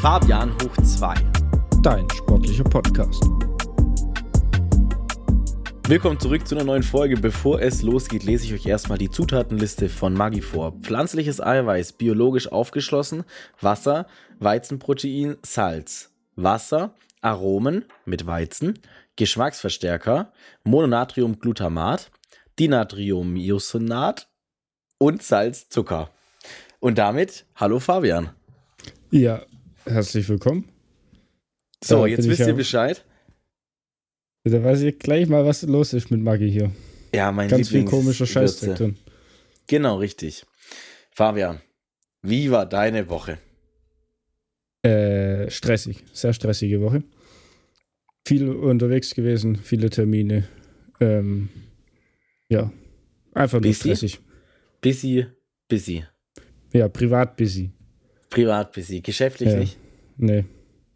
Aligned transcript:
Fabian 0.00 0.50
hoch 0.62 0.82
2. 0.82 1.14
Dein 1.82 2.08
sportlicher 2.08 2.64
Podcast. 2.64 3.22
Willkommen 5.86 6.18
zurück 6.18 6.48
zu 6.48 6.54
einer 6.54 6.64
neuen 6.64 6.82
Folge. 6.82 7.18
Bevor 7.18 7.60
es 7.60 7.82
losgeht, 7.82 8.22
lese 8.22 8.46
ich 8.46 8.54
euch 8.54 8.64
erstmal 8.64 8.96
die 8.96 9.10
Zutatenliste 9.10 9.90
von 9.90 10.14
Maggi 10.14 10.40
vor. 10.40 10.72
Pflanzliches 10.80 11.42
Eiweiß, 11.42 11.92
biologisch 11.92 12.50
aufgeschlossen, 12.50 13.24
Wasser, 13.60 14.06
Weizenprotein, 14.38 15.36
Salz, 15.42 16.10
Wasser, 16.34 16.94
Aromen 17.20 17.84
mit 18.06 18.26
Weizen, 18.26 18.78
Geschmacksverstärker, 19.16 20.32
Mononatriumglutamat, 20.64 22.10
Dinatriumiosinat 22.58 24.28
und 24.96 25.22
Salz, 25.22 25.68
Zucker. 25.68 26.08
Und 26.78 26.96
damit, 26.96 27.44
hallo 27.54 27.80
Fabian. 27.80 28.30
Ja, 29.10 29.42
herzlich 29.90 30.28
willkommen. 30.28 30.68
So, 31.82 32.06
Ja, 32.06 32.16
jetzt 32.16 32.28
wisst 32.28 32.40
ihr 32.40 32.48
ja- 32.48 32.52
Bescheid. 32.52 33.04
Da 34.44 34.62
weiß 34.62 34.80
ich 34.82 34.98
gleich 34.98 35.28
mal, 35.28 35.44
was 35.44 35.62
los 35.62 35.92
ist 35.92 36.10
mit 36.10 36.20
Maggi 36.20 36.50
hier. 36.50 36.70
Ja, 37.14 37.30
mein 37.32 37.48
Ganz 37.48 37.68
viel 37.68 37.80
Lieblings- 37.80 37.90
komischer 37.90 38.26
Scheiß 38.26 38.60
drin. 38.60 38.96
Genau, 39.66 39.96
richtig. 39.98 40.44
Fabian, 41.12 41.60
wie 42.22 42.50
war 42.50 42.66
deine 42.66 43.08
Woche? 43.08 43.38
Äh, 44.82 45.50
stressig. 45.50 46.04
Sehr 46.12 46.32
stressige 46.32 46.80
Woche. 46.80 47.02
Viel 48.26 48.48
unterwegs 48.48 49.14
gewesen, 49.14 49.56
viele 49.56 49.90
Termine. 49.90 50.48
Ähm, 51.00 51.48
ja, 52.48 52.72
einfach 53.34 53.58
nur 53.60 53.70
Busy? 53.70 53.80
stressig. 53.96 54.20
Busy, 54.80 55.26
busy. 55.68 56.04
Ja, 56.72 56.88
privat 56.88 57.36
busy. 57.36 57.72
Privat 58.30 58.72
busy. 58.72 59.00
Geschäftlich 59.00 59.50
Ja. 59.50 59.58
nicht. 59.58 59.76
Nee, 60.16 60.44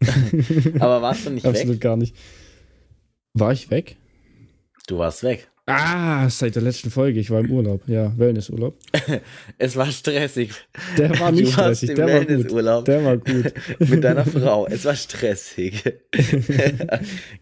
Aber 0.79 1.01
warst 1.01 1.25
du 1.25 1.31
nicht 1.31 1.45
absolut 1.45 1.75
weg? 1.75 1.81
gar 1.81 1.97
nicht. 1.97 2.15
War 3.33 3.51
ich 3.53 3.69
weg? 3.71 3.97
Du 4.87 4.97
warst 4.99 5.23
weg. 5.23 5.49
Ah, 5.67 6.29
seit 6.29 6.53
der 6.53 6.61
letzten 6.61 6.91
Folge. 6.91 7.19
Ich 7.19 7.31
war 7.31 7.39
im 7.39 7.49
Urlaub. 7.49 7.81
Ja, 7.87 8.13
Wellnessurlaub. 8.19 8.77
Es 9.57 9.75
war 9.75 9.87
stressig. 9.87 10.51
Der 10.95 11.19
war 11.19 11.31
nicht 11.31 11.53
stressig. 11.53 11.95
Der 11.95 12.05
war 12.07 12.19
gut. 12.19 12.29
Wellnessurlaub 12.29 12.85
Der 12.85 13.03
war 13.03 13.17
gut. 13.17 13.51
mit 13.79 14.03
deiner 14.03 14.25
Frau. 14.25 14.67
Es 14.67 14.85
war 14.85 14.95
stressig. 14.95 15.83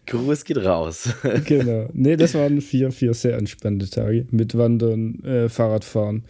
Gruß 0.08 0.46
geht 0.46 0.58
raus. 0.58 1.10
genau. 1.46 1.90
Nee, 1.94 2.16
das 2.16 2.34
waren 2.34 2.62
vier, 2.62 2.92
vier 2.92 3.14
sehr 3.14 3.38
entspannte 3.38 3.90
Tage. 3.90 4.26
Mit 4.32 4.58
Wandern, 4.58 5.22
äh, 5.26 5.50
Fahrradfahren. 5.50 6.24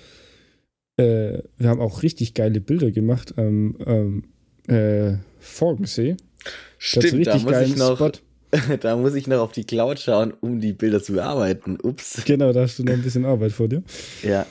Äh, 0.97 1.39
wir 1.57 1.69
haben 1.69 1.81
auch 1.81 2.03
richtig 2.03 2.33
geile 2.33 2.61
Bilder 2.61 2.91
gemacht 2.91 3.33
am 3.37 3.75
ähm, 3.85 4.23
äh, 4.67 5.17
Forgensee. 5.39 6.15
Das 6.15 6.53
ist 6.53 6.97
ein 6.97 7.01
Stimmt, 7.01 7.27
da 7.27 7.33
richtig 7.33 7.51
muss, 7.51 7.67
ich 7.67 7.75
noch, 7.77 7.95
Spot. 7.95 8.11
da 8.81 8.95
muss 8.97 9.15
ich 9.15 9.27
noch 9.27 9.39
auf 9.39 9.51
die 9.51 9.63
Cloud 9.63 9.99
schauen, 9.99 10.33
um 10.41 10.59
die 10.59 10.73
Bilder 10.73 11.01
zu 11.01 11.13
bearbeiten. 11.13 11.77
Ups. 11.81 12.23
Genau, 12.25 12.51
da 12.53 12.61
hast 12.61 12.79
du 12.79 12.83
noch 12.83 12.93
ein 12.93 13.01
bisschen 13.01 13.25
Arbeit 13.25 13.51
vor 13.51 13.67
dir. 13.67 13.83
Ja, 14.21 14.45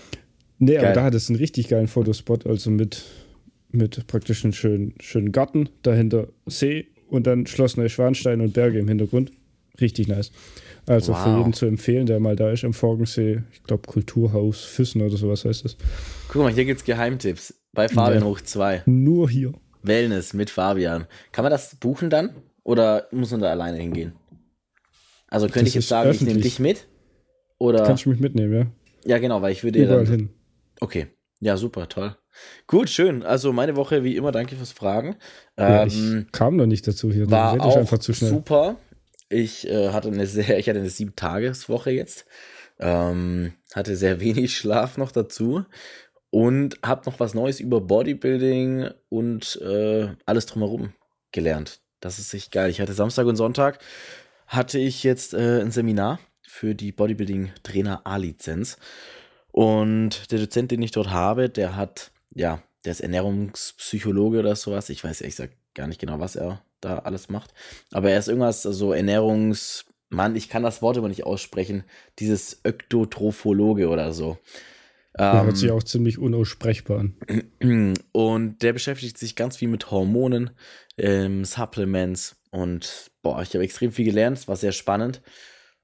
Nee, 0.63 0.75
Geil. 0.75 0.85
aber 0.85 0.95
da 0.95 1.03
hat 1.03 1.15
es 1.15 1.29
einen 1.29 1.41
richtig 1.41 1.67
geilen 1.67 1.89
Fotospot, 1.89 2.47
also 2.47 2.70
mit, 2.70 3.03
mit 3.73 4.07
praktisch 4.07 4.45
einem 4.45 4.53
schönen, 4.53 4.95
schönen 5.01 5.33
Garten, 5.33 5.69
dahinter 5.83 6.29
See 6.47 6.87
und 7.09 7.27
dann 7.27 7.48
Schloss 7.48 7.77
Neuschwanstein 7.77 8.41
und 8.41 8.53
Berge 8.53 8.79
im 8.79 8.87
Hintergrund. 8.87 9.33
Richtig 9.81 10.07
nice. 10.07 10.31
Also 10.86 11.14
für 11.14 11.28
Wow. 11.30 11.38
jeden 11.38 11.52
zu 11.52 11.66
empfehlen, 11.66 12.06
der 12.06 12.19
mal 12.20 12.34
da 12.36 12.50
ist 12.50 12.64
am 12.64 12.72
Forgensee. 12.75 13.42
Ich 13.52 13.62
glaube 13.62 13.86
Kulturhaus 13.86 14.64
Füssen 14.64 15.00
oder 15.02 15.16
sowas 15.16 15.44
heißt 15.44 15.64
es. 15.64 15.77
guck 16.28 16.42
mal, 16.42 16.52
hier 16.52 16.64
gibt's 16.64 16.84
Geheimtipps. 16.84 17.55
Bei 17.72 17.89
Fabian 17.89 18.22
Ja. 18.22 18.28
hoch 18.28 18.41
2. 18.41 18.83
Nur 18.86 19.30
hier. 19.30 19.52
Wellness 19.83 20.34
mit 20.34 20.50
Fabian. 20.50 21.06
Kann 21.33 21.44
man 21.44 21.50
das 21.50 21.77
buchen 21.77 22.11
dann? 22.11 22.34
Oder 22.64 23.08
muss 23.12 23.30
man 23.30 23.40
da 23.40 23.51
alleine 23.51 23.79
hingehen? 23.79 24.12
Also 25.29 25.46
könnte 25.46 25.61
Das 25.61 25.68
ich 25.68 25.74
jetzt 25.77 25.89
sagen, 25.89 26.11
ich 26.11 26.20
nehme 26.20 26.30
öffentlich. 26.33 26.52
dich 26.55 26.61
mit? 26.61 26.86
Oder? 27.58 27.84
Kannst 27.84 28.05
du 28.05 28.11
mich 28.11 28.20
mitnehmen, 28.20 28.52
ja? 28.52 28.67
ja, 29.05 29.18
genau, 29.18 29.40
weil 29.40 29.52
ich 29.52 29.64
würde 29.64 29.78
ja 29.78 29.86
Überall 29.86 30.05
dann. 30.05 30.14
hin. 30.14 30.28
Okay. 30.80 31.07
Ja, 31.40 31.57
super, 31.57 31.89
toll. 31.89 32.17
Gut, 32.67 32.89
schön. 32.90 33.23
Also 33.24 33.52
meine 33.52 33.74
Woche 33.77 34.05
wie 34.05 34.17
immer, 34.17 34.30
danke 34.33 34.55
fürs 34.57 34.73
Fragen. 34.73 35.17
Ja, 35.58 35.83
Ähm, 35.83 35.89
ich 36.27 36.33
kam 36.33 36.57
noch 36.57 36.67
nicht 36.67 36.86
dazu 36.86 37.11
hier. 37.12 37.30
War 37.30 37.61
auch 37.61 37.77
einfach 37.77 37.98
zu 37.98 38.12
schnell. 38.12 38.30
super. 38.30 38.77
Ich 39.33 39.67
äh, 39.69 39.91
hatte 39.91 40.09
eine 40.09 40.27
sehr, 40.27 40.59
ich 40.59 40.69
hatte 40.69 40.81
eine 40.81 40.91
sieben 40.91 41.17
Tageswoche 41.17 41.91
jetzt. 41.91 42.27
Ähm, 42.79 43.55
hatte 43.75 43.97
sehr 43.97 44.20
wenig 44.20 44.57
Schlaf 44.57 44.97
noch 44.97 45.13
dazu 45.13 45.65
und 46.31 46.79
habe 46.85 47.03
noch 47.07 47.20
was 47.20 47.35
Neues 47.35 47.61
über 47.61 47.81
Bodybuilding 47.81 48.91
und 49.09 49.61
äh, 49.63 50.09
alles 50.27 50.47
drumherum 50.47 50.93
gelernt. 51.31 51.81
Das 52.01 52.19
ist 52.19 52.35
echt 52.35 52.51
geil. 52.51 52.70
Ich 52.70 52.81
hatte 52.81 52.95
Samstag 52.95 53.27
und 53.27 53.37
Sonntag 53.37 53.79
hatte 54.47 54.79
ich 54.79 55.05
jetzt 55.05 55.35
äh, 55.35 55.61
ein 55.61 55.70
Seminar 55.70 56.19
für 56.43 56.75
die 56.75 56.93
Bodybuilding 56.93 57.53
Trainer 57.63 58.07
A-Lizenz 58.07 58.79
und 59.53 60.33
der 60.33 60.39
Dozent, 60.41 60.70
den 60.70 60.83
ich 60.83 60.91
dort 60.91 61.11
habe, 61.11 61.49
der 61.49 61.77
hat 61.77 62.11
ja, 62.35 62.63
der 62.85 62.93
ist 62.93 63.01
Ernährungspsychologe 63.01 64.41
oder 64.41 64.57
sowas. 64.57 64.89
Ich 64.89 65.05
weiß 65.05 65.20
ehrlich 65.20 65.37
gesagt 65.37 65.57
gar 65.75 65.87
nicht 65.87 66.01
genau, 66.01 66.19
was 66.19 66.37
er 66.37 66.63
da 66.83 66.98
alles 66.98 67.31
macht. 67.31 67.55
Aber 67.91 68.11
er 68.11 68.19
ist 68.19 68.29
irgendwas, 68.29 68.67
also 68.67 68.93
Ernährungs... 68.93 69.87
Mann, 70.15 70.37
ich 70.37 70.51
kann 70.51 70.63
das 70.63 70.83
Wort 70.83 70.98
aber 70.98 71.09
nicht 71.09 71.25
aussprechen. 71.25 71.85
Dieses 72.19 72.61
Öktotrophologe 72.67 73.89
oder 73.89 74.13
so. 74.13 74.37
Ja, 75.19 75.41
Ähm, 75.41 75.47
hört 75.47 75.57
sich 75.57 75.70
auch 75.70 75.83
ziemlich 75.83 76.19
unaussprechbar 76.19 76.98
an. 77.01 77.17
und 78.13 78.63
der 78.63 78.73
beschäftigt 78.75 79.17
sich 79.17 79.37
ganz 79.37 79.57
viel 79.57 79.69
mit 79.69 79.91
Hormonen, 79.91 80.51
ähm, 80.98 81.47
Supplements 81.47 82.37
und 82.51 83.11
boah, 83.23 83.41
ich 83.41 83.55
habe 83.55 83.64
extrem 83.64 83.93
viel 83.93 84.05
gelernt, 84.05 84.37
es 84.37 84.49
war 84.49 84.57
sehr 84.57 84.73
spannend. 84.73 85.23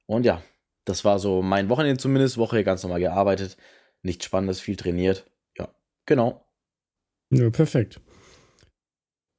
Und 0.05 0.27
ja, 0.27 0.43
das 0.85 1.05
war 1.05 1.19
so 1.19 1.41
mein 1.41 1.71
Wochenende 1.71 1.99
zumindest, 1.99 2.37
Woche 2.37 2.65
ganz 2.65 2.83
normal 2.83 3.01
gearbeitet, 3.01 3.57
nichts 4.03 4.27
Spannendes, 4.27 4.61
viel 4.61 4.77
trainiert. 4.77 5.25
Ja, 5.57 5.75
genau. 6.05 6.45
Ja, 7.31 7.49
perfekt. 7.51 8.01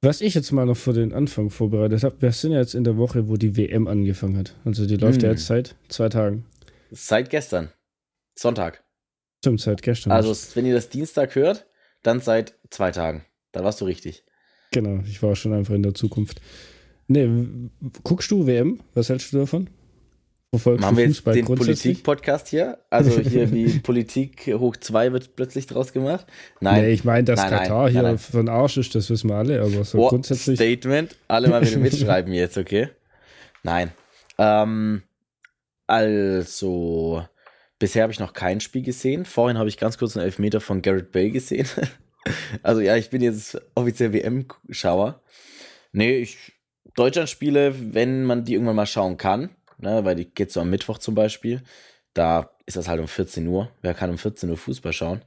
Was 0.02 0.22
ich 0.22 0.34
jetzt 0.34 0.50
mal 0.52 0.64
noch 0.64 0.76
für 0.78 0.94
den 0.94 1.12
Anfang 1.12 1.50
vorbereitet 1.50 2.04
habe, 2.04 2.22
wir 2.22 2.32
sind 2.32 2.52
ja 2.52 2.58
jetzt 2.60 2.74
in 2.74 2.84
der 2.84 2.96
Woche, 2.96 3.28
wo 3.28 3.36
die 3.36 3.56
WM 3.56 3.86
angefangen 3.86 4.38
hat. 4.38 4.56
Also 4.64 4.86
die 4.86 4.96
läuft 4.96 5.22
ja 5.22 5.28
Hm. 5.28 5.34
jetzt 5.36 5.46
seit 5.46 5.74
zwei 5.88 6.08
Tagen. 6.08 6.46
Seit 6.90 7.28
gestern, 7.28 7.70
Sonntag. 8.34 8.82
Stimmt, 9.42 9.60
seit 9.60 9.82
gestern. 9.82 10.12
Also, 10.12 10.34
wenn 10.54 10.66
ihr 10.66 10.74
das 10.74 10.88
Dienstag 10.88 11.34
hört, 11.34 11.66
dann 12.02 12.20
seit 12.20 12.54
zwei 12.70 12.90
Tagen. 12.92 13.24
Da 13.52 13.62
warst 13.64 13.80
du 13.80 13.84
richtig. 13.84 14.24
genau, 14.72 15.02
ich 15.04 15.22
war 15.22 15.34
schon 15.36 15.52
einfach 15.52 15.74
in 15.74 15.82
der 15.82 15.94
Zukunft. 15.94 16.40
Nee, 17.06 17.28
guckst 18.04 18.30
du 18.30 18.46
WM? 18.46 18.80
Was 18.94 19.08
hältst 19.08 19.32
du 19.32 19.38
davon? 19.38 19.68
Verfolgst 20.52 20.80
Machen 20.80 20.96
wir 20.96 21.04
jetzt 21.04 21.18
Fußball 21.18 21.34
den? 21.34 21.44
Politik-Podcast 21.44 22.48
hier? 22.48 22.78
Also 22.90 23.20
hier 23.20 23.52
wie 23.52 23.78
Politik 23.78 24.52
hoch 24.52 24.76
zwei 24.76 25.12
wird 25.12 25.36
plötzlich 25.36 25.68
draus 25.68 25.92
gemacht? 25.92 26.26
Nein. 26.60 26.82
Nee, 26.82 26.90
ich 26.90 27.04
meine, 27.04 27.22
dass 27.22 27.38
Nein, 27.38 27.50
nein, 27.50 27.58
Katar 27.60 27.88
hier 27.88 28.02
nein, 28.02 28.12
nein. 28.12 28.18
für 28.18 28.38
den 28.38 28.48
Arsch 28.48 28.76
ist, 28.76 28.92
das 28.96 29.08
wissen 29.10 29.30
wir 29.30 29.36
alle, 29.36 29.60
aber 29.60 29.84
so 29.84 29.98
Oh, 29.98 30.08
grundsätzlich. 30.08 30.58
Statement. 30.58 31.14
Alle 31.28 31.48
mal 31.48 31.64
wieder 31.64 31.76
mitschreiben 31.78 32.32
jetzt, 32.32 32.58
okay? 32.58 32.88
Nein. 33.62 33.92
Ähm, 34.38 35.02
also, 35.86 37.24
bisher 37.78 38.02
habe 38.02 38.12
ich 38.12 38.18
noch 38.18 38.32
kein 38.32 38.60
Spiel 38.60 38.82
gesehen. 38.82 39.26
Vorhin 39.26 39.56
habe 39.56 39.68
ich 39.68 39.78
ganz 39.78 39.98
kurz 39.98 40.16
einen 40.16 40.24
Elfmeter 40.26 40.60
von 40.60 40.82
Garrett 40.82 41.12
Bale 41.12 41.30
gesehen. 41.30 41.68
also 42.64 42.80
ja, 42.80 42.96
ich 42.96 43.08
bin 43.10 43.22
jetzt 43.22 43.60
offiziell 43.76 44.12
WM-Schauer. 44.12 45.22
Nee, 45.92 46.16
ich 46.16 46.54
Deutschland-Spiele, 46.96 47.94
wenn 47.94 48.24
man 48.24 48.44
die 48.44 48.54
irgendwann 48.54 48.76
mal 48.76 48.86
schauen 48.86 49.16
kann, 49.16 49.50
ne, 49.80 50.04
weil 50.04 50.16
die 50.16 50.26
geht 50.26 50.52
so 50.52 50.60
am 50.60 50.70
Mittwoch 50.70 50.98
zum 50.98 51.14
Beispiel, 51.14 51.62
da 52.14 52.50
ist 52.66 52.76
das 52.76 52.88
halt 52.88 53.00
um 53.00 53.08
14 53.08 53.46
Uhr. 53.46 53.70
Wer 53.82 53.94
kann 53.94 54.10
um 54.10 54.18
14 54.18 54.50
Uhr 54.50 54.56
Fußball 54.56 54.92
schauen? 54.92 55.22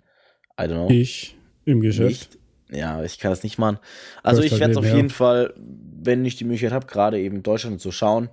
I 0.59 0.63
don't 0.63 0.87
know. 0.87 0.89
Ich 0.89 1.35
im 1.65 1.81
Geschäft. 1.81 2.33
Nicht? 2.33 2.37
Ja, 2.71 3.03
ich 3.03 3.19
kann 3.19 3.31
das 3.31 3.43
nicht 3.43 3.57
machen. 3.57 3.79
Also 4.23 4.41
ich 4.41 4.59
werde 4.59 4.71
es 4.71 4.77
auf 4.77 4.85
jeden 4.85 5.09
Fall, 5.09 5.53
wenn 5.57 6.25
ich 6.25 6.35
die 6.35 6.43
Möglichkeit 6.43 6.71
habe, 6.71 6.87
gerade 6.87 7.19
eben 7.19 7.43
Deutschland 7.43 7.79
zu 7.79 7.91
schauen. 7.91 8.29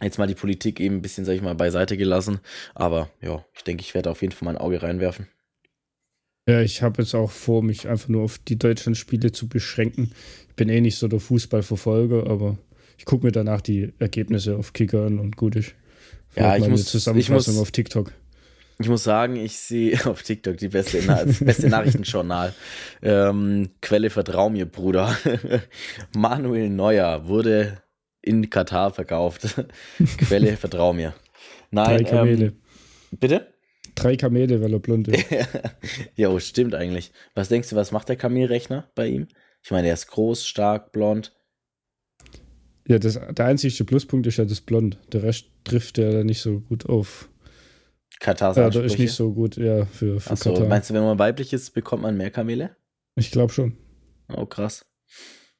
Jetzt 0.00 0.18
mal 0.18 0.26
die 0.26 0.34
Politik 0.34 0.80
eben 0.80 0.96
ein 0.96 1.02
bisschen, 1.02 1.24
sag 1.24 1.34
ich 1.34 1.42
mal, 1.42 1.54
beiseite 1.54 1.96
gelassen. 1.96 2.40
Aber 2.74 3.10
ja, 3.20 3.44
ich 3.54 3.64
denke, 3.64 3.82
ich 3.82 3.94
werde 3.94 4.10
auf 4.10 4.22
jeden 4.22 4.32
Fall 4.32 4.46
mein 4.46 4.56
Auge 4.56 4.82
reinwerfen. 4.82 5.26
Ja, 6.48 6.62
ich 6.62 6.82
habe 6.82 7.02
jetzt 7.02 7.14
auch 7.14 7.30
vor, 7.30 7.62
mich 7.62 7.86
einfach 7.86 8.08
nur 8.08 8.22
auf 8.22 8.38
die 8.38 8.58
Deutschland-Spiele 8.58 9.32
zu 9.32 9.48
beschränken. 9.48 10.12
Ich 10.48 10.54
bin 10.54 10.68
eh 10.68 10.80
nicht 10.80 10.96
so 10.96 11.06
der 11.06 11.20
Fußballverfolger, 11.20 12.28
aber 12.28 12.56
ich 13.00 13.06
gucke 13.06 13.24
mir 13.24 13.32
danach 13.32 13.62
die 13.62 13.94
Ergebnisse 13.98 14.58
auf 14.58 14.74
Kicker 14.74 15.06
an 15.06 15.18
und 15.18 15.34
gut 15.38 15.56
ist. 15.56 15.72
Ja, 16.36 16.54
ich 16.58 16.68
muss- 16.68 16.82
ich 16.82 16.86
Zusammenfassung 16.88 17.54
muss- 17.54 17.62
auf 17.62 17.70
TikTok. 17.70 18.12
Ich 18.78 18.90
muss 18.90 19.04
sagen, 19.04 19.36
ich 19.36 19.56
sehe 19.58 19.98
auf 20.06 20.22
TikTok 20.22 20.58
die 20.58 20.68
beste, 20.68 21.00
Na 21.06 21.24
beste 21.24 21.70
Nachrichtenjournal. 21.70 22.52
Ähm, 23.02 23.70
Quelle 23.80 24.10
vertrau 24.10 24.50
mir, 24.50 24.66
Bruder. 24.66 25.16
Manuel 26.14 26.68
Neuer 26.68 27.26
wurde 27.26 27.78
in 28.20 28.50
Katar 28.50 28.92
verkauft. 28.92 29.56
Quelle 30.18 30.58
vertrau 30.58 30.92
mir. 30.92 31.14
Nein, 31.70 31.96
Drei 31.98 32.04
Kamele. 32.04 32.44
ähm, 32.48 32.56
bitte? 33.18 33.46
Drei 33.94 34.16
Kamele, 34.16 34.60
weil 34.62 34.74
er 34.74 34.78
blond 34.78 35.08
ist. 35.08 35.24
Jo, 36.16 36.38
stimmt 36.38 36.74
eigentlich. 36.74 37.12
Was 37.34 37.48
denkst 37.48 37.70
du, 37.70 37.76
was 37.76 37.92
macht 37.92 38.10
der 38.10 38.16
Kamelrechner 38.16 38.90
bei 38.94 39.06
ihm? 39.08 39.26
Ich 39.62 39.70
meine, 39.70 39.88
er 39.88 39.94
ist 39.94 40.06
groß, 40.08 40.46
stark, 40.46 40.92
blond. 40.92 41.32
Ja, 42.90 42.98
das, 42.98 43.20
der 43.30 43.46
einzige 43.46 43.84
Pluspunkt 43.84 44.26
ist 44.26 44.38
ja 44.38 44.44
das 44.44 44.60
Blond. 44.60 44.98
Der 45.12 45.22
Rest 45.22 45.46
trifft 45.62 45.96
ja 45.96 46.24
nicht 46.24 46.40
so 46.40 46.58
gut 46.58 46.86
auf. 46.86 47.28
Katars 48.18 48.56
Ja, 48.56 48.68
der 48.68 48.82
ist 48.82 48.98
nicht 48.98 49.12
so 49.12 49.32
gut, 49.32 49.56
ja, 49.56 49.86
für, 49.86 50.18
für 50.18 50.32
Achso, 50.32 50.52
Katar. 50.52 50.66
meinst 50.66 50.90
du, 50.90 50.94
wenn 50.94 51.04
man 51.04 51.16
weiblich 51.16 51.52
ist, 51.52 51.70
bekommt 51.70 52.02
man 52.02 52.16
mehr 52.16 52.32
Kamele? 52.32 52.74
Ich 53.14 53.30
glaube 53.30 53.52
schon. 53.52 53.76
Oh, 54.36 54.44
krass. 54.44 54.86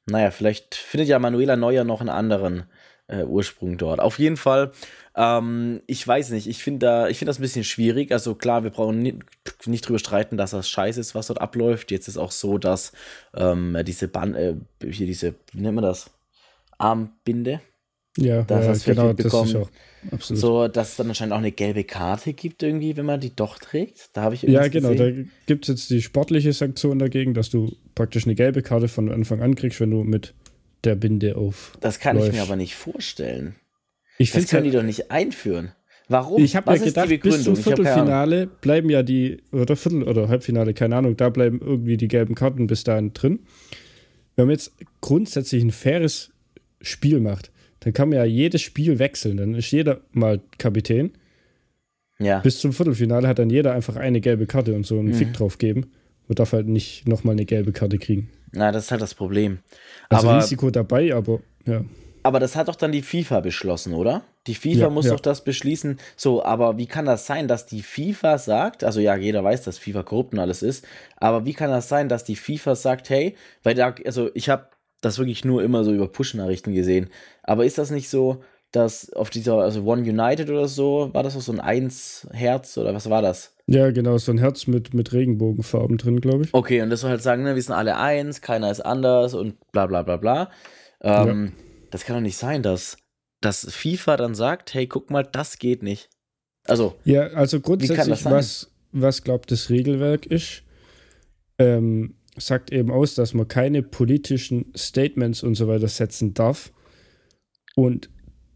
Naja, 0.07 0.29
vielleicht 0.29 0.75
findet 0.75 1.07
ja 1.07 1.19
Manuela 1.19 1.55
Neuer 1.55 1.85
noch 1.85 2.01
einen 2.01 2.09
anderen 2.09 2.65
äh, 3.07 3.23
Ursprung 3.23 3.77
dort. 3.77 4.01
Auf 4.01 4.19
jeden 4.19 4.35
Fall, 4.35 4.73
ähm, 5.15 5.81
ich 5.87 6.05
weiß 6.05 6.31
nicht, 6.31 6.47
ich 6.47 6.61
finde 6.61 6.85
da, 6.85 7.07
ich 7.07 7.17
finde 7.17 7.29
das 7.29 7.39
ein 7.39 7.43
bisschen 7.43 7.63
schwierig. 7.63 8.11
Also 8.11 8.35
klar, 8.35 8.65
wir 8.65 8.71
brauchen 8.71 8.99
nicht, 8.99 9.19
nicht 9.67 9.87
drüber 9.87 9.99
streiten, 9.99 10.35
dass 10.35 10.51
das 10.51 10.67
scheiße 10.69 10.99
ist, 10.99 11.15
was 11.15 11.27
dort 11.27 11.39
abläuft. 11.39 11.91
Jetzt 11.91 12.09
ist 12.09 12.17
auch 12.17 12.31
so, 12.31 12.57
dass 12.57 12.91
ähm, 13.33 13.77
diese 13.85 14.09
Band, 14.09 14.35
äh, 14.35 14.55
hier 14.83 15.07
diese, 15.07 15.35
wie 15.53 15.61
nennt 15.61 15.75
man 15.75 15.85
das? 15.85 16.11
Armbinde. 16.81 17.61
Ja, 18.17 18.43
Das 18.43 18.65
ja 18.65 18.69
hast 18.71 18.87
du 18.87 18.91
genau, 18.91 19.07
wirklich 19.07 19.31
das 19.31 19.33
ist 19.33 19.53
bekommen. 19.53 19.69
auch 20.11 20.13
absolut. 20.13 20.41
So, 20.41 20.67
dass 20.67 20.89
es 20.89 20.95
dann 20.97 21.07
anscheinend 21.07 21.33
auch 21.33 21.37
eine 21.37 21.51
gelbe 21.51 21.83
Karte 21.85 22.33
gibt 22.33 22.61
irgendwie, 22.61 22.97
wenn 22.97 23.05
man 23.05 23.21
die 23.21 23.33
doch 23.33 23.57
trägt. 23.57 24.09
Da 24.13 24.23
habe 24.23 24.35
ich 24.35 24.41
ja, 24.41 24.49
irgendwas 24.63 24.71
genau, 24.71 24.89
gesehen. 24.89 25.25
da 25.25 25.43
gibt 25.45 25.65
es 25.65 25.69
jetzt 25.69 25.89
die 25.89 26.01
sportliche 26.01 26.51
Sanktion 26.51 26.99
dagegen, 26.99 27.33
dass 27.33 27.49
du 27.49 27.73
praktisch 27.95 28.25
eine 28.25 28.35
gelbe 28.35 28.63
Karte 28.63 28.89
von 28.89 29.09
Anfang 29.09 29.41
an 29.41 29.55
kriegst, 29.55 29.79
wenn 29.79 29.91
du 29.91 30.03
mit 30.03 30.33
der 30.83 30.95
Binde 30.95 31.37
auf. 31.37 31.71
Das 31.79 31.99
kann 31.99 32.17
ich 32.17 32.31
mir 32.31 32.41
aber 32.41 32.57
nicht 32.57 32.75
vorstellen. 32.75 33.55
Ich 34.17 34.31
Das 34.31 34.47
können 34.47 34.65
die 34.65 34.71
doch 34.71 34.83
nicht 34.83 35.09
einführen. 35.09 35.71
Warum? 36.09 36.43
Ich 36.43 36.57
habe 36.57 36.75
ja 36.75 36.83
gedacht, 36.83 37.07
bis 37.21 37.43
zum. 37.43 37.55
Viertelfinale 37.55 38.47
bleiben 38.47 38.89
ja 38.89 39.01
die, 39.03 39.41
oder 39.53 39.77
Viertel- 39.77 40.03
oder 40.03 40.27
Halbfinale, 40.27 40.73
keine 40.73 40.97
Ahnung, 40.97 41.15
da 41.15 41.29
bleiben 41.29 41.61
irgendwie 41.61 41.95
die 41.95 42.09
gelben 42.09 42.35
Karten 42.35 42.67
bis 42.67 42.83
dahin 42.83 43.13
drin. 43.13 43.39
Wenn 44.35 44.47
man 44.47 44.51
jetzt 44.51 44.73
grundsätzlich 44.99 45.63
ein 45.63 45.71
faires 45.71 46.31
Spiel 46.81 47.19
macht, 47.19 47.51
dann 47.81 47.93
kann 47.93 48.09
man 48.09 48.17
ja 48.19 48.25
jedes 48.25 48.61
Spiel 48.61 48.99
wechseln. 48.99 49.37
Dann 49.37 49.55
ist 49.55 49.71
jeder 49.71 50.01
mal 50.11 50.41
Kapitän. 50.57 51.11
Ja. 52.19 52.39
Bis 52.39 52.59
zum 52.59 52.73
Viertelfinale 52.73 53.27
hat 53.27 53.39
dann 53.39 53.49
jeder 53.49 53.73
einfach 53.73 53.95
eine 53.95 54.21
gelbe 54.21 54.45
Karte 54.45 54.73
und 54.75 54.85
so 54.85 54.99
einen 54.99 55.09
Mhm. 55.09 55.13
Fick 55.15 55.33
drauf 55.33 55.57
geben. 55.57 55.91
Und 56.27 56.39
darf 56.39 56.53
halt 56.53 56.67
nicht 56.67 57.07
nochmal 57.07 57.33
eine 57.33 57.45
gelbe 57.45 57.73
Karte 57.73 57.97
kriegen. 57.97 58.29
Na, 58.53 58.71
das 58.71 58.85
ist 58.85 58.91
halt 58.91 59.01
das 59.01 59.15
Problem. 59.15 59.59
Also 60.09 60.29
aber, 60.29 60.37
Risiko 60.37 60.69
dabei, 60.69 61.13
aber 61.13 61.39
ja. 61.65 61.83
aber 62.23 62.39
das 62.39 62.55
hat 62.55 62.67
doch 62.69 62.75
dann 62.75 62.91
die 62.93 63.01
FIFA 63.01 63.41
beschlossen, 63.41 63.93
oder? 63.93 64.23
Die 64.47 64.55
FIFA 64.55 64.79
Ja, 64.81 64.89
muss 64.89 65.05
ja. 65.07 65.11
doch 65.11 65.19
das 65.19 65.43
beschließen. 65.43 65.97
So, 66.15 66.43
aber 66.43 66.77
wie 66.77 66.85
kann 66.85 67.05
das 67.05 67.25
sein, 67.25 67.47
dass 67.47 67.65
die 67.65 67.81
FIFA 67.81 68.37
sagt, 68.37 68.83
also 68.83 68.99
ja, 69.01 69.15
jeder 69.17 69.43
weiß, 69.43 69.63
dass 69.63 69.77
FIFA 69.77 70.03
korrupt 70.03 70.33
und 70.33 70.39
alles 70.39 70.61
ist, 70.63 70.85
aber 71.17 71.45
wie 71.45 71.53
kann 71.53 71.69
das 71.69 71.89
sein, 71.89 72.07
dass 72.07 72.23
die 72.23 72.35
FIFA 72.37 72.75
sagt, 72.75 73.09
hey, 73.09 73.35
weil 73.63 73.75
da, 73.75 73.93
also 74.05 74.29
ich 74.33 74.47
habe 74.49 74.67
das 75.01 75.17
wirklich 75.17 75.43
nur 75.45 75.63
immer 75.63 75.83
so 75.83 75.93
über 75.93 76.07
Push-Nachrichten 76.07 76.73
gesehen, 76.73 77.09
aber 77.43 77.65
ist 77.65 77.77
das 77.77 77.91
nicht 77.91 78.09
so, 78.09 78.43
dass 78.71 79.11
auf 79.11 79.29
dieser, 79.29 79.55
also 79.57 79.83
One 79.83 80.03
United 80.03 80.49
oder 80.49 80.67
so, 80.67 81.09
war 81.13 81.23
das 81.23 81.35
auch 81.35 81.41
so 81.41 81.51
ein 81.51 81.59
Eins-Herz 81.59 82.77
oder 82.77 82.93
was 82.93 83.09
war 83.09 83.21
das? 83.21 83.53
Ja, 83.67 83.91
genau, 83.91 84.17
so 84.17 84.31
ein 84.31 84.37
Herz 84.37 84.67
mit, 84.67 84.93
mit 84.93 85.11
Regenbogenfarben 85.11 85.97
drin, 85.97 86.21
glaube 86.21 86.45
ich. 86.45 86.53
Okay, 86.53 86.81
und 86.81 86.89
das 86.89 87.01
soll 87.01 87.09
halt 87.09 87.21
sagen, 87.21 87.43
ne, 87.43 87.55
wir 87.55 87.61
sind 87.61 87.73
alle 87.75 87.97
eins, 87.97 88.41
keiner 88.41 88.71
ist 88.71 88.79
anders 88.81 89.33
und 89.33 89.55
bla 89.71 89.87
bla 89.87 90.03
bla 90.03 90.17
bla. 90.17 90.51
Ähm, 91.01 91.53
Das 91.89 92.05
kann 92.05 92.15
doch 92.15 92.21
nicht 92.21 92.37
sein, 92.37 92.63
dass, 92.63 92.97
dass 93.41 93.67
FIFA 93.69 94.15
dann 94.17 94.35
sagt, 94.35 94.73
hey, 94.73 94.87
guck 94.87 95.09
mal, 95.09 95.23
das 95.23 95.57
geht 95.57 95.83
nicht. 95.83 96.09
Also, 96.67 96.95
Ja, 97.03 97.27
also 97.27 97.59
grundsätzlich, 97.59 98.23
was, 98.23 98.71
was 98.91 99.23
glaubt 99.23 99.51
das 99.51 99.69
Regelwerk 99.69 100.25
ist, 100.25 100.63
ähm, 101.57 102.15
sagt 102.37 102.71
eben 102.71 102.91
aus, 102.91 103.15
dass 103.15 103.33
man 103.33 103.47
keine 103.47 103.83
politischen 103.83 104.71
Statements 104.75 105.43
und 105.43 105.55
so 105.55 105.67
weiter 105.67 105.87
setzen 105.87 106.33
darf. 106.33 106.71
Und 107.75 108.09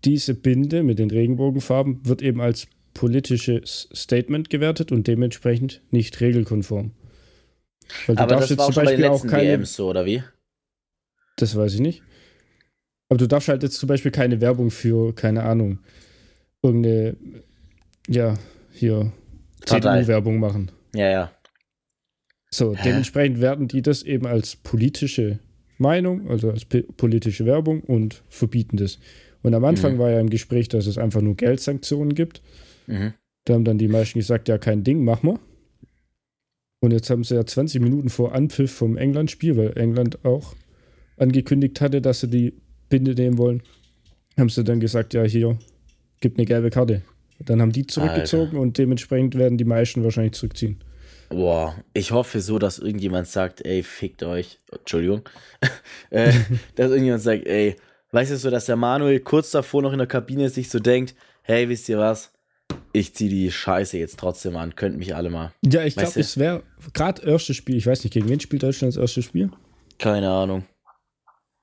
diese 0.04 0.34
Binde 0.34 0.84
mit 0.84 1.00
den 1.00 1.10
Regenbogenfarben 1.10 2.06
wird 2.06 2.22
eben 2.22 2.42
als 2.42 2.68
politisches 2.94 3.90
Statement 3.94 4.50
gewertet 4.50 4.92
und 4.92 5.08
dementsprechend 5.08 5.82
nicht 5.92 6.22
regelkonform. 6.22 6.92
Weil 8.08 8.16
du 8.16 8.22
aber 8.22 8.36
darfst 8.36 8.52
das 8.52 8.58
war 8.58 8.66
auch 8.66 8.70
jetzt 8.70 8.76
zum 8.76 8.84
schon 8.84 8.86
bei 8.86 8.92
den 8.92 9.02
Beispiel 9.02 9.06
auch 9.06 9.14
letzten 9.14 9.30
keine. 9.30 9.50
WMs 9.50 9.74
so, 9.76 9.90
oder 9.90 10.06
wie? 10.06 10.24
Das 11.38 11.56
weiß 11.56 11.74
ich 11.74 11.82
nicht. 11.82 12.04
Aber 13.10 13.18
du 13.18 13.28
darfst 13.28 13.50
halt 13.50 13.64
jetzt 13.64 13.78
zum 13.78 13.88
Beispiel 13.88 14.12
keine 14.12 14.42
Werbung 14.42 14.72
für, 14.72 15.14
keine 15.14 15.44
Ahnung, 15.44 15.80
irgendeine, 16.64 17.18
ja, 18.08 18.36
hier. 18.72 19.12
CDU-Werbung 19.66 20.40
machen. 20.40 20.72
Ja, 20.94 21.10
ja. 21.10 21.35
So, 22.56 22.76
Hä? 22.76 22.82
dementsprechend 22.86 23.42
werten 23.42 23.68
die 23.68 23.82
das 23.82 24.04
eben 24.04 24.26
als 24.28 24.56
politische 24.56 25.40
Meinung, 25.78 26.30
also 26.30 26.50
als 26.52 26.66
politische 26.66 27.46
Werbung 27.46 27.82
und 27.82 28.24
verbieten 28.30 28.78
das. 28.78 29.00
Und 29.44 29.54
am 29.54 29.66
Anfang 29.66 29.96
Mhm. 29.96 30.00
war 30.00 30.10
ja 30.12 30.20
im 30.20 30.30
Gespräch, 30.30 30.70
dass 30.70 30.88
es 30.88 30.98
einfach 30.98 31.22
nur 31.22 31.36
Geldsanktionen 31.36 32.16
gibt. 32.16 32.42
Mhm. 32.88 33.14
Da 33.46 33.54
haben 33.54 33.66
dann 33.66 33.78
die 33.78 33.88
meisten 33.88 34.20
gesagt, 34.20 34.48
ja, 34.48 34.58
kein 34.58 34.84
Ding, 34.84 35.04
mach 35.04 35.22
mal. 35.22 35.38
Und 36.82 36.92
jetzt 36.92 37.10
haben 37.10 37.24
sie 37.24 37.36
ja 37.36 37.46
20 37.46 37.82
Minuten 37.82 38.10
vor 38.10 38.34
Anpfiff 38.34 38.72
vom 38.72 38.98
England-Spiel, 38.98 39.58
weil 39.58 39.78
England 39.78 40.24
auch 40.26 40.56
angekündigt 41.18 41.82
hatte, 41.82 42.02
dass 42.02 42.22
sie 42.22 42.30
die 42.30 42.54
Binde 42.90 43.14
nehmen 43.16 43.38
wollen, 43.38 43.62
haben 44.38 44.50
sie 44.50 44.64
dann 44.64 44.80
gesagt, 44.80 45.14
ja, 45.14 45.24
hier, 45.24 45.58
gibt 46.22 46.38
eine 46.38 46.46
gelbe 46.46 46.70
Karte. 46.70 47.02
Dann 47.40 47.62
haben 47.62 47.72
die 47.72 47.86
zurückgezogen 47.88 48.58
und 48.58 48.78
dementsprechend 48.78 49.36
werden 49.36 49.58
die 49.58 49.66
meisten 49.66 50.04
wahrscheinlich 50.04 50.34
zurückziehen. 50.34 50.78
Boah, 51.30 51.76
ich 51.94 52.12
hoffe 52.12 52.42
so, 52.42 52.60
dass 52.60 52.80
irgendjemand 52.80 53.28
sagt, 53.28 53.66
ey, 53.66 53.84
fickt 53.84 54.24
euch. 54.24 54.60
Entschuldigung. 54.72 55.22
äh, 56.10 56.32
dass 56.76 56.90
irgendjemand 56.92 57.24
sagt, 57.24 57.48
ey, 57.48 57.76
weißt 58.12 58.32
du 58.32 58.38
so, 58.38 58.50
dass 58.50 58.66
der 58.66 58.76
Manuel 58.76 59.20
kurz 59.20 59.52
davor 59.52 59.82
noch 59.82 59.92
in 59.92 59.98
der 59.98 60.08
Kabine 60.08 60.50
sich 60.50 60.70
so 60.70 60.80
denkt, 60.80 61.16
hey, 61.44 61.68
wisst 61.70 61.90
ihr 61.90 61.98
was? 61.98 62.32
Ich 62.94 63.14
zieh 63.14 63.30
die 63.30 63.52
Scheiße 63.52 63.98
jetzt 63.98 64.18
trotzdem 64.20 64.56
an, 64.56 64.76
könnt 64.76 64.98
mich 64.98 65.16
alle 65.16 65.30
mal. 65.30 65.52
Ja, 65.66 65.84
ich 65.84 65.96
glaube, 65.96 66.20
es 66.20 66.38
wäre 66.38 66.64
gerade 66.94 67.22
erstes 67.24 67.56
Spiel, 67.56 67.76
ich 67.76 67.86
weiß 67.86 68.04
nicht, 68.04 68.14
gegen 68.14 68.30
wen 68.30 68.40
spielt 68.40 68.64
Deutschland 68.64 68.96
das 68.96 69.02
erste 69.02 69.22
Spiel? 69.22 69.52
Keine 69.98 70.30
Ahnung. 70.30 70.66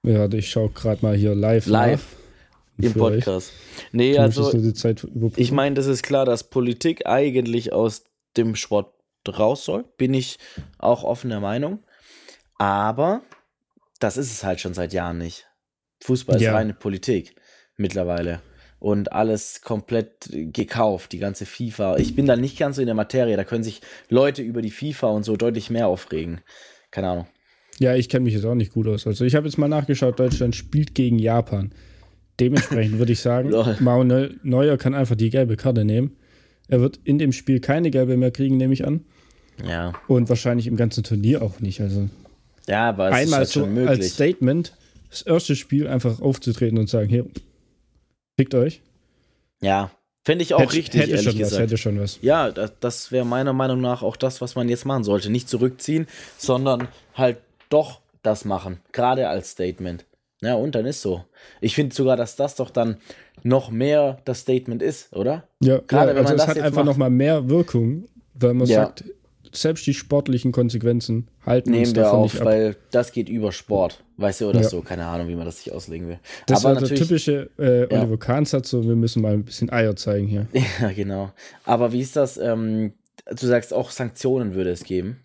Ja, 0.05 0.31
ich 0.33 0.51
schaue 0.51 0.71
gerade 0.71 1.03
mal 1.03 1.17
hier 1.17 1.35
live. 1.35 1.67
Live 1.67 2.17
nach. 2.79 2.85
Im 2.85 3.01
euch. 3.01 3.15
Podcast. 3.25 3.53
Nee, 3.93 4.19
also 4.19 4.53
ich 5.37 5.53
meine, 5.53 5.75
das 5.75 5.87
ist 5.87 6.03
klar, 6.03 6.25
dass 6.25 6.45
Politik 6.45 7.07
eigentlich 7.07 7.73
aus 7.73 8.05
dem 8.37 8.57
Sport 8.57 8.95
raus 9.29 9.65
soll. 9.65 9.85
Bin 9.97 10.15
ich 10.15 10.39
auch 10.79 11.05
offen 11.05 11.31
der 11.31 11.41
Meinung. 11.41 11.81
Aber 12.59 13.23
das 14.01 14.17
ist 14.17 14.33
es 14.33 14.45
halt 14.45 14.61
schon 14.61 14.75
seit 14.75 14.93
Jahren 14.93 15.19
nicht. 15.19 15.47
Fußball 16.03 16.37
ist 16.37 16.43
Ja. 16.43 16.55
reine 16.55 16.75
Politik 16.75 17.35
mittlerweile. 17.77 18.41
Und 18.79 19.13
alles 19.13 19.61
komplett 19.63 20.29
gekauft, 20.33 21.13
die 21.13 21.19
ganze 21.19 21.47
FIFA. 21.47 21.99
Ich 21.99 22.17
bin 22.17 22.27
da 22.27 22.35
nicht 22.35 22.59
ganz 22.59 22.77
so 22.77 22.83
in 22.83 22.87
der 22.87 22.97
Materie. 22.97 23.37
Da 23.37 23.45
können 23.45 23.63
sich 23.63 23.81
Leute 24.09 24.43
über 24.43 24.61
die 24.61 24.73
FIFA 24.73 25.09
und 25.11 25.23
so 25.23 25.37
deutlich 25.37 25.71
mehr 25.71 25.87
aufregen. 25.87 26.41
Keine 26.91 27.09
Ahnung. 27.09 27.27
Ja, 27.79 27.95
ich 27.95 28.09
kenne 28.09 28.25
mich 28.25 28.35
jetzt 28.35 28.45
auch 28.45 28.57
nicht 28.57 28.73
gut 28.73 28.89
aus. 28.89 29.07
Also 29.07 29.25
ich 29.25 29.37
habe 29.37 29.47
jetzt 29.47 29.57
mal 29.57 29.69
nachgeschaut, 29.69 30.19
Deutschland 30.19 30.57
spielt 30.57 30.97
gegen 30.97 31.19
Japan. 31.21 31.73
Dementsprechend 32.41 32.99
würde 32.99 33.13
ich 33.13 33.21
sagen. 33.21 33.51
Manuel 33.81 34.39
Neuer 34.43 34.77
kann 34.77 34.95
einfach 34.95 35.17
die 35.17 35.31
gelbe 35.31 35.57
Karte 35.57 35.85
nehmen. 35.85 36.17
Er 36.69 36.81
wird 36.81 36.99
in 37.05 37.19
dem 37.19 37.31
Spiel 37.33 37.61
keine 37.61 37.91
gelbe 37.91 38.17
mehr 38.17 38.31
kriegen, 38.33 38.57
nehme 38.57 38.75
ich 38.75 38.85
an. 38.85 39.05
Ja. 39.65 39.93
Und 40.09 40.29
wahrscheinlich 40.29 40.67
im 40.67 40.77
ganzen 40.77 41.05
Turnier 41.05 41.43
auch 41.43 41.61
nicht. 41.61 41.81
Also 41.81 42.09
Ja, 42.69 42.89
aber 42.89 43.11
es 43.11 43.15
ist 43.17 43.23
einmal 43.23 43.39
halt 43.41 43.49
so 43.49 43.61
schon 43.61 43.79
als 43.79 43.89
möglich. 43.99 44.13
Statement 44.13 44.73
das 45.11 45.23
erste 45.23 45.57
Spiel 45.57 45.87
einfach 45.89 46.21
aufzutreten 46.21 46.79
und 46.79 46.89
sagen, 46.89 47.09
hier, 47.09 47.27
fickt 48.39 48.55
euch. 48.55 48.81
Ja. 49.61 49.91
Fände 50.25 50.43
ich 50.45 50.55
auch 50.55 50.61
hätte, 50.61 50.73
richtig, 50.75 51.01
hätte 51.03 51.19
schon 51.19 51.33
was, 51.33 51.39
gesagt. 51.39 51.63
hätte 51.63 51.77
schon 51.77 52.01
was. 52.01 52.19
Ja, 52.23 52.51
das, 52.51 52.73
das 52.81 53.11
wäre 53.13 53.27
meiner 53.27 53.53
Meinung 53.53 53.81
nach 53.81 54.03
auch 54.03 54.17
das, 54.17 54.41
was 54.41 54.55
man 54.55 54.69
jetzt 54.69 54.87
machen 54.87 55.03
sollte. 55.05 55.31
Nicht 55.31 55.49
zurückziehen, 55.49 56.07
sondern 56.39 56.89
halt 57.15 57.39
doch 57.69 58.01
das 58.23 58.45
machen. 58.45 58.79
Gerade 58.93 59.29
als 59.29 59.51
Statement. 59.51 60.05
Ja, 60.41 60.55
und 60.55 60.75
dann 60.77 60.87
ist 60.87 61.03
so. 61.03 61.25
Ich 61.61 61.75
finde 61.75 61.95
sogar, 61.95 62.17
dass 62.17 62.37
das 62.37 62.55
doch 62.55 62.71
dann 62.71 62.97
noch 63.43 63.71
mehr 63.71 64.19
das 64.25 64.41
Statement 64.41 64.81
ist, 64.81 65.13
oder? 65.13 65.47
Ja, 65.61 65.79
Gerade 65.87 66.11
ja 66.13 66.17
wenn 66.17 66.23
man 66.25 66.33
also 66.33 66.35
es 66.35 66.39
das 66.39 66.49
hat 66.49 66.57
jetzt 66.57 66.65
einfach 66.67 66.85
macht. 66.85 66.87
noch 66.87 66.97
mal 66.97 67.11
mehr 67.11 67.49
Wirkung, 67.49 68.05
weil 68.35 68.55
man 68.55 68.67
Ja. 68.69 68.85
sagt, 68.87 69.05
selbst 69.55 69.87
die 69.87 69.95
sportlichen 69.95 70.51
Konsequenzen 70.53 71.29
halten 71.45 71.71
uns 71.71 71.79
Nehmen 71.79 71.97
wir 71.97 72.03
davon 72.05 72.21
auf, 72.21 72.33
nicht 72.33 72.41
ab. 72.41 72.47
weil 72.47 72.77
das 72.91 73.13
geht 73.13 73.29
über 73.29 73.53
Sport. 73.53 74.03
Weißt 74.17 74.41
du, 74.41 74.49
oder 74.49 74.63
Ja. 74.63 74.69
so. 74.69 74.81
Keine 74.83 75.07
Ahnung, 75.07 75.29
wie 75.29 75.35
man 75.35 75.45
das 75.47 75.63
sich 75.63 75.73
auslegen 75.73 76.09
will. 76.09 76.19
Das 76.47 76.65
Aber 76.65 76.75
war 76.75 76.81
der 76.81 76.83
natürlich. 76.83 77.03
typische 77.09 77.51
äh, 77.59 77.93
Ja. 77.93 78.01
Oliver 78.03 78.19
Kahn-Satz, 78.19 78.71
so 78.71 78.85
wir 78.85 78.97
müssen 78.97 79.21
mal 79.23 79.33
ein 79.35 79.45
bisschen 79.45 79.71
Eier 79.71 79.95
zeigen 79.97 80.27
hier. 80.27 80.47
Ja, 80.81 80.91
genau. 80.93 81.33
Aber 81.65 81.93
wie 81.93 82.01
ist 82.01 82.17
das? 82.17 82.37
Ähm, 82.39 82.93
du 83.27 83.47
sagst 83.47 83.73
auch 83.75 83.91
Sanktionen 83.91 84.55
würde 84.55 84.71
es 84.71 84.85
geben. 84.85 85.19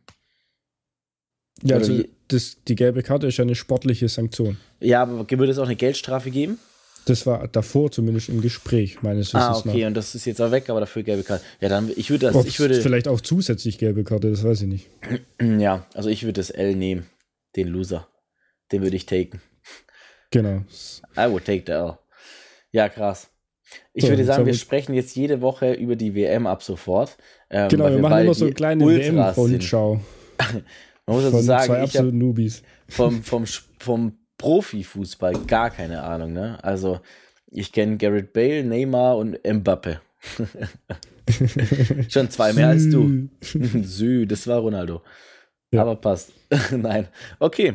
Ja, 1.63 1.77
Oder 1.77 1.86
also 1.88 2.03
das, 2.27 2.57
die 2.67 2.75
gelbe 2.75 3.03
Karte 3.03 3.27
ist 3.27 3.38
ja 3.38 3.43
eine 3.43 3.55
sportliche 3.55 4.07
Sanktion. 4.10 4.57
Ja, 4.79 5.01
aber 5.03 5.25
würde 5.29 5.51
es 5.51 5.57
auch 5.57 5.65
eine 5.65 5.75
Geldstrafe 5.75 6.29
geben? 6.29 6.60
Das 7.07 7.25
war 7.25 7.47
davor 7.47 7.89
zumindest 7.91 8.29
im 8.29 8.41
Gespräch, 8.41 9.01
meines 9.01 9.33
Ah, 9.33 9.51
Wissens 9.51 9.65
okay, 9.65 9.81
nach. 9.81 9.87
und 9.87 9.93
das 9.93 10.13
ist 10.15 10.25
jetzt 10.25 10.41
auch 10.41 10.51
weg, 10.51 10.69
aber 10.69 10.81
dafür 10.81 11.03
gelbe 11.03 11.23
Karte. 11.23 11.43
Ja, 11.61 11.69
dann, 11.69 11.89
ich 11.95 12.09
würde 12.09 12.27
das, 12.27 12.35
Ob 12.35 12.45
ich 12.45 12.59
würde, 12.59 12.81
vielleicht 12.81 13.07
auch 13.07 13.21
zusätzlich 13.21 13.77
gelbe 13.77 14.03
Karte, 14.03 14.29
das 14.29 14.43
weiß 14.43 14.61
ich 14.63 14.67
nicht. 14.67 14.89
ja, 15.41 15.85
also 15.93 16.09
ich 16.09 16.23
würde 16.23 16.33
das 16.33 16.49
L 16.49 16.75
nehmen, 16.75 17.05
den 17.55 17.67
Loser. 17.69 18.07
Den 18.71 18.81
würde 18.81 18.95
ich 18.97 19.05
taken. 19.05 19.41
Genau. 20.31 20.63
I 21.17 21.29
would 21.31 21.45
take 21.45 21.63
the 21.65 21.71
L. 21.71 21.97
Ja, 22.71 22.89
krass. 22.89 23.29
Ich 23.93 24.03
So, 24.03 24.09
würde 24.09 24.25
sagen, 24.25 24.45
wir 24.45 24.53
sprechen 24.53 24.93
jetzt 24.93 25.15
jede 25.15 25.41
Woche 25.41 25.73
über 25.73 25.95
die 25.95 26.13
WM 26.15 26.47
ab 26.47 26.63
sofort. 26.63 27.17
Ähm, 27.49 27.69
Genau, 27.69 27.89
wir 27.89 27.99
machen 27.99 28.19
immer 28.23 28.33
so 28.33 28.45
eine 28.45 28.53
kleine. 28.53 28.85
WM-Rundschau 28.85 30.01
Man 31.05 31.15
muss 31.21 31.29
von 31.31 31.41
sagen, 31.41 31.65
zwei 31.65 31.73
ich 31.75 31.79
habe 31.79 31.83
absoluten 31.83 32.17
Newbies. 32.17 32.63
vom, 32.89 33.23
vom, 33.23 33.45
vom 33.79 34.17
Profifußball 34.38 35.34
gar 35.48 35.70
keine 35.70 36.03
Ahnung. 36.03 36.34
Ne? 36.34 36.63
Also 36.63 37.00
ich 37.50 37.72
kenne 37.72 37.98
Garrett 37.98 38.34
Bale, 38.34 38.63
Neymar 38.63 39.17
und 39.17 39.38
Mbappe. 39.46 40.01
Schon 42.10 42.29
zwei 42.29 42.53
mehr 42.53 42.70
als 42.70 42.89
du. 42.89 43.27
Sü, 43.41 44.25
das 44.27 44.48
war 44.48 44.60
Ronaldo. 44.60 45.01
Ja. 45.72 45.82
Aber 45.82 45.96
passt. 45.96 46.32
Nein. 46.72 47.08
Okay. 47.39 47.74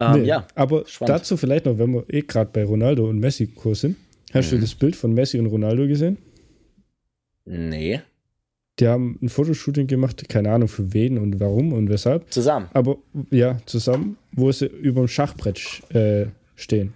Ähm, 0.00 0.22
Nee, 0.22 0.26
Ja. 0.28 0.46
Aber 0.54 0.84
spannend. 0.86 1.10
dazu 1.10 1.36
vielleicht 1.36 1.66
noch, 1.66 1.78
wenn 1.78 1.92
wir 1.94 2.04
eh 2.08 2.22
gerade 2.22 2.50
bei 2.52 2.64
Ronaldo 2.64 3.08
und 3.08 3.18
Messi 3.20 3.46
Kurs 3.46 3.80
sind. 3.80 3.96
Hast 4.32 4.50
Mhm. 4.52 4.56
du 4.56 4.60
das 4.62 4.74
Bild 4.74 4.96
von 4.96 5.12
Messi 5.14 5.38
und 5.38 5.46
Ronaldo 5.46 5.86
gesehen? 5.86 6.18
Nee. 7.44 8.00
Die 8.80 8.88
haben 8.88 9.18
ein 9.22 9.28
Fotoshooting 9.28 9.86
gemacht, 9.86 10.28
keine 10.28 10.50
Ahnung 10.50 10.68
für 10.68 10.92
wen 10.92 11.16
und 11.18 11.38
warum 11.38 11.72
und 11.72 11.88
weshalb. 11.88 12.32
Zusammen. 12.32 12.66
Aber 12.72 12.96
ja, 13.30 13.58
zusammen, 13.66 14.16
wo 14.32 14.50
sie 14.50 14.66
über 14.66 15.00
dem 15.02 15.08
Schachbrett 15.08 15.82
äh, 15.94 16.26
stehen. 16.56 16.92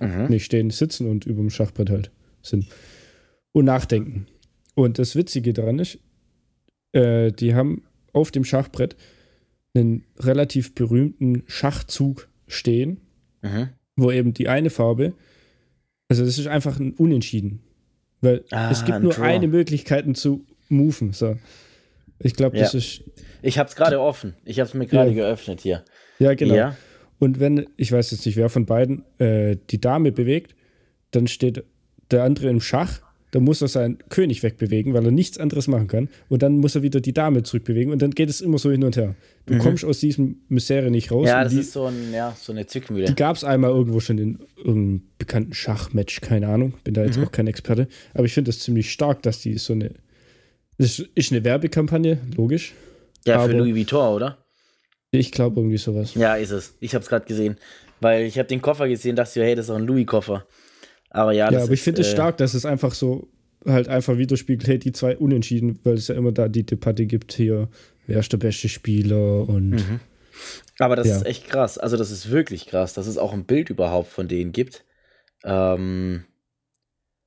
Mhm. 0.00 0.26
Nicht 0.28 0.44
stehen, 0.44 0.68
sitzen 0.70 1.08
und 1.08 1.24
über 1.24 1.40
dem 1.40 1.48
Schachbrett 1.50 1.88
halt 1.88 2.10
sind. 2.42 2.66
Und 3.52 3.64
nachdenken. 3.64 4.26
Und 4.74 4.98
das 4.98 5.16
Witzige 5.16 5.54
daran 5.54 5.78
ist, 5.78 5.98
äh, 6.92 7.32
die 7.32 7.54
haben 7.54 7.82
auf 8.12 8.30
dem 8.30 8.44
Schachbrett 8.44 8.96
einen 9.74 10.04
relativ 10.18 10.74
berühmten 10.74 11.42
Schachzug 11.46 12.28
stehen, 12.46 12.98
Mhm. 13.42 13.70
wo 13.96 14.10
eben 14.10 14.34
die 14.34 14.48
eine 14.48 14.68
Farbe, 14.70 15.14
also 16.08 16.24
das 16.24 16.38
ist 16.38 16.46
einfach 16.48 16.78
ein 16.78 16.92
Unentschieden. 16.92 17.60
Weil 18.20 18.44
Ah, 18.50 18.70
es 18.70 18.84
gibt 18.84 18.96
ein 18.96 19.02
nur 19.02 19.12
Draw. 19.12 19.22
eine 19.24 19.48
Möglichkeit 19.48 20.04
zu 20.16 20.44
moven. 20.74 21.12
So. 21.12 21.36
Ich 22.18 22.34
glaube, 22.34 22.56
das 22.58 22.72
Ja. 22.72 22.78
ist. 22.78 23.02
Ich 23.42 23.58
habe 23.58 23.68
es 23.68 23.76
gerade 23.76 24.00
offen. 24.00 24.34
Ich 24.44 24.60
habe 24.60 24.68
es 24.68 24.74
mir 24.74 24.86
gerade 24.86 25.10
Ja. 25.10 25.16
geöffnet 25.16 25.60
hier. 25.60 25.84
Ja, 26.18 26.34
genau. 26.34 26.54
Ja. 26.54 26.76
Und 27.18 27.40
wenn, 27.40 27.66
ich 27.76 27.90
weiß 27.92 28.10
jetzt 28.10 28.24
nicht, 28.26 28.36
wer 28.36 28.48
von 28.48 28.66
beiden 28.66 29.04
äh, 29.18 29.56
die 29.70 29.80
Dame 29.80 30.12
bewegt, 30.12 30.54
dann 31.10 31.26
steht 31.26 31.64
der 32.10 32.22
andere 32.24 32.48
im 32.48 32.60
Schach, 32.60 33.00
dann 33.30 33.42
muss 33.42 33.60
er 33.62 33.68
seinen 33.68 33.98
König 34.10 34.42
wegbewegen, 34.44 34.94
weil 34.94 35.04
er 35.04 35.10
nichts 35.10 35.38
anderes 35.38 35.66
machen 35.66 35.88
kann. 35.88 36.08
Und 36.28 36.42
dann 36.42 36.58
muss 36.58 36.76
er 36.76 36.82
wieder 36.82 37.00
die 37.00 37.12
Dame 37.12 37.42
zurückbewegen 37.42 37.92
und 37.92 38.00
dann 38.00 38.12
geht 38.12 38.28
es 38.30 38.40
immer 38.40 38.58
so 38.58 38.70
hin 38.70 38.84
und 38.84 38.96
her. 38.96 39.16
Du 39.46 39.58
kommst 39.58 39.84
aus 39.84 39.98
diesem 39.98 40.36
Misere 40.48 40.90
nicht 40.90 41.10
raus. 41.10 41.22
Mhm. 41.22 41.28
Ja, 41.28 41.42
das 41.44 41.52
die, 41.52 41.60
ist 41.60 41.72
so, 41.72 41.86
ein, 41.86 42.12
ja, 42.12 42.36
so 42.40 42.52
eine 42.52 42.66
Zwickmühle. 42.66 43.06
die 43.06 43.14
gab 43.16 43.34
es 43.36 43.42
einmal 43.42 43.70
irgendwo 43.70 43.98
schon 44.00 44.18
in 44.18 44.38
irgendeinem 44.56 45.02
bekannten 45.18 45.52
Schachmatch, 45.52 46.20
keine 46.20 46.46
Ahnung. 46.48 46.74
Bin 46.84 46.94
da 46.94 47.04
jetzt 47.04 47.18
Mhm. 47.18 47.24
auch 47.24 47.32
kein 47.32 47.46
Experte. 47.48 47.88
Aber 48.12 48.24
ich 48.24 48.32
finde 48.34 48.50
das 48.50 48.60
ziemlich 48.60 48.90
stark, 48.92 49.22
dass 49.22 49.40
die 49.40 49.58
so 49.58 49.72
eine. 49.72 49.90
Das 50.78 50.98
ist 51.14 51.32
eine 51.32 51.44
Werbekampagne, 51.44 52.18
logisch. 52.36 52.74
Ja, 53.26 53.38
für 53.38 53.44
aber- 53.44 53.52
Louis 53.54 53.74
Vuitton, 53.74 54.14
oder? 54.14 54.38
Ich 55.10 55.30
glaube 55.30 55.60
irgendwie 55.60 55.76
sowas. 55.78 56.14
Ja, 56.14 56.34
ist 56.34 56.50
es. 56.50 56.74
Ich 56.80 56.94
habe 56.94 57.02
es 57.02 57.08
gerade 57.08 57.24
gesehen. 57.26 57.56
Weil 58.00 58.24
ich 58.24 58.38
habe 58.38 58.48
den 58.48 58.60
Koffer 58.60 58.88
gesehen, 58.88 59.14
dachte 59.16 59.38
ich, 59.40 59.46
hey, 59.46 59.54
das 59.54 59.66
ist 59.66 59.70
doch 59.70 59.76
ein 59.76 59.86
Louis-Koffer. 59.86 60.46
Aber 61.10 61.32
ja, 61.32 61.46
das 61.46 61.54
Ja, 61.54 61.62
aber 61.64 61.72
ich 61.72 61.80
finde 61.82 62.00
es 62.02 62.08
äh, 62.08 62.12
stark, 62.12 62.36
dass 62.38 62.54
es 62.54 62.66
einfach 62.66 62.92
so 62.92 63.28
halt 63.64 63.88
einfach 63.88 64.18
widerspiegelt, 64.18 64.66
hey, 64.66 64.78
die 64.78 64.90
zwei 64.92 65.16
unentschieden, 65.16 65.78
weil 65.84 65.94
es 65.94 66.08
ja 66.08 66.16
immer 66.16 66.32
da 66.32 66.48
die 66.48 66.66
Debatte 66.66 67.06
gibt 67.06 67.32
hier, 67.32 67.68
wer 68.06 68.18
ist 68.18 68.32
der 68.32 68.38
beste 68.38 68.68
Spieler 68.68 69.48
und 69.48 69.70
Mhm. 69.70 70.00
Aber 70.80 70.96
das 70.96 71.06
Ja. 71.06 71.16
ist 71.18 71.26
echt 71.26 71.48
krass. 71.48 71.78
Also, 71.78 71.96
das 71.96 72.10
ist 72.10 72.30
wirklich 72.32 72.66
krass, 72.66 72.92
dass 72.94 73.06
es 73.06 73.16
auch 73.16 73.32
ein 73.32 73.44
Bild 73.44 73.70
überhaupt 73.70 74.10
von 74.10 74.26
denen 74.26 74.50
gibt. 74.50 74.84
Ähm, 75.44 76.24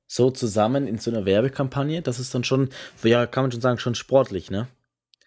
so 0.08 0.30
zusammen 0.30 0.88
in 0.88 0.98
so 0.98 1.12
einer 1.12 1.24
Werbekampagne, 1.24 2.02
das 2.02 2.18
ist 2.18 2.34
dann 2.34 2.42
schon, 2.42 2.70
ja, 3.04 3.26
kann 3.26 3.44
man 3.44 3.52
schon 3.52 3.60
sagen, 3.60 3.78
schon 3.78 3.94
sportlich, 3.94 4.50
ne? 4.50 4.66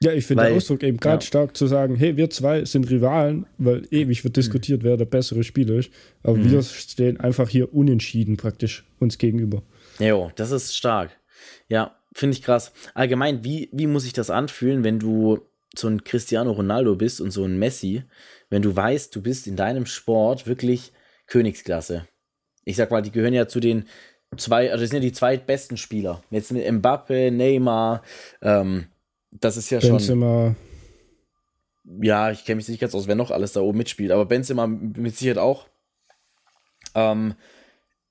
ja, 0.03 0.11
ich 0.13 0.25
finde 0.25 0.45
den 0.45 0.57
Ausdruck 0.57 0.81
eben 0.81 0.97
gerade 0.97 1.23
ja. 1.23 1.27
stark 1.27 1.55
zu 1.55 1.67
sagen, 1.67 1.95
hey, 1.95 2.17
wir 2.17 2.31
zwei 2.31 2.65
sind 2.65 2.89
Rivalen, 2.89 3.45
weil 3.59 3.87
ewig 3.91 4.23
wird 4.23 4.35
diskutiert, 4.35 4.83
wer 4.83 4.97
der 4.97 5.05
bessere 5.05 5.43
Spieler 5.43 5.75
ist, 5.75 5.91
aber 6.23 6.37
Mhm. 6.37 6.51
wir 6.51 6.63
stehen 6.63 7.19
einfach 7.19 7.47
hier 7.47 7.71
unentschieden 7.73 8.35
praktisch 8.35 8.83
uns 8.99 9.19
gegenüber. 9.19 9.61
Jo, 9.99 10.31
das 10.35 10.49
ist 10.49 10.75
stark. 10.75 11.11
Ja, 11.67 11.95
finde 12.15 12.35
ich 12.35 12.41
krass. 12.41 12.73
Allgemein, 12.95 13.43
wie, 13.43 13.69
wie 13.71 13.85
muss 13.85 14.03
sich 14.03 14.13
das 14.13 14.31
anfühlen, 14.31 14.83
wenn 14.83 14.97
du 14.97 15.39
so 15.75 15.87
ein 15.87 16.03
Cristiano 16.03 16.51
Ronaldo 16.51 16.95
bist 16.95 17.21
und 17.21 17.29
so 17.29 17.45
ein 17.45 17.59
Messi, 17.59 18.03
wenn 18.49 18.63
du 18.63 18.75
weißt, 18.75 19.15
du 19.15 19.21
bist 19.21 19.45
in 19.45 19.55
deinem 19.55 19.85
Sport 19.85 20.47
wirklich 20.47 20.91
Königsklasse? 21.27 22.07
Ich 22.65 22.75
sag 22.75 22.89
mal, 22.91 23.01
die 23.01 23.11
gehören 23.11 23.33
ja 23.33 23.47
zu 23.47 23.59
den 23.59 23.85
zwei, 24.37 24.71
also 24.71 24.81
das 24.81 24.89
sind 24.89 25.01
ja 25.01 25.09
die 25.09 25.13
zweitbesten 25.13 25.77
Spieler. 25.77 26.23
Jetzt 26.29 26.51
mit 26.51 26.69
Mbappe, 26.71 27.31
Neymar, 27.31 28.01
ähm, 28.41 28.87
das 29.31 29.57
ist 29.57 29.69
ja 29.69 29.81
schon. 29.81 29.97
Benzema, 29.97 30.55
Ja, 32.01 32.31
ich 32.31 32.45
kenne 32.45 32.57
mich 32.57 32.67
nicht 32.67 32.79
ganz 32.79 32.95
aus, 32.95 33.07
wer 33.07 33.15
noch 33.15 33.31
alles 33.31 33.53
da 33.53 33.61
oben 33.61 33.77
mitspielt, 33.77 34.11
aber 34.11 34.25
Benzema 34.25 34.67
mit 34.67 35.15
Sicherheit 35.15 35.37
auch. 35.37 35.67
Ähm, 36.95 37.35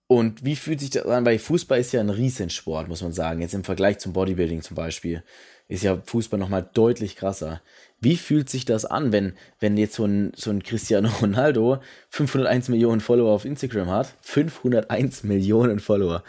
und 0.07 0.45
wie 0.45 0.57
fühlt 0.57 0.81
sich 0.81 0.91
das 0.91 1.07
an? 1.07 1.25
Weil 1.25 1.39
Fußball 1.39 1.79
ist 1.79 1.93
ja 1.93 2.01
ein 2.01 2.11
Riesensport, 2.11 2.89
muss 2.89 3.03
man 3.03 3.13
sagen. 3.13 3.41
Jetzt 3.43 3.55
im 3.55 3.65
Vergleich 3.65 3.99
zum 3.99 4.13
Bodybuilding 4.13 4.61
zum 4.63 4.75
Beispiel 4.75 5.23
ist 5.69 5.85
ja 5.85 6.03
Fußball 6.05 6.41
nochmal 6.41 6.69
deutlich 6.75 7.15
krasser. 7.15 7.63
Wie 8.03 8.17
fühlt 8.17 8.49
sich 8.49 8.65
das 8.65 8.87
an, 8.87 9.13
wenn, 9.13 9.35
wenn 9.59 9.77
jetzt 9.77 9.95
so 9.95 10.05
ein, 10.07 10.33
so 10.35 10.51
ein 10.51 10.63
Cristiano 10.63 11.09
Ronaldo 11.21 11.81
501 12.09 12.69
Millionen 12.69 13.01
Follower 13.01 13.31
auf 13.31 13.45
Instagram 13.45 13.91
hat? 13.91 14.15
501 14.23 15.23
Millionen 15.25 15.81
Follower. 15.81 16.25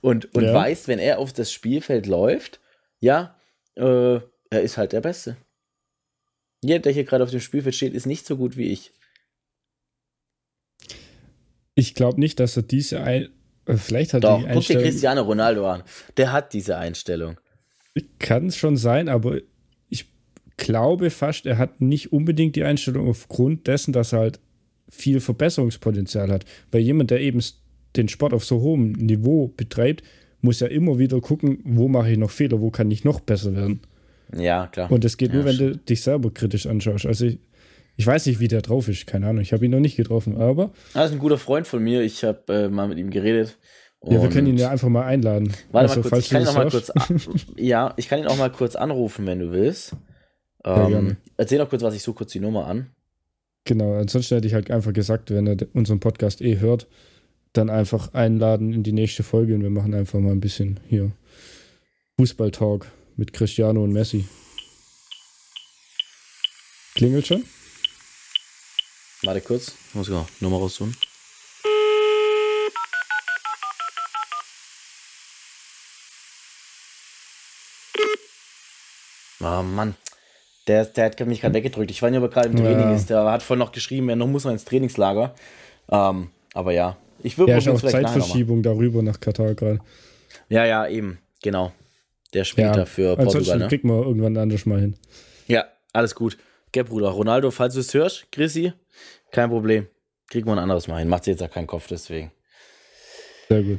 Und, 0.00 0.34
und 0.34 0.44
Ja. 0.44 0.54
weiß, 0.54 0.88
wenn 0.88 0.98
er 0.98 1.18
auf 1.18 1.32
das 1.32 1.52
Spielfeld 1.52 2.06
läuft, 2.06 2.60
ja, 3.00 3.36
äh, 3.74 4.20
er 4.50 4.62
ist 4.62 4.78
halt 4.78 4.92
der 4.92 5.02
Beste. 5.02 5.36
Jeder, 6.62 6.78
der 6.80 6.92
hier 6.92 7.04
gerade 7.04 7.22
auf 7.24 7.30
dem 7.30 7.40
Spielfeld 7.40 7.74
steht, 7.74 7.92
ist 7.92 8.06
nicht 8.06 8.26
so 8.26 8.36
gut 8.36 8.56
wie 8.56 8.70
ich. 8.72 8.92
ich 11.78 11.94
glaube 11.94 12.18
nicht, 12.18 12.40
dass 12.40 12.56
er 12.56 12.62
diese 12.62 13.02
ein 13.02 13.28
äh, 13.66 13.76
vielleicht 13.76 14.14
hat 14.14 14.24
Doch, 14.24 14.42
die 14.42 14.52
guck 14.52 14.64
dir 14.64 14.80
Cristiano 14.80 15.22
Ronaldo 15.22 15.68
an. 15.68 15.82
Der 16.16 16.32
hat 16.32 16.52
diese 16.52 16.78
Einstellung. 16.78 17.38
Kann 18.18 18.46
es 18.46 18.56
schon 18.56 18.76
sein, 18.76 19.08
aber 19.08 19.40
glaube 20.56 21.10
fast, 21.10 21.46
er 21.46 21.58
hat 21.58 21.80
nicht 21.80 22.12
unbedingt 22.12 22.56
die 22.56 22.64
Einstellung 22.64 23.08
aufgrund 23.08 23.66
dessen, 23.66 23.92
dass 23.92 24.12
er 24.12 24.20
halt 24.20 24.40
viel 24.88 25.20
Verbesserungspotenzial 25.20 26.30
hat. 26.30 26.44
Weil 26.70 26.82
jemand, 26.82 27.10
der 27.10 27.20
eben 27.20 27.42
den 27.96 28.08
Sport 28.08 28.32
auf 28.32 28.44
so 28.44 28.60
hohem 28.60 28.92
Niveau 28.92 29.48
betreibt, 29.56 30.02
muss 30.40 30.60
ja 30.60 30.66
immer 30.68 30.98
wieder 30.98 31.20
gucken, 31.20 31.58
wo 31.64 31.88
mache 31.88 32.10
ich 32.12 32.18
noch 32.18 32.30
Fehler, 32.30 32.60
wo 32.60 32.70
kann 32.70 32.90
ich 32.90 33.04
noch 33.04 33.20
besser 33.20 33.54
werden. 33.54 33.80
Ja, 34.36 34.66
klar. 34.66 34.90
Und 34.90 35.04
das 35.04 35.16
geht 35.16 35.30
Ja, 35.30 35.36
nur, 35.36 35.44
wenn 35.44 35.56
du 35.58 35.76
dich 35.76 36.02
selber 36.02 36.32
kritisch 36.32 36.66
anschaust. 36.66 37.06
Also 37.06 37.26
ich, 37.26 37.38
ich 37.96 38.06
weiß 38.06 38.26
nicht, 38.26 38.40
wie 38.40 38.48
der 38.48 38.62
drauf 38.62 38.88
ist, 38.88 39.06
keine 39.06 39.26
Ahnung. 39.28 39.42
Ich 39.42 39.52
habe 39.52 39.64
ihn 39.64 39.70
noch 39.70 39.80
nicht 39.80 39.96
getroffen, 39.96 40.36
aber 40.36 40.72
Das 40.94 41.06
ist 41.06 41.12
ein 41.12 41.18
guter 41.18 41.38
Freund 41.38 41.66
von 41.66 41.82
mir. 41.82 42.02
Ich 42.02 42.24
habe 42.24 42.52
äh, 42.52 42.68
mal 42.68 42.88
mit 42.88 42.98
ihm 42.98 43.10
geredet. 43.10 43.56
ja, 44.04 44.20
wir 44.22 44.28
können 44.28 44.46
ihn 44.48 44.58
ja 44.58 44.70
einfach 44.70 44.88
mal 44.88 45.04
einladen. 45.04 45.52
Warte 45.70 45.88
Also, 45.88 46.00
mal 46.00 46.02
kurz, 46.02 46.10
falls 46.10 46.24
ich 46.24 46.30
kann 46.30 46.42
ihn 46.42 46.48
auch 46.48 46.54
mal 46.54 46.70
kurz. 46.70 46.92
ja, 47.56 47.94
ich 47.96 48.08
kann 48.08 48.18
ihn 48.20 48.26
auch 48.26 48.36
mal 48.36 48.50
kurz 48.50 48.76
anrufen, 48.76 49.26
wenn 49.26 49.38
du 49.38 49.52
willst. 49.52 49.96
Ja, 50.66 50.88
Ähm, 50.88 51.16
erzähl 51.36 51.58
noch 51.58 51.70
kurz 51.70 51.82
was, 51.82 51.94
ich 51.94 52.02
suche 52.02 52.16
kurz 52.18 52.32
die 52.32 52.40
Nummer 52.40 52.66
an. 52.66 52.90
Genau, 53.64 53.98
ansonsten 53.98 54.34
hätte 54.34 54.48
ich 54.48 54.54
halt 54.54 54.70
einfach 54.70 54.92
gesagt, 54.92 55.30
wenn 55.30 55.46
er 55.46 55.56
unseren 55.74 56.00
Podcast 56.00 56.40
eh 56.40 56.58
hört, 56.58 56.86
dann 57.52 57.70
einfach 57.70 58.12
einladen 58.14 58.72
in 58.72 58.82
die 58.82 58.92
nächste 58.92 59.22
Folge 59.22 59.54
und 59.54 59.62
wir 59.62 59.70
machen 59.70 59.94
einfach 59.94 60.18
mal 60.18 60.32
ein 60.32 60.40
bisschen 60.40 60.78
hier 60.88 61.12
Fußball-Talk 62.18 62.86
mit 63.16 63.32
Cristiano 63.32 63.82
und 63.82 63.92
Messi. 63.92 64.26
Klingelt 66.94 67.26
schon? 67.26 67.44
Warte 69.22 69.40
kurz, 69.40 69.72
ich 69.88 69.94
muss 69.94 70.08
noch 70.08 70.28
Nummer 70.40 70.58
raussuchen. 70.58 70.94
Oh 79.40 79.62
Mann. 79.62 79.94
Der, 80.66 80.84
der 80.84 81.04
hat 81.06 81.20
mich 81.26 81.40
gerade 81.40 81.54
weggedrückt. 81.54 81.90
Ich 81.90 82.02
war 82.02 82.10
nicht, 82.10 82.18
ob 82.18 82.24
er 82.24 82.28
gerade 82.28 82.48
im 82.48 82.56
Ja. 82.56 82.64
Training 82.64 82.94
ist. 82.94 83.08
Der 83.10 83.24
hat 83.30 83.42
voll 83.42 83.56
noch 83.56 83.72
geschrieben, 83.72 84.08
er 84.08 84.16
noch 84.16 84.26
muss 84.26 84.44
noch 84.44 84.52
ins 84.52 84.64
Trainingslager. 84.64 85.34
Ähm, 85.90 86.30
aber 86.54 86.72
ja, 86.72 86.96
ich 87.22 87.38
würde 87.38 87.52
Ja, 87.52 87.72
auch. 87.72 87.80
Zeitverschiebung 87.80 88.62
darüber 88.62 89.02
nach 89.02 89.20
Katar 89.20 89.54
gerade. 89.54 89.78
Ja, 90.48 90.64
ja, 90.64 90.86
eben, 90.88 91.18
genau. 91.42 91.72
Der 92.34 92.44
spielt 92.44 92.76
da 92.76 92.84
für 92.84 93.16
Portugal, 93.16 93.58
ne? 93.58 93.68
kriegen 93.68 93.88
wir 93.88 94.04
irgendwann 94.04 94.36
anders 94.36 94.66
mal 94.66 94.80
hin. 94.80 94.96
Ja, 95.46 95.64
alles 95.92 96.14
gut. 96.14 96.36
Gell, 96.72 96.84
Bruder. 96.84 97.08
Ronaldo, 97.08 97.50
falls 97.50 97.74
du 97.74 97.80
es 97.80 97.94
hörst, 97.94 98.30
Chrissy, 98.32 98.72
kein 99.30 99.48
Problem. 99.48 99.86
Kriegen 100.28 100.46
wir 100.46 100.52
ein 100.52 100.58
anderes 100.58 100.88
Mal 100.88 100.98
hin. 100.98 101.08
Macht 101.08 101.26
jetzt 101.28 101.42
auch 101.42 101.50
keinen 101.50 101.68
Kopf 101.68 101.86
deswegen. 101.86 102.32
Sehr 103.48 103.62
gut. 103.62 103.78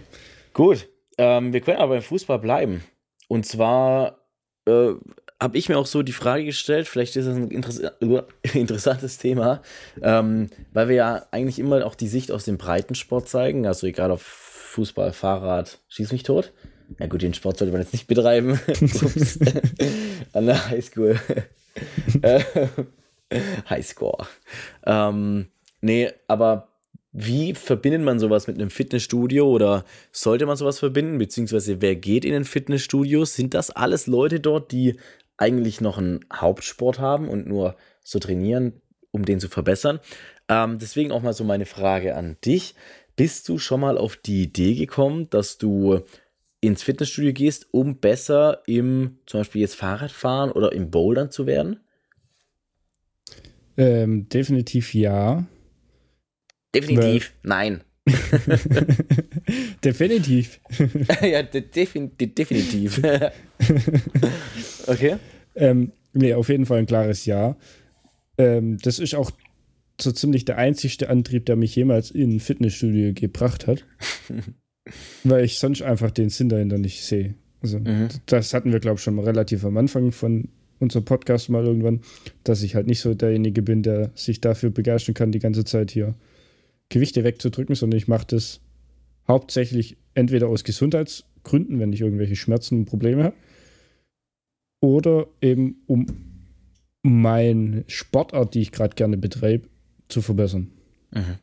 Gut. 0.53 0.87
Ähm, 1.17 1.51
wir 1.51 1.59
können 1.61 1.77
aber 1.77 1.95
beim 1.95 2.01
Fußball 2.01 2.39
bleiben. 2.39 2.83
Und 3.27 3.45
zwar, 3.45 4.19
äh, 4.65 4.91
habe 5.39 5.57
ich 5.57 5.69
mir 5.69 5.77
auch 5.77 5.85
so 5.85 6.03
die 6.03 6.13
Frage 6.13 6.45
gestellt, 6.45 6.87
vielleicht 6.87 7.15
ist 7.15 7.27
das 7.27 7.35
ein 7.35 7.51
interess 7.51 7.81
interessantes 8.53 9.17
Thema, 9.17 9.61
ähm, 10.01 10.49
weil 10.73 10.89
wir 10.89 10.95
ja 10.95 11.25
eigentlich 11.31 11.59
immer 11.59 11.85
auch 11.85 11.95
die 11.95 12.07
Sicht 12.07 12.31
aus 12.31 12.45
dem 12.45 12.57
Breitensport 12.57 13.29
zeigen, 13.29 13.67
also 13.67 13.85
egal 13.87 14.11
ob 14.11 14.21
Fußball, 14.21 15.13
Fahrrad, 15.13 15.79
schieß 15.89 16.11
mich 16.11 16.23
tot. 16.23 16.53
Ja 16.99 17.07
gut, 17.07 17.21
den 17.21 17.33
Sport 17.33 17.57
sollte 17.57 17.71
man 17.71 17.81
jetzt 17.81 17.93
nicht 17.93 18.07
betreiben. 18.07 18.59
An 20.33 20.45
der 20.45 20.69
Highschool. 20.69 21.19
Highscore. 23.69 24.25
Ähm, 24.85 25.47
nee, 25.81 26.09
aber 26.27 26.69
wie 27.11 27.53
verbindet 27.55 28.03
man 28.03 28.19
sowas 28.19 28.47
mit 28.47 28.57
einem 28.57 28.69
Fitnessstudio 28.69 29.49
oder 29.49 29.83
sollte 30.11 30.45
man 30.45 30.55
sowas 30.55 30.79
verbinden? 30.79 31.17
Beziehungsweise 31.17 31.81
wer 31.81 31.95
geht 31.95 32.23
in 32.23 32.33
ein 32.33 32.45
Fitnessstudio? 32.45 33.25
Sind 33.25 33.53
das 33.53 33.71
alles 33.71 34.07
Leute 34.07 34.39
dort, 34.39 34.71
die 34.71 34.97
eigentlich 35.37 35.81
noch 35.81 35.97
einen 35.97 36.25
Hauptsport 36.33 36.99
haben 36.99 37.27
und 37.29 37.47
nur 37.47 37.75
so 38.03 38.19
trainieren, 38.19 38.81
um 39.11 39.25
den 39.25 39.39
zu 39.39 39.49
verbessern? 39.49 39.99
Ähm, 40.49 40.79
deswegen 40.79 41.11
auch 41.11 41.21
mal 41.21 41.33
so 41.33 41.43
meine 41.43 41.65
Frage 41.65 42.15
an 42.15 42.37
dich. 42.43 42.75
Bist 43.15 43.49
du 43.49 43.57
schon 43.57 43.81
mal 43.81 43.97
auf 43.97 44.15
die 44.15 44.43
Idee 44.43 44.75
gekommen, 44.75 45.29
dass 45.29 45.57
du 45.57 46.01
ins 46.61 46.83
Fitnessstudio 46.83 47.33
gehst, 47.33 47.67
um 47.71 47.99
besser 47.99 48.61
im 48.65 49.19
zum 49.25 49.39
Beispiel 49.41 49.61
jetzt 49.61 49.75
Fahrradfahren 49.75 50.51
oder 50.51 50.71
im 50.71 50.91
Bouldern 50.91 51.31
zu 51.31 51.45
werden? 51.45 51.79
Ähm, 53.77 54.27
definitiv 54.29 54.93
ja. 54.93 55.45
Definitiv 56.73 57.33
Weil 57.43 57.49
nein. 57.49 57.83
definitiv. 59.83 60.59
ja, 61.21 61.43
de 61.43 61.61
defin 61.61 62.11
de 62.19 62.27
definitiv. 62.27 63.01
okay. 64.87 65.17
Ähm, 65.55 65.91
nee, 66.13 66.33
auf 66.33 66.49
jeden 66.49 66.65
Fall 66.65 66.79
ein 66.79 66.85
klares 66.85 67.25
Ja. 67.25 67.57
Ähm, 68.37 68.77
das 68.77 68.99
ist 68.99 69.15
auch 69.15 69.31
so 69.99 70.11
ziemlich 70.11 70.45
der 70.45 70.57
einzigste 70.57 71.09
Antrieb, 71.09 71.45
der 71.45 71.55
mich 71.55 71.75
jemals 71.75 72.11
in 72.11 72.35
ein 72.35 72.39
Fitnessstudio 72.39 73.13
gebracht 73.13 73.67
hat. 73.67 73.85
weil 75.23 75.43
ich 75.43 75.59
sonst 75.59 75.81
einfach 75.81 76.11
den 76.11 76.29
Sinn 76.29 76.49
dahinter 76.49 76.77
nicht 76.77 77.03
sehe. 77.03 77.35
Also, 77.61 77.79
mhm. 77.79 78.09
das 78.25 78.53
hatten 78.53 78.71
wir, 78.71 78.79
glaube 78.79 78.97
ich, 78.97 79.03
schon 79.03 79.19
relativ 79.19 79.65
am 79.65 79.77
Anfang 79.77 80.11
von 80.11 80.49
unserem 80.79 81.05
Podcast 81.05 81.49
mal 81.49 81.65
irgendwann, 81.65 82.01
dass 82.43 82.61
ich 82.61 82.75
halt 82.75 82.87
nicht 82.87 82.99
so 82.99 83.13
derjenige 83.13 83.61
bin, 83.61 83.81
der 83.81 84.11
sich 84.13 84.41
dafür 84.41 84.69
begeistern 84.69 85.15
kann, 85.15 85.31
die 85.31 85.39
ganze 85.39 85.65
Zeit 85.65 85.91
hier 85.91 86.15
Gewichte 86.89 87.23
wegzudrücken, 87.23 87.75
sondern 87.75 87.97
ich 87.97 88.07
mache 88.07 88.27
das 88.27 88.61
hauptsächlich 89.27 89.97
entweder 90.13 90.47
aus 90.47 90.63
Gesundheitsgründen, 90.63 91.79
wenn 91.79 91.93
ich 91.93 92.01
irgendwelche 92.01 92.35
Schmerzen 92.35 92.79
und 92.79 92.85
Probleme 92.85 93.25
habe, 93.25 93.35
oder 94.81 95.27
eben 95.41 95.83
um 95.87 96.05
meine 97.03 97.83
Sportart, 97.87 98.53
die 98.53 98.61
ich 98.61 98.71
gerade 98.71 98.95
gerne 98.95 99.17
betreibe, 99.17 99.67
zu 100.07 100.21
verbessern. 100.21 100.71
Mhm. 101.11 101.37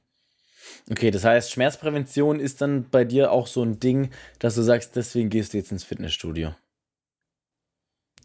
Okay, 0.90 1.10
das 1.10 1.24
heißt, 1.24 1.50
Schmerzprävention 1.50 2.40
ist 2.40 2.60
dann 2.60 2.88
bei 2.90 3.04
dir 3.04 3.32
auch 3.32 3.46
so 3.46 3.62
ein 3.62 3.80
Ding, 3.80 4.10
dass 4.38 4.54
du 4.54 4.62
sagst, 4.62 4.96
deswegen 4.96 5.30
gehst 5.30 5.52
du 5.52 5.58
jetzt 5.58 5.72
ins 5.72 5.84
Fitnessstudio. 5.84 6.54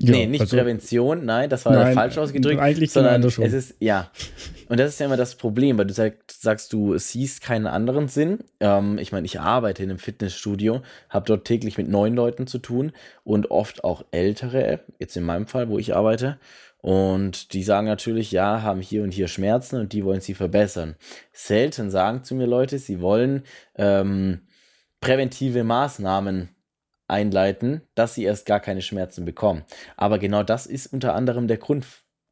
Ja, 0.01 0.11
nee, 0.11 0.27
nicht 0.27 0.41
also, 0.41 0.55
Prävention, 0.55 1.25
nein, 1.25 1.49
das 1.49 1.65
war 1.65 1.73
nein, 1.73 1.93
falsch 1.93 2.17
ausgedrückt. 2.17 2.61
Eigentlich 2.61 2.91
sondern 2.91 3.21
es 3.21 3.37
ist, 3.37 3.75
ja. 3.79 4.09
Und 4.69 4.79
das 4.79 4.91
ist 4.91 4.99
ja 4.99 5.07
immer 5.07 5.17
das 5.17 5.35
Problem, 5.35 5.77
weil 5.77 5.87
du 5.87 5.93
sagst, 5.93 6.41
sagst 6.41 6.71
du 6.71 6.97
siehst 6.97 7.41
keinen 7.41 7.67
anderen 7.67 8.07
Sinn. 8.07 8.39
Ähm, 8.61 8.97
ich 8.97 9.11
meine, 9.11 9.25
ich 9.25 9.41
arbeite 9.41 9.83
in 9.83 9.89
einem 9.89 9.99
Fitnessstudio, 9.99 10.81
habe 11.09 11.25
dort 11.25 11.45
täglich 11.45 11.77
mit 11.77 11.89
neuen 11.89 12.15
Leuten 12.15 12.47
zu 12.47 12.59
tun 12.59 12.93
und 13.25 13.51
oft 13.51 13.83
auch 13.83 14.05
ältere, 14.11 14.79
jetzt 14.99 15.17
in 15.17 15.23
meinem 15.23 15.47
Fall, 15.47 15.67
wo 15.67 15.77
ich 15.77 15.93
arbeite. 15.93 16.37
Und 16.81 17.51
die 17.51 17.63
sagen 17.63 17.87
natürlich, 17.87 18.31
ja, 18.31 18.61
haben 18.61 18.79
hier 18.79 19.03
und 19.03 19.11
hier 19.11 19.27
Schmerzen 19.27 19.81
und 19.81 19.91
die 19.91 20.05
wollen 20.05 20.21
sie 20.21 20.33
verbessern. 20.33 20.95
Selten 21.33 21.91
sagen 21.91 22.23
zu 22.23 22.35
mir 22.35 22.47
Leute, 22.47 22.79
sie 22.79 23.01
wollen 23.01 23.43
ähm, 23.75 24.41
präventive 25.01 25.65
Maßnahmen 25.65 26.49
einleiten, 27.09 27.81
dass 27.95 28.15
sie 28.15 28.23
erst 28.23 28.45
gar 28.45 28.59
keine 28.59 28.81
Schmerzen 28.81 29.25
bekommen. 29.25 29.63
Aber 29.97 30.19
genau 30.19 30.43
das 30.43 30.65
ist 30.65 30.87
unter 30.87 31.15
anderem 31.15 31.47
der 31.47 31.57
Grund, 31.57 31.85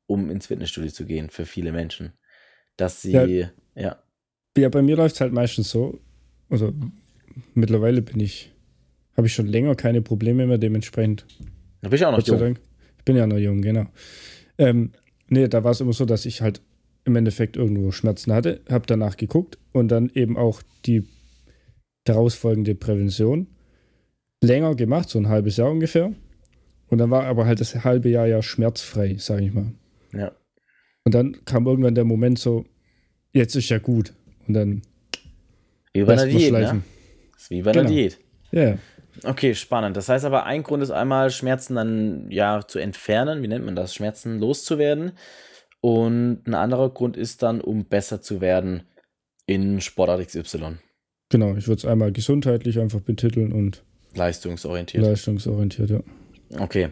um 0.07 0.29
ins 0.29 0.47
Fitnessstudio 0.47 0.91
zu 0.91 1.05
gehen 1.05 1.29
für 1.29 1.45
viele 1.45 1.71
Menschen. 1.71 2.13
Dass 2.77 3.01
sie, 3.01 3.11
ja. 3.11 3.49
Ja, 3.75 3.97
ja 4.57 4.69
bei 4.69 4.81
mir 4.81 4.95
läuft 4.95 5.15
es 5.15 5.21
halt 5.21 5.33
meistens 5.33 5.69
so. 5.69 5.99
Also 6.49 6.73
mittlerweile 7.53 8.01
bin 8.01 8.19
ich, 8.19 8.53
habe 9.15 9.27
ich 9.27 9.33
schon 9.33 9.47
länger 9.47 9.75
keine 9.75 10.01
Probleme 10.01 10.45
mehr, 10.45 10.57
dementsprechend. 10.57 11.25
Da 11.81 11.89
bin 11.89 11.97
ich 11.97 12.05
auch 12.05 12.11
noch 12.11 12.25
jung. 12.25 12.39
Dank. 12.39 12.61
Ich 12.97 13.03
bin 13.03 13.15
ja 13.15 13.27
noch 13.27 13.37
jung, 13.37 13.61
genau. 13.61 13.85
Ähm, 14.57 14.91
nee, 15.27 15.47
da 15.47 15.63
war 15.63 15.71
es 15.71 15.81
immer 15.81 15.93
so, 15.93 16.05
dass 16.05 16.25
ich 16.25 16.41
halt 16.41 16.61
im 17.03 17.15
Endeffekt 17.15 17.55
irgendwo 17.55 17.91
Schmerzen 17.91 18.33
hatte, 18.33 18.61
habe 18.69 18.85
danach 18.85 19.15
geguckt 19.15 19.57
und 19.71 19.87
dann 19.89 20.09
eben 20.13 20.37
auch 20.37 20.61
die 20.85 21.07
daraus 22.03 22.35
folgende 22.35 22.75
Prävention 22.75 23.47
länger 24.41 24.75
gemacht, 24.75 25.09
so 25.09 25.19
ein 25.19 25.29
halbes 25.29 25.57
Jahr 25.57 25.71
ungefähr. 25.71 26.13
Und 26.89 26.99
dann 26.99 27.11
war 27.11 27.25
aber 27.25 27.45
halt 27.45 27.59
das 27.59 27.83
halbe 27.83 28.09
Jahr 28.09 28.27
ja 28.27 28.41
schmerzfrei, 28.41 29.15
sage 29.17 29.45
ich 29.45 29.53
mal. 29.53 29.73
Ja. 30.13 30.31
Und 31.03 31.13
dann 31.13 31.43
kam 31.45 31.67
irgendwann 31.67 31.95
der 31.95 32.05
Moment 32.05 32.39
so, 32.39 32.65
jetzt 33.31 33.55
ist 33.55 33.69
ja 33.69 33.79
gut. 33.79 34.13
Und 34.47 34.53
dann. 34.53 34.81
Wie 35.93 36.03
bei 36.03 36.13
einer 36.13 36.25
Diät, 36.25 36.51
ne? 36.51 36.81
Ist 37.35 37.49
wie 37.49 37.61
bei 37.61 37.71
einer 37.71 37.81
genau. 37.81 37.93
Diät. 37.93 38.17
Ja. 38.51 38.61
Yeah. 38.61 38.77
Okay, 39.23 39.55
spannend. 39.55 39.97
Das 39.97 40.09
heißt 40.09 40.25
aber, 40.25 40.45
ein 40.45 40.63
Grund 40.63 40.83
ist 40.83 40.91
einmal, 40.91 41.31
Schmerzen 41.31 41.75
dann 41.75 42.29
ja 42.29 42.61
zu 42.67 42.79
entfernen, 42.79 43.41
wie 43.41 43.47
nennt 43.47 43.65
man 43.65 43.75
das? 43.75 43.95
Schmerzen 43.95 44.39
loszuwerden. 44.39 45.13
Und 45.81 46.41
ein 46.45 46.53
anderer 46.53 46.89
Grund 46.89 47.17
ist 47.17 47.43
dann, 47.43 47.61
um 47.61 47.85
besser 47.85 48.21
zu 48.21 48.41
werden 48.41 48.83
in 49.45 49.81
Sportart 49.81 50.25
XY. 50.25 50.77
Genau, 51.29 51.55
ich 51.55 51.67
würde 51.67 51.79
es 51.79 51.85
einmal 51.85 52.11
gesundheitlich 52.11 52.79
einfach 52.79 53.01
betiteln 53.01 53.51
und 53.51 53.83
Leistungsorientiert. 54.17 55.03
Leistungsorientiert, 55.03 55.89
ja. 55.89 55.99
Okay. 56.59 56.89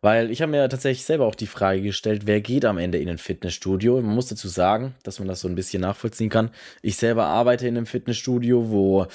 Weil 0.00 0.30
ich 0.30 0.42
habe 0.42 0.52
mir 0.52 0.68
tatsächlich 0.68 1.04
selber 1.04 1.26
auch 1.26 1.34
die 1.34 1.48
Frage 1.48 1.82
gestellt, 1.82 2.22
wer 2.26 2.40
geht 2.40 2.64
am 2.64 2.78
Ende 2.78 2.98
in 2.98 3.08
ein 3.08 3.18
Fitnessstudio? 3.18 4.00
Man 4.00 4.14
muss 4.14 4.28
dazu 4.28 4.46
sagen, 4.46 4.94
dass 5.02 5.18
man 5.18 5.26
das 5.26 5.40
so 5.40 5.48
ein 5.48 5.56
bisschen 5.56 5.80
nachvollziehen 5.80 6.30
kann. 6.30 6.50
Ich 6.82 6.96
selber 6.96 7.26
arbeite 7.26 7.66
in 7.66 7.76
einem 7.76 7.86
Fitnessstudio, 7.86 8.70
wo 8.70 9.08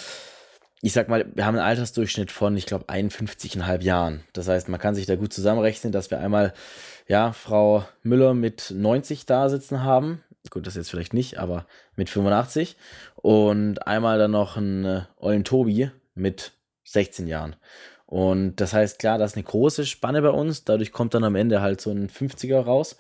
ich 0.84 0.92
sag 0.92 1.08
mal, 1.08 1.26
wir 1.34 1.46
haben 1.46 1.56
einen 1.56 1.66
Altersdurchschnitt 1.66 2.30
von, 2.30 2.58
ich 2.58 2.66
glaube, 2.66 2.90
51,5 2.90 3.82
Jahren. 3.84 4.26
Das 4.34 4.50
heißt, 4.50 4.68
man 4.68 4.82
kann 4.82 4.96
sich 4.96 5.06
da 5.06 5.16
gut 5.16 5.32
zusammenrechnen, 5.32 5.94
dass 5.94 6.12
wir 6.12 6.20
einmal, 6.20 6.54
ja, 7.08 7.32
Frau 7.32 7.86
Müller 8.02 8.34
mit 8.34 8.74
90 8.76 9.26
da 9.26 9.48
sitzen 9.48 9.84
haben. 9.84 10.22
Gut, 10.50 10.68
das 10.68 10.76
jetzt 10.76 10.90
vielleicht 10.90 11.14
nicht, 11.14 11.40
aber 11.40 11.66
mit 11.96 12.10
85. 12.10 12.76
Und 13.16 13.88
einmal 13.88 14.20
dann 14.20 14.32
noch 14.32 14.58
einen 14.58 14.84
äh, 14.84 15.02
Ollen 15.22 15.46
Tobi 15.46 15.90
mit 16.16 16.52
16 16.84 17.28
Jahren. 17.28 17.56
Und 18.06 18.58
das 18.58 18.74
heißt, 18.74 19.00
klar, 19.00 19.18
das 19.18 19.32
ist 19.32 19.38
eine 19.38 19.46
große 19.46 19.86
Spanne 19.86 20.22
bei 20.22 20.30
uns. 20.30 20.66
Dadurch 20.66 20.92
kommt 20.92 21.14
dann 21.14 21.24
am 21.24 21.36
Ende 21.36 21.62
halt 21.62 21.82
so 21.82 21.92
ein 21.92 22.10
50er 22.10 22.60
raus. 22.60 22.98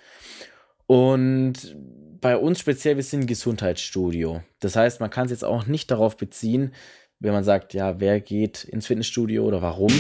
Und 0.87 1.75
bei 2.19 2.37
uns 2.37 2.59
speziell, 2.59 2.95
wir 2.95 3.03
sind 3.03 3.21
ein 3.21 3.27
Gesundheitsstudio. 3.27 4.41
Das 4.59 4.75
heißt, 4.75 4.99
man 5.01 5.09
kann 5.09 5.25
es 5.25 5.31
jetzt 5.31 5.45
auch 5.45 5.65
nicht 5.65 5.91
darauf 5.91 6.17
beziehen, 6.17 6.73
wenn 7.19 7.33
man 7.33 7.43
sagt, 7.43 7.73
ja, 7.73 7.99
wer 7.99 8.19
geht 8.21 8.63
ins 8.63 8.87
Fitnessstudio 8.87 9.45
oder 9.45 9.61
warum. 9.61 9.91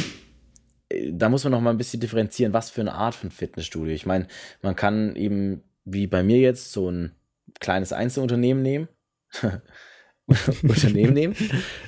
Äh, 0.89 1.11
da 1.13 1.29
muss 1.29 1.43
man 1.43 1.51
noch 1.51 1.61
mal 1.61 1.69
ein 1.69 1.77
bisschen 1.77 1.99
differenzieren, 1.99 2.53
was 2.53 2.71
für 2.71 2.81
eine 2.81 2.93
Art 2.93 3.15
von 3.15 3.31
Fitnessstudio. 3.31 3.93
Ich 3.93 4.05
meine, 4.05 4.27
man 4.61 4.75
kann 4.75 5.15
eben, 5.15 5.63
wie 5.85 6.07
bei 6.07 6.23
mir 6.23 6.39
jetzt, 6.39 6.71
so 6.71 6.89
ein 6.89 7.11
kleines 7.59 7.93
Einzelunternehmen 7.93 8.63
nehmen. 8.63 8.87
Unternehmen 10.63 11.13
nehmen. 11.13 11.35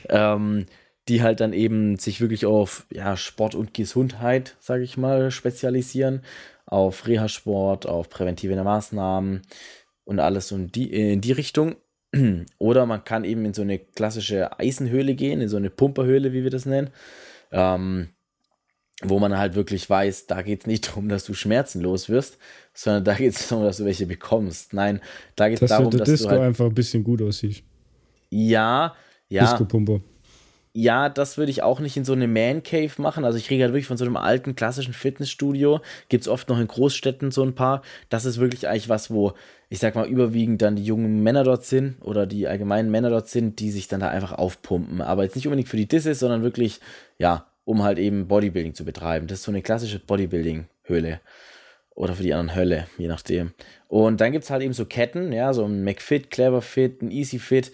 ähm, 0.09 0.65
die 1.07 1.21
halt 1.21 1.39
dann 1.39 1.53
eben 1.53 1.97
sich 1.97 2.19
wirklich 2.19 2.45
auf 2.45 2.87
ja, 2.91 3.15
Sport 3.15 3.55
und 3.55 3.73
Gesundheit, 3.73 4.55
sage 4.59 4.83
ich 4.83 4.97
mal, 4.97 5.29
spezialisieren, 5.31 6.21
auf 6.65 7.05
Reha-Sport, 7.05 7.85
auf 7.85 8.09
präventive 8.09 8.55
Maßnahmen 8.55 9.43
und 10.03 10.19
alles 10.19 10.51
in 10.51 10.71
die, 10.71 10.91
in 10.91 11.21
die 11.21 11.31
Richtung. 11.31 11.75
Oder 12.57 12.85
man 12.85 13.03
kann 13.03 13.23
eben 13.23 13.45
in 13.45 13.53
so 13.53 13.61
eine 13.61 13.77
klassische 13.77 14.59
Eisenhöhle 14.59 15.13
gehen, 15.13 15.41
in 15.41 15.49
so 15.49 15.57
eine 15.57 15.69
Pumperhöhle, 15.69 16.33
wie 16.33 16.43
wir 16.43 16.49
das 16.49 16.65
nennen, 16.65 16.89
ähm, 17.51 18.09
wo 19.03 19.19
man 19.19 19.37
halt 19.37 19.53
wirklich 19.53 19.87
weiß, 19.87 20.25
da 20.25 20.41
geht 20.41 20.61
es 20.61 20.67
nicht 20.67 20.87
darum, 20.89 21.07
dass 21.07 21.25
du 21.25 21.35
schmerzenlos 21.35 22.09
wirst, 22.09 22.39
sondern 22.73 23.03
da 23.03 23.13
geht 23.13 23.35
es 23.35 23.47
darum, 23.49 23.63
dass 23.63 23.77
du 23.77 23.85
welche 23.85 24.07
bekommst. 24.07 24.73
Nein, 24.73 25.01
da 25.35 25.49
geht 25.49 25.61
es 25.61 25.69
darum, 25.69 25.91
dass 25.91 26.09
Disco 26.09 26.29
du 26.29 26.31
halt 26.31 26.41
einfach 26.41 26.65
ein 26.65 26.73
bisschen 26.73 27.03
gut 27.03 27.21
aussieht. 27.21 27.63
Ja, 28.31 28.95
ja. 29.29 29.43
Disco-Pumper 29.43 30.01
ja, 30.77 31.07
das 31.07 31.37
würde 31.37 31.51
ich 31.51 31.63
auch 31.63 31.79
nicht 31.79 31.95
in 31.95 32.03
so 32.03 32.11
eine 32.11 32.27
Man 32.27 32.61
Cave 32.61 32.91
machen. 32.97 33.23
Also 33.23 33.37
ich 33.37 33.49
rede 33.49 33.63
halt 33.63 33.71
wirklich 33.71 33.87
von 33.87 33.95
so 33.95 34.03
einem 34.03 34.17
alten 34.17 34.57
klassischen 34.57 34.93
Fitnessstudio. 34.93 35.79
Gibt 36.09 36.23
es 36.23 36.27
oft 36.27 36.49
noch 36.49 36.59
in 36.59 36.67
Großstädten 36.67 37.31
so 37.31 37.43
ein 37.43 37.55
paar. 37.55 37.81
Das 38.09 38.25
ist 38.25 38.41
wirklich 38.41 38.67
eigentlich 38.67 38.89
was, 38.89 39.09
wo 39.09 39.31
ich 39.69 39.79
sag 39.79 39.95
mal 39.95 40.05
überwiegend 40.05 40.61
dann 40.61 40.75
die 40.75 40.83
jungen 40.83 41.23
Männer 41.23 41.45
dort 41.45 41.63
sind 41.63 41.95
oder 42.01 42.27
die 42.27 42.49
allgemeinen 42.49 42.91
Männer 42.91 43.09
dort 43.09 43.29
sind, 43.29 43.61
die 43.61 43.71
sich 43.71 43.87
dann 43.87 44.01
da 44.01 44.09
einfach 44.09 44.33
aufpumpen. 44.33 45.01
Aber 45.01 45.23
jetzt 45.23 45.37
nicht 45.37 45.47
unbedingt 45.47 45.69
für 45.69 45.77
die 45.77 45.87
Disses, 45.87 46.19
sondern 46.19 46.43
wirklich, 46.43 46.81
ja, 47.19 47.45
um 47.63 47.81
halt 47.81 47.97
eben 47.97 48.27
Bodybuilding 48.27 48.73
zu 48.73 48.83
betreiben. 48.83 49.27
Das 49.27 49.39
ist 49.39 49.45
so 49.45 49.51
eine 49.51 49.61
klassische 49.61 49.99
Bodybuilding-Höhle. 49.99 51.21
oder 51.95 52.13
für 52.13 52.23
die 52.23 52.33
anderen 52.33 52.53
Hölle, 52.59 52.87
je 52.97 53.07
nachdem. 53.07 53.53
Und 53.87 54.19
dann 54.19 54.33
gibt 54.33 54.43
es 54.43 54.49
halt 54.49 54.61
eben 54.61 54.73
so 54.73 54.85
Ketten, 54.85 55.31
ja, 55.31 55.53
so 55.53 55.63
ein 55.63 55.85
McFit, 55.85 56.29
Cleverfit, 56.29 57.01
ein 57.01 57.11
EasyFit. 57.11 57.71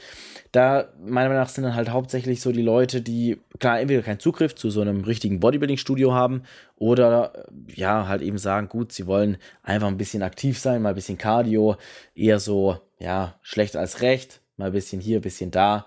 Da, 0.52 0.90
meiner 1.00 1.30
Meinung 1.30 1.44
nach, 1.44 1.50
sind 1.50 1.64
dann 1.64 1.76
halt 1.76 1.90
hauptsächlich 1.90 2.42
so 2.42 2.52
die 2.52 2.62
Leute, 2.62 3.02
die, 3.02 3.40
klar, 3.60 3.80
entweder 3.80 4.02
keinen 4.02 4.20
Zugriff 4.20 4.54
zu 4.54 4.70
so 4.70 4.82
einem 4.82 5.04
richtigen 5.04 5.40
Bodybuilding-Studio 5.40 6.14
haben 6.14 6.44
oder, 6.76 7.48
ja, 7.68 8.08
halt 8.08 8.22
eben 8.22 8.38
sagen, 8.38 8.68
gut, 8.68 8.92
sie 8.92 9.08
wollen 9.08 9.38
einfach 9.64 9.88
ein 9.88 9.98
bisschen 9.98 10.24
aktiv 10.24 10.60
sein, 10.60 10.82
mal 10.82 10.90
ein 10.90 10.96
bisschen 10.96 11.18
Cardio, 11.18 11.78
eher 12.16 12.40
so, 12.40 12.78
ja, 13.00 13.40
schlecht 13.42 13.78
als 13.78 14.02
recht, 14.02 14.42
mal 14.58 14.66
ein 14.66 14.74
bisschen 14.74 15.00
hier, 15.00 15.20
ein 15.20 15.24
bisschen 15.24 15.52
da. 15.52 15.86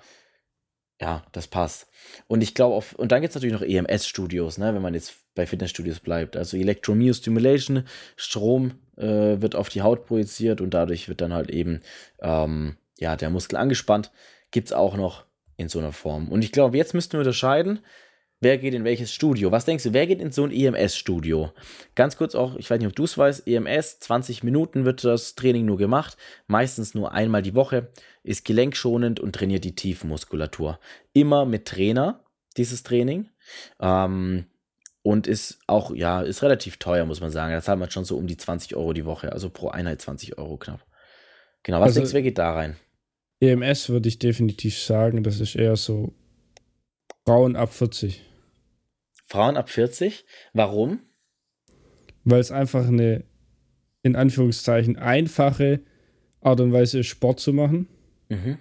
Ja, 1.00 1.24
das 1.32 1.48
passt. 1.48 1.88
Und 2.28 2.42
ich 2.42 2.54
glaube, 2.54 2.82
und 2.96 3.12
dann 3.12 3.20
gibt 3.20 3.30
es 3.30 3.34
natürlich 3.34 3.60
noch 3.60 3.66
EMS-Studios, 3.66 4.58
ne, 4.58 4.74
wenn 4.74 4.82
man 4.82 4.94
jetzt 4.94 5.14
bei 5.34 5.44
Fitnessstudios 5.44 6.00
bleibt. 6.00 6.36
Also 6.36 6.56
Electromyostimulation, 6.56 7.84
Strom 8.16 8.78
äh, 8.96 9.40
wird 9.40 9.56
auf 9.56 9.68
die 9.68 9.82
Haut 9.82 10.06
projiziert 10.06 10.60
und 10.60 10.72
dadurch 10.72 11.08
wird 11.08 11.20
dann 11.20 11.32
halt 11.32 11.50
eben 11.50 11.80
ähm, 12.20 12.76
ja, 12.98 13.16
der 13.16 13.30
Muskel 13.30 13.56
angespannt. 13.58 14.12
Gibt 14.54 14.68
es 14.68 14.72
auch 14.72 14.96
noch 14.96 15.24
in 15.56 15.68
so 15.68 15.80
einer 15.80 15.90
Form. 15.90 16.28
Und 16.28 16.44
ich 16.44 16.52
glaube, 16.52 16.76
jetzt 16.76 16.94
müssten 16.94 17.14
wir 17.14 17.18
unterscheiden, 17.18 17.80
wer 18.38 18.56
geht 18.56 18.72
in 18.72 18.84
welches 18.84 19.12
Studio. 19.12 19.50
Was 19.50 19.64
denkst 19.64 19.82
du, 19.82 19.92
wer 19.92 20.06
geht 20.06 20.20
in 20.20 20.30
so 20.30 20.44
ein 20.44 20.52
EMS-Studio? 20.52 21.50
Ganz 21.96 22.16
kurz 22.16 22.36
auch, 22.36 22.54
ich 22.54 22.70
weiß 22.70 22.78
nicht, 22.78 22.86
ob 22.86 22.94
du 22.94 23.02
es 23.02 23.18
weißt, 23.18 23.48
EMS, 23.48 23.98
20 23.98 24.44
Minuten 24.44 24.84
wird 24.84 25.02
das 25.02 25.34
Training 25.34 25.64
nur 25.66 25.76
gemacht, 25.76 26.16
meistens 26.46 26.94
nur 26.94 27.10
einmal 27.10 27.42
die 27.42 27.56
Woche, 27.56 27.88
ist 28.22 28.44
gelenkschonend 28.44 29.18
und 29.18 29.34
trainiert 29.34 29.64
die 29.64 29.74
Tiefenmuskulatur. 29.74 30.78
Immer 31.14 31.46
mit 31.46 31.66
Trainer, 31.66 32.22
dieses 32.56 32.84
Training. 32.84 33.30
Ähm, 33.80 34.46
und 35.02 35.26
ist 35.26 35.58
auch, 35.66 35.92
ja, 35.92 36.22
ist 36.22 36.44
relativ 36.44 36.76
teuer, 36.76 37.06
muss 37.06 37.20
man 37.20 37.32
sagen. 37.32 37.52
Da 37.52 37.60
zahlt 37.60 37.80
man 37.80 37.90
schon 37.90 38.04
so 38.04 38.16
um 38.16 38.28
die 38.28 38.36
20 38.36 38.76
Euro 38.76 38.92
die 38.92 39.04
Woche, 39.04 39.32
also 39.32 39.50
pro 39.50 39.70
Einheit 39.70 40.00
20 40.00 40.38
Euro 40.38 40.58
knapp. 40.58 40.86
Genau, 41.64 41.80
was 41.80 41.88
also, 41.88 41.98
denkst 41.98 42.12
du, 42.12 42.14
wer 42.14 42.22
geht 42.22 42.38
da 42.38 42.54
rein? 42.54 42.76
EMS 43.44 43.88
würde 43.88 44.08
ich 44.08 44.18
definitiv 44.18 44.78
sagen, 44.78 45.22
das 45.22 45.40
ist 45.40 45.56
eher 45.56 45.76
so 45.76 46.12
Frauen 47.26 47.56
ab 47.56 47.72
40. 47.72 48.22
Frauen 49.26 49.56
ab 49.56 49.70
40? 49.70 50.24
Warum? 50.52 51.00
Weil 52.24 52.40
es 52.40 52.50
einfach 52.50 52.86
eine, 52.86 53.24
in 54.02 54.16
Anführungszeichen, 54.16 54.96
einfache 54.96 55.80
Art 56.40 56.60
und 56.60 56.72
Weise 56.72 57.00
ist, 57.00 57.06
Sport 57.06 57.40
zu 57.40 57.52
machen. 57.52 57.88
Mhm. 58.28 58.58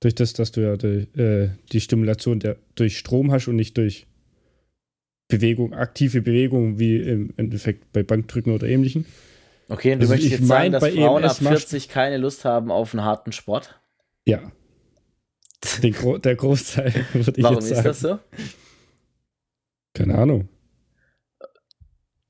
Durch 0.00 0.14
das, 0.14 0.32
dass 0.32 0.52
du 0.52 0.62
ja 0.62 0.76
die, 0.76 1.08
äh, 1.20 1.50
die 1.72 1.80
Stimulation 1.80 2.40
der, 2.40 2.56
durch 2.74 2.98
Strom 2.98 3.32
hast 3.32 3.48
und 3.48 3.56
nicht 3.56 3.76
durch 3.76 4.06
Bewegung, 5.28 5.74
aktive 5.74 6.22
Bewegung, 6.22 6.78
wie 6.78 6.96
im 6.96 7.34
Endeffekt 7.36 7.92
bei 7.92 8.02
Bankdrücken 8.02 8.52
oder 8.52 8.66
ähnlichem. 8.66 9.04
Okay, 9.68 9.92
und 9.92 9.98
du 9.98 10.04
also 10.04 10.14
möchtest 10.14 10.32
jetzt 10.32 10.48
sagen, 10.48 10.72
dass 10.72 10.82
Frauen 10.82 11.22
EMS 11.22 11.46
ab 11.46 11.52
40 11.52 11.88
keine 11.88 12.16
Lust 12.16 12.46
haben 12.46 12.70
auf 12.70 12.94
einen 12.94 13.04
harten 13.04 13.32
Sport? 13.32 13.78
Ja. 14.28 14.52
Gro 15.80 16.18
der 16.18 16.36
Großteil, 16.36 16.92
würde 17.14 17.32
ich 17.34 17.42
Warum 17.42 17.56
jetzt 17.56 17.68
sagen. 17.68 17.78
ist 17.78 17.86
das 17.86 18.00
so? 18.00 18.18
Keine 19.94 20.16
Ahnung. 20.16 20.48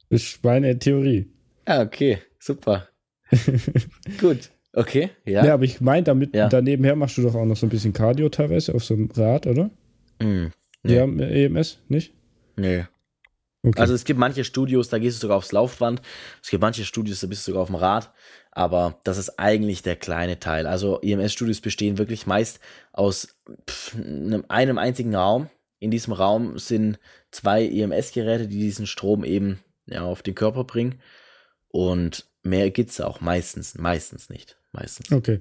Ist 0.08 0.42
meine 0.44 0.78
Theorie. 0.78 1.26
Ah, 1.64 1.82
okay, 1.82 2.18
super. 2.38 2.88
Gut, 4.20 4.50
okay, 4.72 5.10
ja. 5.26 5.44
Ja, 5.44 5.54
aber 5.54 5.64
ich 5.64 5.80
meine, 5.80 6.04
damit 6.04 6.34
ja. 6.34 6.48
danebenher 6.48 6.94
machst 6.94 7.18
du 7.18 7.22
doch 7.22 7.34
auch 7.34 7.44
noch 7.44 7.56
so 7.56 7.66
ein 7.66 7.70
bisschen 7.70 7.92
Cardio 7.92 8.28
teilweise 8.28 8.74
auf 8.74 8.84
so 8.84 8.94
einem 8.94 9.10
Rad, 9.10 9.48
oder? 9.48 9.70
Mm, 10.22 10.46
nee. 10.84 10.94
Ja, 10.94 11.02
EMS, 11.04 11.82
nicht? 11.88 12.14
Nee. 12.56 12.84
Okay. 13.62 13.80
Also 13.80 13.94
es 13.94 14.04
gibt 14.04 14.20
manche 14.20 14.44
Studios, 14.44 14.88
da 14.88 14.98
gehst 14.98 15.18
du 15.18 15.20
sogar 15.22 15.36
aufs 15.36 15.52
Laufband. 15.52 16.00
Es 16.42 16.50
gibt 16.50 16.60
manche 16.60 16.84
Studios, 16.84 17.20
da 17.20 17.26
bist 17.26 17.46
du 17.46 17.50
sogar 17.50 17.62
auf 17.62 17.68
dem 17.68 17.76
Rad. 17.76 18.12
Aber 18.52 18.98
das 19.04 19.18
ist 19.18 19.38
eigentlich 19.38 19.82
der 19.82 19.96
kleine 19.96 20.38
Teil. 20.38 20.66
Also 20.66 21.00
EMS-Studios 21.00 21.60
bestehen 21.60 21.98
wirklich 21.98 22.26
meist 22.26 22.60
aus 22.92 23.36
einem, 23.94 24.44
einem 24.48 24.78
einzigen 24.78 25.14
Raum. 25.14 25.48
In 25.80 25.90
diesem 25.90 26.12
Raum 26.12 26.58
sind 26.58 26.98
zwei 27.30 27.64
EMS-Geräte, 27.66 28.48
die 28.48 28.58
diesen 28.58 28.86
Strom 28.86 29.24
eben 29.24 29.60
ja, 29.86 30.02
auf 30.02 30.22
den 30.22 30.34
Körper 30.34 30.64
bringen. 30.64 31.00
Und 31.68 32.26
mehr 32.42 32.70
gibt 32.70 32.90
es 32.90 33.00
auch 33.00 33.20
meistens, 33.20 33.76
meistens 33.76 34.30
nicht. 34.30 34.56
Meistens. 34.72 35.12
Okay. 35.12 35.40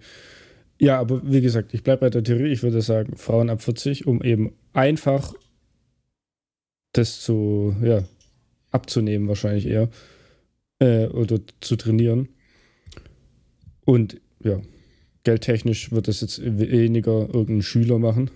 Ja, 0.80 1.00
aber 1.00 1.22
wie 1.24 1.42
gesagt, 1.42 1.74
ich 1.74 1.84
bleibe 1.84 2.02
bei 2.02 2.10
der 2.10 2.24
Theorie. 2.24 2.52
Ich 2.52 2.64
würde 2.64 2.82
sagen, 2.82 3.18
Frauen 3.18 3.50
ab 3.50 3.62
40, 3.62 4.06
um 4.06 4.22
eben 4.22 4.54
einfach 4.74 5.34
das 6.98 7.22
zu, 7.22 7.76
ja, 7.82 8.04
abzunehmen 8.72 9.28
wahrscheinlich 9.28 9.68
eher. 9.68 9.90
Äh, 10.80 11.08
oder 11.08 11.40
zu 11.62 11.76
trainieren. 11.76 12.30
Und 13.86 14.20
ja, 14.44 14.62
geldtechnisch 15.24 15.92
wird 15.92 16.08
das 16.08 16.22
jetzt 16.22 16.42
weniger 16.44 17.34
irgendein 17.34 17.62
Schüler 17.62 18.00
machen. 18.00 18.30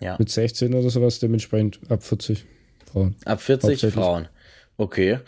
Ja. 0.00 0.16
Mit 0.18 0.30
16 0.30 0.72
oder 0.74 0.88
sowas, 0.88 1.18
dementsprechend 1.18 1.80
ab 1.90 2.02
40 2.02 2.44
Frauen. 2.90 3.16
Ab 3.24 3.40
40 3.40 3.92
Frauen. 3.92 4.28
Okay. 4.76 5.18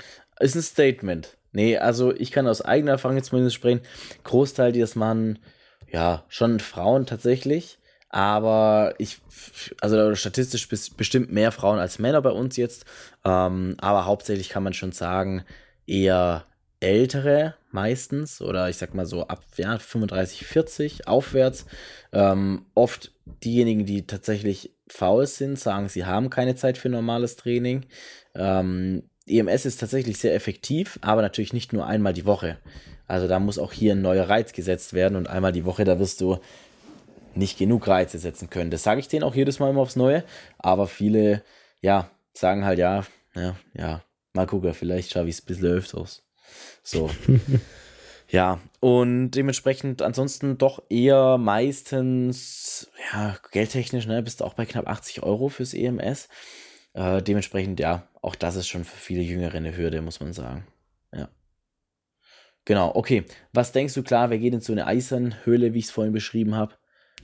Ist 0.41 0.55
ein 0.55 0.63
Statement. 0.63 1.37
Nee, 1.53 1.77
also 1.77 2.15
ich 2.15 2.31
kann 2.31 2.47
aus 2.47 2.63
eigener 2.63 2.93
Erfahrung 2.93 3.17
jetzt 3.17 3.29
zumindest 3.29 3.57
sprechen. 3.57 3.83
Großteil, 4.25 4.73
die 4.73 4.81
das 4.81 4.97
machen, 4.97 5.39
ja, 5.91 6.25
schon 6.29 6.61
Frauen 6.61 7.05
tatsächlich. 7.07 7.79
Aber 8.13 8.95
ich, 8.99 9.21
also 9.81 10.15
statistisch 10.15 10.69
bestimmt 10.69 11.33
mehr 11.33 11.51
Frauen 11.51 11.79
als 11.79 11.99
Männer 11.99 12.21
bei 12.23 12.31
uns 12.31 12.57
jetzt. 12.57 12.85
Ähm, 13.25 13.75
aber 13.79 14.05
hauptsächlich 14.05 14.51
kann 14.51 14.63
man 14.63 14.75
schon 14.75 14.93
sagen, 14.93 15.45
eher 15.87 16.45
ältere 16.81 17.55
meistens 17.71 18.43
oder 18.43 18.69
ich 18.69 18.77
sag 18.77 18.93
mal 18.93 19.07
so 19.07 19.27
ab 19.29 19.43
ja, 19.57 19.79
35, 19.79 20.47
40 20.47 21.09
aufwärts. 21.09 21.65
Ähm, 22.13 22.67
oft 22.75 23.13
diejenigen, 23.45 23.87
die 23.87 24.07
tatsächlich 24.07 24.75
faul 24.89 25.27
sind, 25.27 25.59
sagen, 25.59 25.89
sie 25.89 26.05
haben 26.05 26.29
keine 26.29 26.55
Zeit 26.55 26.77
für 26.77 26.91
normales 26.91 27.37
Training. 27.37 27.87
Ähm, 28.35 29.05
EMS 29.27 29.65
ist 29.65 29.81
tatsächlich 29.81 30.19
sehr 30.19 30.35
effektiv, 30.35 30.99
aber 31.01 31.23
natürlich 31.23 31.55
nicht 31.55 31.73
nur 31.73 31.87
einmal 31.87 32.13
die 32.13 32.27
Woche. 32.27 32.59
Also 33.07 33.27
da 33.29 33.39
muss 33.39 33.59
auch 33.59 33.73
hier 33.73 33.93
ein 33.93 34.03
neuer 34.03 34.29
Reiz 34.29 34.53
gesetzt 34.53 34.93
werden 34.93 35.17
und 35.17 35.29
einmal 35.29 35.53
die 35.53 35.65
Woche, 35.65 35.85
da 35.85 35.99
wirst 35.99 36.21
du 36.21 36.39
nicht 37.35 37.59
genug 37.59 37.87
Reize 37.89 38.19
setzen 38.19 38.51
können. 38.51 38.71
Das 38.71 38.83
sage 38.83 39.01
ich 39.01 39.09
denen 39.09 39.25
auch 39.25 39.35
jedes 39.35 39.59
Mal 39.59 39.71
immer 39.71 39.81
aufs 39.81 39.97
Neue. 39.97 40.25
Aber 40.59 40.87
viele, 40.87 41.43
ja, 41.81 42.11
sagen 42.35 42.65
halt, 42.65 42.79
ja, 42.79 43.05
ja, 43.35 43.57
ja, 43.75 44.03
mal 44.33 44.47
gucken, 44.47 44.75
vielleicht 44.75 45.13
schaffe 45.13 45.29
ich 45.29 45.37
es 45.37 45.43
ein 45.43 45.47
bisschen 45.47 45.69
öfters. 45.69 46.23
So. 46.83 47.11
ja, 48.29 48.61
und 48.81 49.31
dementsprechend 49.33 50.03
ansonsten 50.03 50.59
doch 50.59 50.83
eher 50.89 51.39
meistens, 51.39 52.91
ja, 53.13 53.37
geldtechnisch, 53.51 54.07
ne, 54.07 54.23
bist 54.23 54.41
du 54.41 54.45
auch 54.45 54.55
bei 54.55 54.67
knapp 54.67 54.89
80 54.89 55.23
Euro 55.23 55.49
fürs 55.49 55.75
EMS. 55.75 56.29
Äh, 56.95 57.23
dementsprechend, 57.23 57.81
ja, 57.81 58.09
auch 58.21 58.35
das 58.35 58.57
ist 58.57 58.69
schon 58.69 58.85
für 58.85 58.97
viele 58.97 59.23
Jüngere 59.23 59.57
eine 59.57 59.77
Hürde, 59.77 60.03
muss 60.03 60.21
man 60.21 60.33
sagen. 60.33 60.67
Ja. 61.15 61.29
Genau, 62.65 62.95
okay. 62.95 63.25
Was 63.53 63.73
denkst 63.73 63.95
du, 63.95 64.03
klar, 64.03 64.31
wer 64.31 64.39
geht 64.39 64.55
in 64.55 64.61
so 64.61 64.73
eine 64.73 64.87
Eisernhöhle, 64.87 65.75
wie 65.75 65.79
ich 65.79 65.87
es 65.87 65.91
vorhin 65.91 66.13
beschrieben 66.13 66.55
habe? 66.55 66.75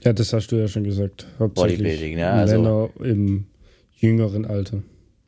Ja, 0.03 0.13
das 0.13 0.33
hast 0.33 0.51
du 0.51 0.55
ja 0.55 0.67
schon 0.67 0.83
gesagt. 0.83 1.27
Bodybuilding, 1.37 2.17
ja. 2.17 2.33
Also, 2.33 2.61
Männer 2.61 2.89
im 2.99 3.47
jüngeren 3.91 4.45
Alter. 4.45 4.83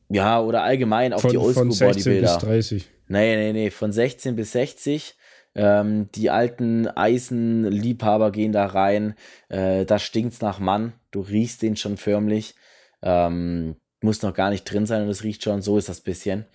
Ja, 0.09 0.41
oder 0.41 0.63
allgemein 0.63 1.13
auch 1.13 1.21
von, 1.21 1.31
die 1.31 1.37
Oldschool-Bodybuilder. 1.37 2.39
Von 2.39 2.49
16 2.49 2.67
bis 2.67 2.67
30. 2.69 2.89
Nee, 3.07 3.35
nee, 3.35 3.53
nee, 3.53 3.69
von 3.69 3.91
16 3.91 4.35
bis 4.35 4.51
60. 4.53 5.15
Ähm, 5.53 6.09
die 6.15 6.29
alten 6.29 6.87
Eisenliebhaber 6.87 8.31
gehen 8.31 8.51
da 8.53 8.65
rein. 8.65 9.15
Äh, 9.49 9.85
da 9.85 9.99
stinkt's 9.99 10.41
nach 10.41 10.59
Mann. 10.59 10.93
Du 11.11 11.21
riechst 11.21 11.61
den 11.61 11.75
schon 11.75 11.97
förmlich. 11.97 12.55
Ähm, 13.01 13.75
muss 14.01 14.21
noch 14.21 14.33
gar 14.33 14.49
nicht 14.49 14.63
drin 14.63 14.85
sein 14.85 15.03
und 15.03 15.09
es 15.09 15.23
riecht 15.23 15.43
schon. 15.43 15.61
So 15.61 15.77
ist 15.77 15.89
das 15.89 16.01
bisschen. 16.01 16.45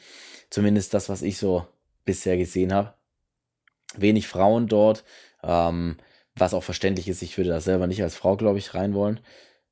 Zumindest 0.51 0.95
das, 0.95 1.09
was 1.09 1.23
ich 1.23 1.37
so 1.37 1.67
bisher 2.05 2.37
gesehen 2.37 2.73
habe. 2.73 2.95
Wenig 3.97 4.27
Frauen 4.27 4.67
dort. 4.69 5.05
Ähm, 5.43 5.97
was 6.37 6.55
auch 6.55 6.63
verständlich 6.63 7.09
ist, 7.09 7.23
ich 7.23 7.37
würde 7.37 7.51
da 7.51 7.61
selber 7.61 7.87
nicht 7.87 8.03
als 8.03 8.17
Frau, 8.17 8.37
glaube 8.37 8.59
ich, 8.59 8.75
rein 8.75 8.95
wollen. 8.95 9.21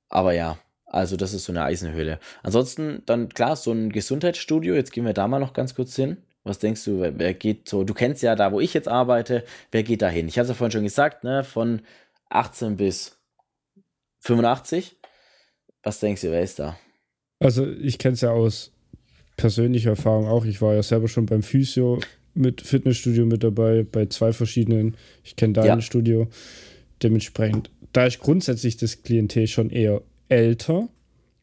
Aber 0.08 0.32
ja, 0.32 0.58
also 0.86 1.16
das 1.16 1.34
ist 1.34 1.44
so 1.44 1.52
eine 1.52 1.64
Eisenhöhle. 1.64 2.18
Ansonsten 2.42 3.02
dann 3.06 3.28
klar, 3.28 3.56
so 3.56 3.72
ein 3.72 3.90
Gesundheitsstudio, 3.90 4.74
jetzt 4.74 4.92
gehen 4.92 5.04
wir 5.04 5.12
da 5.12 5.28
mal 5.28 5.40
noch 5.40 5.52
ganz 5.52 5.74
kurz 5.74 5.94
hin. 5.96 6.18
Was 6.44 6.58
denkst 6.58 6.84
du, 6.84 7.00
wer, 7.00 7.18
wer 7.18 7.34
geht 7.34 7.68
so, 7.68 7.84
du 7.84 7.94
kennst 7.94 8.22
ja 8.22 8.36
da, 8.36 8.52
wo 8.52 8.60
ich 8.60 8.74
jetzt 8.74 8.88
arbeite, 8.88 9.44
wer 9.72 9.82
geht 9.82 10.02
da 10.02 10.08
hin? 10.08 10.28
Ich 10.28 10.38
habe 10.38 10.44
es 10.44 10.50
ja 10.50 10.54
vorhin 10.54 10.72
schon 10.72 10.84
gesagt, 10.84 11.24
ne, 11.24 11.42
von 11.42 11.82
18 12.28 12.76
bis 12.76 13.18
85. 14.20 14.96
Was 15.82 16.00
denkst 16.00 16.22
du, 16.22 16.30
wer 16.30 16.42
ist 16.42 16.58
da? 16.58 16.78
Also 17.40 17.66
ich 17.66 17.98
kenne 17.98 18.14
es 18.14 18.20
ja 18.20 18.30
aus 18.30 18.72
persönlicher 19.36 19.90
Erfahrung 19.90 20.28
auch. 20.28 20.44
Ich 20.44 20.62
war 20.62 20.74
ja 20.74 20.82
selber 20.82 21.08
schon 21.08 21.26
beim 21.26 21.42
Physio 21.42 21.98
mit 22.34 22.60
Fitnessstudio 22.62 23.26
mit 23.26 23.42
dabei, 23.44 23.84
bei 23.90 24.06
zwei 24.06 24.32
verschiedenen. 24.32 24.96
Ich 25.22 25.36
kenne 25.36 25.54
dein 25.54 25.66
ja. 25.66 25.80
Studio. 25.80 26.28
Dementsprechend, 27.02 27.70
da 27.92 28.06
ist 28.06 28.20
grundsätzlich 28.20 28.76
das 28.76 29.02
Klientel 29.02 29.46
schon 29.46 29.70
eher 29.70 30.02
älter. 30.28 30.88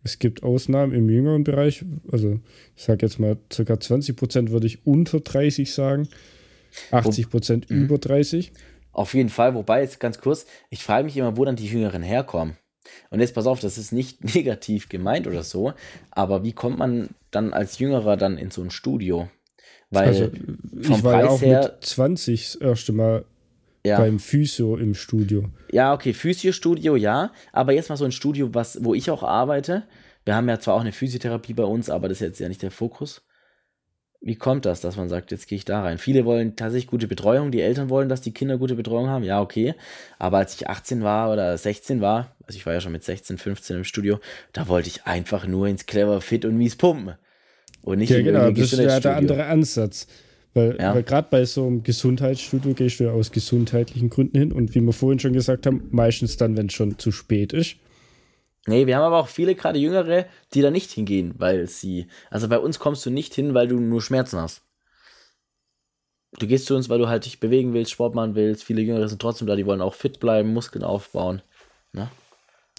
Es 0.04 0.18
gibt 0.18 0.44
Ausnahmen 0.44 0.94
im 0.94 1.10
jüngeren 1.10 1.44
Bereich. 1.44 1.86
Also, 2.12 2.40
ich 2.76 2.84
sage 2.84 3.06
jetzt 3.06 3.20
mal, 3.20 3.38
ca. 3.50 3.80
20 3.80 4.16
Prozent 4.16 4.52
würde 4.52 4.68
ich 4.68 4.86
unter 4.86 5.20
30 5.20 5.72
sagen. 5.72 6.08
80 6.92 7.30
Prozent 7.30 7.70
Mhm. 7.70 7.84
über 7.84 7.98
30. 7.98 8.52
Auf 8.94 9.14
jeden 9.14 9.30
Fall, 9.30 9.54
wobei 9.56 9.82
jetzt 9.82 10.00
ganz 10.00 10.20
kurz, 10.20 10.46
ich 10.70 10.84
frage 10.84 11.06
mich 11.06 11.16
immer, 11.16 11.38
wo 11.38 11.46
dann 11.46 11.56
die 11.56 11.68
Jüngeren 11.68 12.02
herkommen. 12.02 12.58
Und 13.10 13.20
jetzt 13.20 13.36
pass 13.36 13.46
auf, 13.46 13.60
das 13.60 13.78
ist 13.78 13.92
nicht 13.92 14.24
negativ 14.36 14.90
gemeint 14.90 15.28
oder 15.28 15.44
so, 15.44 15.74
aber 16.10 16.44
wie 16.44 16.54
kommt 16.54 16.78
man 16.80 17.10
dann 17.30 17.54
als 17.54 17.80
Jüngerer 17.80 18.18
dann 18.18 18.38
in 18.38 18.52
so 18.52 18.62
ein 18.64 18.72
Studio? 18.72 19.30
Weil 19.92 20.08
Also, 20.08 20.30
ich 20.82 21.04
war 21.04 21.14
ja 21.14 21.20
Preis 21.20 21.30
auch 21.30 21.42
her- 21.42 21.72
mit 21.76 21.86
20 21.86 22.54
das 22.54 22.56
erste 22.62 22.92
Mal 22.94 23.26
ja, 23.86 23.98
beim 24.00 24.20
Physio 24.20 24.78
im 24.78 24.94
Studio. 24.96 25.46
ja, 25.72 25.94
okay, 25.94 26.14
Physiostudio, 26.14 26.96
ja, 26.96 27.32
aber 27.52 27.74
jetzt 27.74 27.90
mal 27.90 27.98
so 27.98 28.06
ein 28.06 28.12
Studio, 28.12 28.54
was, 28.54 28.84
wo 28.84 28.94
ich 28.94 29.10
auch 29.12 29.24
arbeite. 29.24 29.84
Wir 30.24 30.36
haben 30.36 30.48
ja 30.48 30.60
zwar 30.60 30.76
auch 30.76 30.82
eine 30.82 30.92
Physiotherapie 30.92 31.54
bei 31.54 31.64
uns, 31.64 31.90
aber 31.90 32.08
das 32.08 32.18
ist 32.18 32.28
jetzt 32.28 32.40
ja 32.40 32.48
nicht 32.48 32.62
der 32.62 32.72
Fokus. 32.72 33.24
Wie 34.24 34.36
kommt 34.36 34.66
das, 34.68 34.82
dass 34.82 34.98
man 34.98 35.10
sagt, 35.10 35.32
jetzt 35.32 35.48
gehe 35.48 35.56
ich 35.56 35.66
da 35.66 35.82
rein? 35.82 35.98
Viele 35.98 36.26
wollen 36.26 36.56
tatsächlich 36.56 36.86
gute 36.92 37.08
Betreuung, 37.08 37.50
die 37.50 37.62
Eltern 37.62 37.90
wollen, 37.90 38.08
dass 38.08 38.22
die 38.22 38.34
Kinder 38.36 38.60
gute 38.60 38.76
Betreuung 38.76 39.08
haben, 39.10 39.24
ja, 39.24 39.42
okay. 39.42 39.74
Aber 40.20 40.38
als 40.38 40.54
ich 40.54 40.70
18 40.70 41.02
war 41.02 41.32
oder 41.34 41.58
16 41.58 42.02
war, 42.02 42.36
also 42.46 42.56
ich 42.56 42.68
war 42.68 42.74
ja 42.74 42.82
schon 42.82 42.92
mit 42.92 43.04
16, 43.04 43.40
15 43.40 43.78
im 43.78 43.84
Studio, 43.84 44.20
da 44.54 44.68
wollte 44.68 44.90
ich 44.90 45.06
einfach 45.06 45.48
nur 45.48 45.66
ins 45.68 45.88
Clever 45.88 46.22
Fit 46.22 46.46
und 46.46 46.56
mies 46.56 46.76
pumpen. 46.76 47.16
Und 47.84 48.00
nicht 48.00 48.10
Ja, 48.10 48.18
in 48.18 48.26
genau, 48.26 48.52
das 48.52 48.74
ist 48.74 48.80
ja 48.80 49.00
der 49.00 49.16
andere 49.18 49.46
Ansatz. 49.46 50.08
Weil, 50.54 50.78
Ja. 50.80 50.94
weil 50.94 51.04
gerade 51.04 51.28
bei 51.32 51.46
so 51.46 51.66
einem 51.66 51.82
Gesundheitsstudio 51.84 52.74
gehst 52.74 53.00
du 53.00 53.06
ja 53.06 53.12
aus 53.12 53.32
gesundheitlichen 53.32 54.10
Gründen 54.10 54.38
hin 54.38 54.52
und 54.52 54.76
wie 54.76 54.82
wir 54.82 54.92
vorhin 54.92 55.20
schon 55.20 55.32
gesagt 55.34 55.66
haben, 55.66 55.88
meistens 55.92 56.36
dann, 56.38 56.58
wenn 56.58 56.66
es 56.68 56.74
schon 56.74 57.00
zu 57.00 57.12
spät 57.12 57.54
ist. 57.54 57.76
Nee, 58.68 58.86
wir 58.86 58.96
haben 58.98 59.04
aber 59.04 59.18
auch 59.20 59.30
viele, 59.30 59.56
gerade 59.56 59.80
Jüngere, 59.80 60.26
die 60.54 60.62
da 60.62 60.70
nicht 60.70 60.92
hingehen, 60.92 61.34
weil 61.38 61.68
sie. 61.68 62.08
Also 62.30 62.48
bei 62.50 62.60
uns 62.60 62.80
kommst 62.80 63.06
du 63.06 63.10
nicht 63.10 63.34
hin, 63.34 63.54
weil 63.54 63.68
du 63.68 63.80
nur 63.80 64.02
Schmerzen 64.02 64.40
hast. 64.40 64.62
Du 66.38 66.48
gehst 66.48 66.66
zu 66.66 66.76
uns, 66.76 66.88
weil 66.90 67.00
du 67.00 67.08
halt 67.10 67.26
dich 67.26 67.40
bewegen 67.40 67.74
willst, 67.74 67.92
Sport 67.92 68.14
machen 68.16 68.36
willst. 68.36 68.64
Viele 68.64 68.82
Jüngere 68.82 69.08
sind 69.08 69.22
trotzdem 69.22 69.48
da, 69.48 69.56
die 69.56 69.66
wollen 69.66 69.82
auch 69.82 69.94
fit 69.96 70.20
bleiben, 70.20 70.54
Muskeln 70.54 70.84
aufbauen. 70.84 71.42
Ne? 71.94 72.10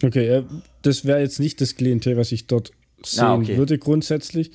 Okay, 0.02 0.26
ja, 0.28 0.44
das 0.82 1.04
wäre 1.04 1.20
jetzt 1.20 1.38
nicht 1.40 1.60
das 1.60 1.74
Klientel, 1.76 2.16
was 2.16 2.32
ich 2.32 2.46
dort 2.46 2.72
sehen 3.04 3.24
Ah, 3.24 3.34
okay. 3.36 3.56
würde 3.56 3.78
grundsätzlich. 3.78 4.52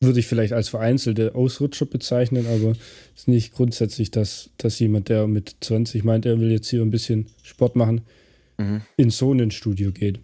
Würde 0.00 0.20
ich 0.20 0.26
vielleicht 0.28 0.52
als 0.52 0.68
vereinzelte 0.68 1.34
Ausrutscher 1.34 1.84
bezeichnen, 1.86 2.46
aber 2.46 2.72
es 3.14 3.22
ist 3.22 3.28
nicht 3.28 3.52
grundsätzlich, 3.52 4.12
dass, 4.12 4.50
dass 4.56 4.78
jemand, 4.78 5.08
der 5.08 5.26
mit 5.26 5.56
20 5.60 6.04
meint, 6.04 6.24
er 6.24 6.38
will 6.38 6.52
jetzt 6.52 6.68
hier 6.68 6.82
ein 6.82 6.90
bisschen 6.90 7.26
Sport 7.42 7.74
machen, 7.76 8.02
Mhm. 8.58 8.82
in 8.96 9.10
so 9.10 9.32
ein 9.32 9.50
Studio 9.50 9.90
geht. 9.92 10.20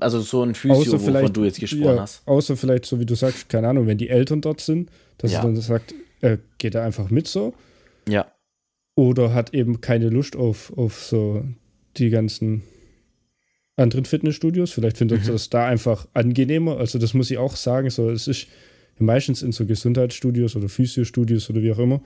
Also 0.00 0.20
so 0.20 0.42
ein 0.42 0.54
Physio, 0.56 0.92
wovon 1.00 1.32
du 1.32 1.44
jetzt 1.44 1.60
gesprochen 1.60 1.96
ja, 1.96 2.00
hast. 2.02 2.26
Außer 2.26 2.56
vielleicht, 2.56 2.86
so 2.86 2.98
wie 3.00 3.06
du 3.06 3.14
sagst, 3.14 3.48
keine 3.48 3.68
Ahnung, 3.68 3.86
wenn 3.86 3.98
die 3.98 4.08
Eltern 4.08 4.40
dort 4.40 4.60
sind, 4.60 4.90
dass 5.18 5.32
Ja. 5.32 5.38
er 5.40 5.44
dann 5.44 5.56
sagt, 5.56 5.94
er 6.20 6.38
geht 6.58 6.74
da 6.74 6.84
einfach 6.84 7.10
mit 7.10 7.28
so. 7.28 7.54
Ja. 8.08 8.26
Oder 8.96 9.32
hat 9.34 9.54
eben 9.54 9.80
keine 9.80 10.08
Lust 10.08 10.34
auf, 10.36 10.72
auf 10.76 11.02
so 11.04 11.44
die 11.96 12.10
ganzen 12.10 12.62
anderen 13.76 14.04
Fitnessstudios. 14.04 14.72
Vielleicht 14.72 14.98
findet 14.98 15.22
Mhm. 15.22 15.26
er 15.28 15.32
das 15.32 15.50
da 15.50 15.66
einfach 15.66 16.06
angenehmer. 16.14 16.78
Also 16.78 16.98
das 16.98 17.12
muss 17.14 17.30
ich 17.30 17.38
auch 17.38 17.56
sagen. 17.56 17.90
So, 17.90 18.08
es 18.10 18.28
ist 18.28 18.46
meistens 18.98 19.42
in 19.42 19.52
so 19.52 19.66
Gesundheitsstudios 19.66 20.56
oder 20.56 20.68
Physiostudios 20.68 21.50
oder 21.50 21.62
wie 21.62 21.72
auch 21.72 21.78
immer, 21.78 22.02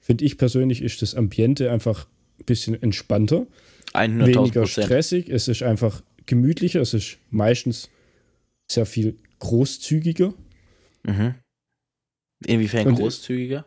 finde 0.00 0.24
ich 0.24 0.38
persönlich, 0.38 0.82
ist 0.82 1.02
das 1.02 1.14
Ambiente 1.14 1.70
einfach 1.70 2.06
ein 2.38 2.44
bisschen 2.44 2.80
entspannter, 2.82 3.46
100.000 3.94 4.26
weniger 4.26 4.66
stressig. 4.66 5.28
Es 5.30 5.48
ist 5.48 5.62
einfach 5.62 6.02
gemütlicher. 6.26 6.80
Es 6.80 6.92
ist 6.92 7.18
meistens 7.30 7.88
sehr 8.70 8.84
viel 8.86 9.16
großzügiger. 9.38 10.34
Mhm. 11.04 11.34
Inwiefern 12.44 12.88
Und- 12.88 12.96
großzügiger? 12.96 13.64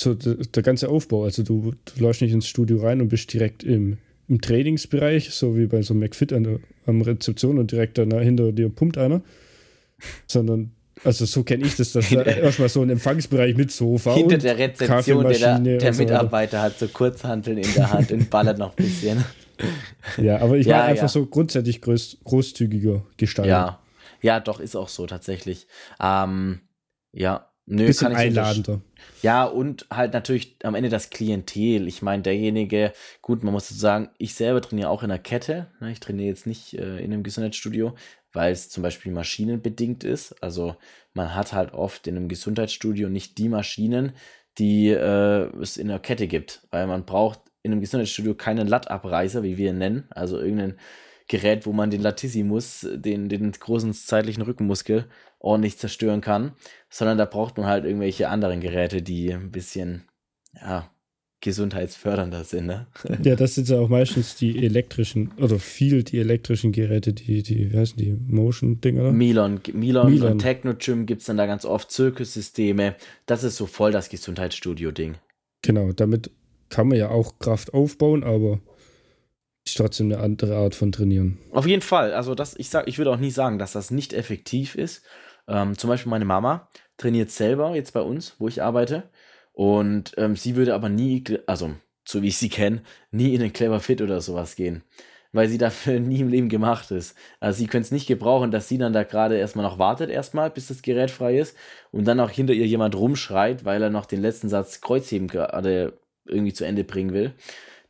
so 0.00 0.14
der, 0.14 0.34
der 0.36 0.62
ganze 0.62 0.88
Aufbau. 0.88 1.24
Also 1.24 1.42
du, 1.42 1.74
du 1.84 2.02
läufst 2.02 2.22
nicht 2.22 2.32
ins 2.32 2.48
Studio 2.48 2.78
rein 2.80 3.02
und 3.02 3.08
bist 3.08 3.32
direkt 3.32 3.62
im, 3.62 3.98
im 4.28 4.40
Trainingsbereich, 4.40 5.30
so 5.30 5.56
wie 5.58 5.66
bei 5.66 5.82
so 5.82 5.92
einem 5.92 6.00
McFit 6.00 6.32
an 6.32 6.44
der 6.44 6.60
am 6.86 7.02
Rezeption 7.02 7.58
und 7.58 7.70
direkt 7.70 7.98
dann 7.98 8.10
hinter 8.18 8.50
dir 8.52 8.70
pumpt 8.70 8.96
einer. 8.96 9.22
Sondern, 10.26 10.72
also 11.04 11.24
so 11.24 11.42
kenne 11.44 11.64
ich 11.66 11.76
das, 11.76 11.92
dass 11.92 12.10
da 12.10 12.22
erstmal 12.22 12.68
so 12.68 12.82
ein 12.82 12.90
Empfangsbereich 12.90 13.56
mit 13.56 13.70
Sofa 13.72 14.14
Hinter 14.14 14.34
und 14.34 14.42
der 14.44 14.58
Rezeption, 14.58 15.24
der, 15.28 15.58
der 15.78 15.92
so. 15.94 16.02
Mitarbeiter 16.02 16.62
hat 16.62 16.78
so 16.78 16.88
Kurzhanteln 16.88 17.58
in 17.58 17.74
der 17.74 17.90
Hand 17.92 18.12
und 18.12 18.28
ballert 18.30 18.58
noch 18.58 18.70
ein 18.76 18.84
bisschen. 18.84 19.24
Ja, 20.16 20.38
aber 20.40 20.56
ich 20.56 20.66
Ja, 20.66 20.78
war 20.78 20.84
einfach 20.84 21.02
ja. 21.02 21.08
so 21.08 21.26
grundsätzlich 21.26 21.82
groß, 21.82 22.20
großzügiger 22.24 23.02
gestaltet. 23.18 23.50
Ja. 23.50 23.78
Ja, 24.22 24.40
doch, 24.40 24.58
ist 24.58 24.74
auch 24.74 24.88
so, 24.88 25.06
tatsächlich. 25.06 25.66
Ähm, 26.02 26.60
ja. 27.12 27.46
Nö, 27.66 27.86
Bisschen 27.86 28.12
kann 28.12 28.26
ich 28.26 28.34
so 28.34 28.40
untersch- 28.40 28.44
einladender. 28.44 28.80
Ja, 29.22 29.44
und 29.44 29.86
halt 29.90 30.14
natürlich 30.14 30.56
am 30.64 30.74
Ende 30.74 30.88
das 30.88 31.10
Klientel. 31.10 31.86
Ich 31.88 32.00
meine, 32.00 32.22
derjenige, 32.22 32.92
gut, 33.20 33.44
man 33.44 33.52
muss 33.52 33.68
so 33.68 33.74
sagen, 33.74 34.08
ich 34.16 34.34
selber 34.34 34.62
trainiere 34.62 34.88
auch 34.88 35.02
in 35.02 35.10
der 35.10 35.18
Kette. 35.18 35.66
Ne? 35.78 35.92
Ich 35.92 36.00
trainiere 36.00 36.28
jetzt 36.28 36.46
nicht 36.46 36.72
äh, 36.74 36.96
in 36.98 37.12
einem 37.12 37.22
Gesundheitsstudio, 37.22 37.94
weil 38.32 38.52
es 38.52 38.68
zum 38.68 38.82
Beispiel 38.82 39.12
maschinenbedingt 39.12 40.04
ist. 40.04 40.42
Also 40.42 40.76
man 41.12 41.34
hat 41.34 41.52
halt 41.52 41.72
oft 41.72 42.06
in 42.06 42.16
einem 42.16 42.28
Gesundheitsstudio 42.28 43.08
nicht 43.08 43.38
die 43.38 43.48
Maschinen, 43.48 44.12
die 44.58 44.88
äh, 44.88 45.50
es 45.60 45.76
in 45.76 45.88
der 45.88 45.98
Kette 45.98 46.26
gibt. 46.26 46.66
Weil 46.70 46.86
man 46.86 47.04
braucht 47.04 47.40
in 47.62 47.72
einem 47.72 47.80
Gesundheitsstudio 47.80 48.34
keinen 48.34 48.66
Lattabreißer, 48.66 49.42
wie 49.42 49.56
wir 49.56 49.70
ihn 49.70 49.78
nennen. 49.78 50.08
Also 50.10 50.38
irgendein 50.38 50.78
Gerät, 51.28 51.66
wo 51.66 51.72
man 51.72 51.90
den 51.90 52.02
Latissimus, 52.02 52.86
den, 52.92 53.28
den 53.28 53.52
großen 53.52 53.92
zeitlichen 53.92 54.42
Rückenmuskel, 54.42 55.06
ordentlich 55.38 55.78
zerstören 55.78 56.20
kann 56.20 56.54
sondern 56.90 57.16
da 57.16 57.24
braucht 57.24 57.56
man 57.56 57.66
halt 57.66 57.84
irgendwelche 57.84 58.28
anderen 58.28 58.60
Geräte, 58.60 59.00
die 59.00 59.32
ein 59.32 59.50
bisschen, 59.50 60.08
ja, 60.54 60.90
gesundheitsfördernder 61.40 62.44
sind, 62.44 62.66
ne? 62.66 62.86
Ja, 63.24 63.34
das 63.34 63.54
sind 63.54 63.68
ja 63.68 63.78
auch 63.78 63.88
meistens 63.88 64.36
die 64.36 64.64
elektrischen, 64.64 65.32
oder 65.38 65.58
viel 65.58 66.02
die 66.02 66.18
elektrischen 66.18 66.72
Geräte, 66.72 67.12
die, 67.12 67.42
die, 67.42 67.72
wie 67.72 67.76
heißen 67.76 67.96
die, 67.96 68.12
Motion-Dinger? 68.12 69.12
Milon, 69.12 69.60
Milon, 69.72 70.10
Milon. 70.10 70.32
und 70.32 70.38
Technogym 70.38 71.06
gibt 71.06 71.20
es 71.20 71.26
dann 71.26 71.36
da 71.36 71.46
ganz 71.46 71.64
oft, 71.64 71.90
Zirkussysteme. 71.90 72.94
Das 73.26 73.44
ist 73.44 73.56
so 73.56 73.66
voll 73.66 73.92
das 73.92 74.08
Gesundheitsstudio-Ding. 74.08 75.16
Genau, 75.62 75.92
damit 75.92 76.30
kann 76.68 76.88
man 76.88 76.98
ja 76.98 77.08
auch 77.08 77.38
Kraft 77.38 77.74
aufbauen, 77.74 78.22
aber 78.22 78.60
ist 79.64 79.76
trotzdem 79.76 80.12
eine 80.12 80.22
andere 80.22 80.56
Art 80.56 80.74
von 80.74 80.92
Trainieren. 80.92 81.38
Auf 81.52 81.66
jeden 81.66 81.82
Fall. 81.82 82.12
Also 82.12 82.34
das, 82.34 82.56
ich 82.56 82.70
sag, 82.70 82.88
ich 82.88 82.98
würde 82.98 83.10
auch 83.10 83.18
nie 83.18 83.30
sagen, 83.30 83.58
dass 83.58 83.72
das 83.72 83.90
nicht 83.90 84.12
effektiv 84.12 84.74
ist. 84.74 85.02
Ähm, 85.48 85.76
zum 85.76 85.88
Beispiel 85.88 86.10
meine 86.10 86.24
Mama 86.24 86.68
trainiert 86.96 87.30
selber 87.30 87.74
jetzt 87.74 87.92
bei 87.92 88.00
uns, 88.00 88.36
wo 88.38 88.48
ich 88.48 88.62
arbeite. 88.62 89.10
Und 89.52 90.12
ähm, 90.16 90.36
sie 90.36 90.56
würde 90.56 90.74
aber 90.74 90.88
nie, 90.88 91.24
also 91.46 91.74
so 92.04 92.22
wie 92.22 92.28
ich 92.28 92.38
sie 92.38 92.48
kenne, 92.48 92.82
nie 93.10 93.34
in 93.34 93.40
den 93.40 93.52
Clever 93.52 93.80
Fit 93.80 94.00
oder 94.02 94.20
sowas 94.20 94.56
gehen. 94.56 94.82
Weil 95.32 95.48
sie 95.48 95.58
dafür 95.58 96.00
nie 96.00 96.20
im 96.20 96.28
Leben 96.28 96.48
gemacht 96.48 96.90
ist. 96.90 97.16
Also 97.40 97.58
sie 97.58 97.66
könnte 97.66 97.86
es 97.86 97.92
nicht 97.92 98.06
gebrauchen, 98.06 98.50
dass 98.50 98.68
sie 98.68 98.78
dann 98.78 98.92
da 98.92 99.04
gerade 99.04 99.36
erstmal 99.36 99.64
noch 99.64 99.78
wartet, 99.78 100.10
erstmal, 100.10 100.50
bis 100.50 100.68
das 100.68 100.82
Gerät 100.82 101.10
frei 101.10 101.38
ist. 101.38 101.56
Und 101.90 102.04
dann 102.06 102.20
auch 102.20 102.30
hinter 102.30 102.52
ihr 102.52 102.66
jemand 102.66 102.94
rumschreit, 102.94 103.64
weil 103.64 103.82
er 103.82 103.90
noch 103.90 104.06
den 104.06 104.22
letzten 104.22 104.48
Satz 104.48 104.80
Kreuzheben 104.80 105.28
gerade 105.28 105.98
irgendwie 106.26 106.52
zu 106.52 106.64
Ende 106.64 106.84
bringen 106.84 107.12
will 107.12 107.34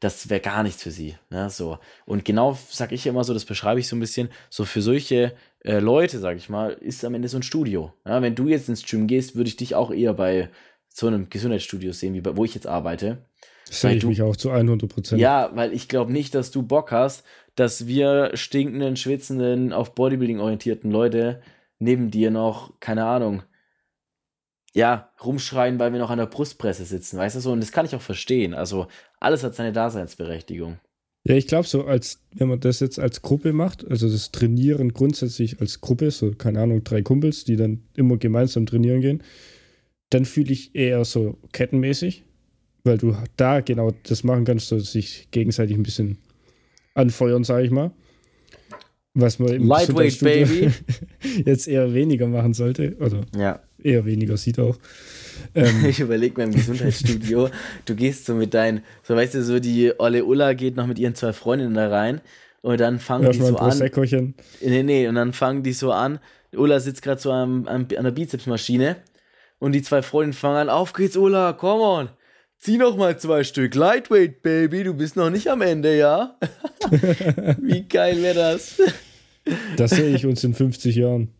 das 0.01 0.31
wäre 0.31 0.41
gar 0.41 0.63
nichts 0.63 0.83
für 0.83 0.91
sie. 0.91 1.17
Ne? 1.29 1.51
So. 1.51 1.79
Und 2.07 2.25
genau 2.25 2.59
sag 2.71 2.91
ich 2.91 3.07
immer 3.07 3.23
so, 3.23 3.35
das 3.35 3.45
beschreibe 3.45 3.81
ich 3.81 3.87
so 3.87 3.97
ein 3.97 4.01
bisschen, 4.01 4.31
so 4.49 4.65
für 4.65 4.81
solche 4.81 5.35
äh, 5.63 5.79
Leute, 5.79 6.19
sag 6.19 6.39
ich 6.39 6.49
mal, 6.49 6.71
ist 6.73 7.05
am 7.05 7.15
Ende 7.15 7.29
so 7.29 7.37
ein 7.37 7.43
Studio. 7.43 7.93
Ja? 8.07 8.23
Wenn 8.23 8.35
du 8.35 8.49
jetzt 8.49 8.71
ins 8.71 8.85
Gym 8.85 9.07
gehst, 9.07 9.37
würde 9.37 9.49
ich 9.49 9.57
dich 9.57 9.75
auch 9.75 9.91
eher 9.91 10.15
bei 10.15 10.49
so 10.93 11.07
einem 11.07 11.31
Gesundheitsstudio 11.31 11.93
sehen, 11.93 12.15
wie 12.15 12.21
bei, 12.21 12.37
wo 12.37 12.45
ich 12.45 12.55
jetzt 12.55 12.67
arbeite. 12.67 13.19
Sehe 13.65 13.95
ich 13.95 14.01
du- 14.01 14.09
mich 14.09 14.23
auch 14.23 14.37
zu 14.37 14.51
100 14.51 14.89
Prozent. 14.91 15.21
Ja, 15.21 15.51
weil 15.55 15.73
ich 15.73 15.89
glaube 15.89 16.13
nicht, 16.13 16.35
dass 16.35 16.51
du 16.51 16.63
Bock 16.63 16.91
hast, 16.93 17.25
dass 17.55 17.87
wir 17.87 18.33
stinkenden, 18.35 18.97
schwitzenden, 18.97 19.73
auf 19.73 19.95
Bodybuilding 19.95 20.41
orientierten 20.41 20.91
Leute 20.91 21.41
neben 21.79 22.11
dir 22.11 22.31
noch, 22.31 22.79
keine 22.81 23.05
Ahnung, 23.07 23.43
ja, 24.73 25.11
rumschreien, 25.25 25.79
weil 25.79 25.93
wir 25.93 25.99
noch 25.99 26.11
an 26.11 26.19
der 26.19 26.27
Brustpresse 26.27 26.85
sitzen, 26.85 27.19
weißt 27.19 27.37
du 27.37 27.41
so? 27.41 27.53
Und 27.53 27.61
das 27.61 27.73
kann 27.73 27.87
ich 27.87 27.95
auch 27.97 28.01
verstehen. 28.01 28.55
Also 28.55 28.87
alles 29.19 29.43
hat 29.43 29.55
seine 29.55 29.73
Daseinsberechtigung. 29.73 30.79
Ja, 31.25 31.35
ich 31.35 31.47
glaube 31.49 31.67
so, 31.67 31.85
als 31.85 32.23
wenn 32.35 32.49
man 32.49 32.61
das 32.61 32.81
jetzt 32.81 32.99
als 32.99 33.21
Gruppe 33.21 33.53
macht, 33.53 33.87
also 33.87 34.09
das 34.09 34.31
Trainieren 34.31 34.93
grundsätzlich 34.93 35.61
als 35.61 35.81
Gruppe, 35.81 36.11
so 36.13 36.31
keine 36.33 36.61
Ahnung, 36.61 36.83
drei 36.85 37.03
Kumpels, 37.03 37.45
die 37.45 37.57
dann 37.57 37.83
immer 37.95 38.17
gemeinsam 38.17 38.65
trainieren 38.65 39.01
gehen, 39.01 39.23
dann 40.11 40.25
fühle 40.25 40.53
ich 40.53 40.75
eher 40.75 41.05
so 41.05 41.39
kettenmäßig, 41.53 42.25
weil 42.85 42.99
du 42.99 43.17
da 43.37 43.61
genau 43.61 43.93
das 44.05 44.25
machen 44.25 44.45
kannst, 44.45 44.69
so 44.69 44.79
sich 44.79 45.29
gegenseitig 45.31 45.77
ein 45.77 45.83
bisschen 45.83 46.19
anfeuern, 46.95 47.45
sage 47.45 47.65
ich 47.65 47.71
mal. 47.71 47.93
Was 49.15 49.39
man 49.41 49.49
im 49.53 49.67
Lightweight, 49.67 50.19
Gesundheitsstudio 50.21 50.71
jetzt 51.45 51.67
eher 51.67 51.93
weniger 51.95 52.29
machen 52.29 52.55
sollte, 52.55 52.97
oder 53.01 53.23
Ja. 53.37 53.61
eher 53.83 54.05
weniger 54.05 54.37
sieht 54.37 54.59
auch. 54.59 54.77
Ähm, 55.55 55.87
Ich 55.89 55.99
überlege 55.99 56.37
mir 56.37 56.45
im 56.45 56.53
Gesundheitsstudio, 56.53 57.49
du 57.87 57.95
gehst 57.97 58.27
so 58.27 58.35
mit 58.35 58.53
deinen, 58.55 58.83
so 59.03 59.17
weißt 59.17 59.35
du, 59.35 59.43
so 59.43 59.59
die 59.59 59.91
Olle 59.99 60.25
Ulla 60.25 60.53
geht 60.53 60.77
noch 60.77 60.87
mit 60.87 60.99
ihren 60.99 61.15
zwei 61.15 61.33
Freundinnen 61.33 61.75
da 61.75 61.89
rein 61.89 62.21
und 62.61 62.79
dann 62.79 62.99
fangen 63.01 63.23
die 63.23 63.39
erstmal 63.39 63.51
so 63.53 63.57
an. 63.59 63.71
Nee, 64.61 64.83
nee, 64.83 65.09
und 65.09 65.15
dann 65.15 65.33
fangen 65.33 65.63
die 65.63 65.73
so 65.73 65.93
an. 65.93 66.21
Ulla 66.55 66.79
sitzt 66.79 67.03
gerade 67.03 67.21
so 67.21 67.33
am, 67.33 67.67
am, 67.67 67.87
an 67.97 68.05
der 68.05 68.11
Bizepsmaschine 68.11 68.97
und 69.61 69.73
die 69.73 69.83
zwei 69.83 70.03
Freundinnen 70.03 70.33
fangen 70.33 70.57
an, 70.57 70.69
auf 70.69 70.93
geht's, 70.93 71.17
Ulla, 71.17 71.53
come 71.53 71.83
on. 71.83 72.09
zieh 72.59 72.77
noch 72.79 72.97
mal 72.97 73.17
zwei 73.19 73.45
Stück. 73.45 73.77
Lightweight, 73.77 74.43
Baby, 74.43 74.83
du 74.83 74.95
bist 74.95 75.15
noch 75.15 75.31
nicht 75.31 75.49
am 75.49 75.63
Ende, 75.63 75.97
ja? 75.97 76.37
Wie 77.61 77.83
geil 77.83 78.21
wäre 78.23 78.35
das? 78.35 78.81
Das 79.77 79.93
sehe 79.93 80.15
ich 80.15 80.27
uns 80.27 80.43
in 80.45 80.55
50 80.55 80.97
Jahren. 80.97 81.33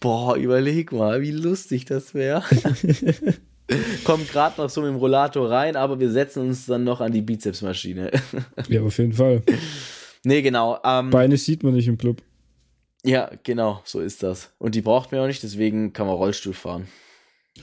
Boah, 0.00 0.36
überleg 0.36 0.92
mal, 0.92 1.20
wie 1.22 1.32
lustig 1.32 1.86
das 1.86 2.14
wäre. 2.14 2.42
Kommt 4.04 4.30
gerade 4.30 4.60
noch 4.60 4.70
so 4.70 4.80
mit 4.80 4.90
dem 4.90 4.96
Rollator 4.96 5.50
rein, 5.50 5.76
aber 5.76 5.98
wir 5.98 6.10
setzen 6.10 6.48
uns 6.48 6.66
dann 6.66 6.84
noch 6.84 7.00
an 7.00 7.12
die 7.12 7.20
Bizepsmaschine. 7.20 8.10
ja, 8.68 8.82
auf 8.82 8.96
jeden 8.98 9.12
Fall. 9.12 9.42
Nee, 10.24 10.40
genau. 10.42 10.78
Ähm, 10.84 11.10
Beine 11.10 11.36
sieht 11.36 11.62
man 11.62 11.74
nicht 11.74 11.88
im 11.88 11.98
Club. 11.98 12.22
Ja, 13.04 13.30
genau, 13.42 13.82
so 13.84 14.00
ist 14.00 14.22
das. 14.22 14.52
Und 14.58 14.74
die 14.74 14.80
braucht 14.80 15.12
man 15.12 15.20
auch 15.20 15.26
nicht, 15.26 15.42
deswegen 15.42 15.92
kann 15.92 16.06
man 16.06 16.16
Rollstuhl 16.16 16.54
fahren. 16.54 16.86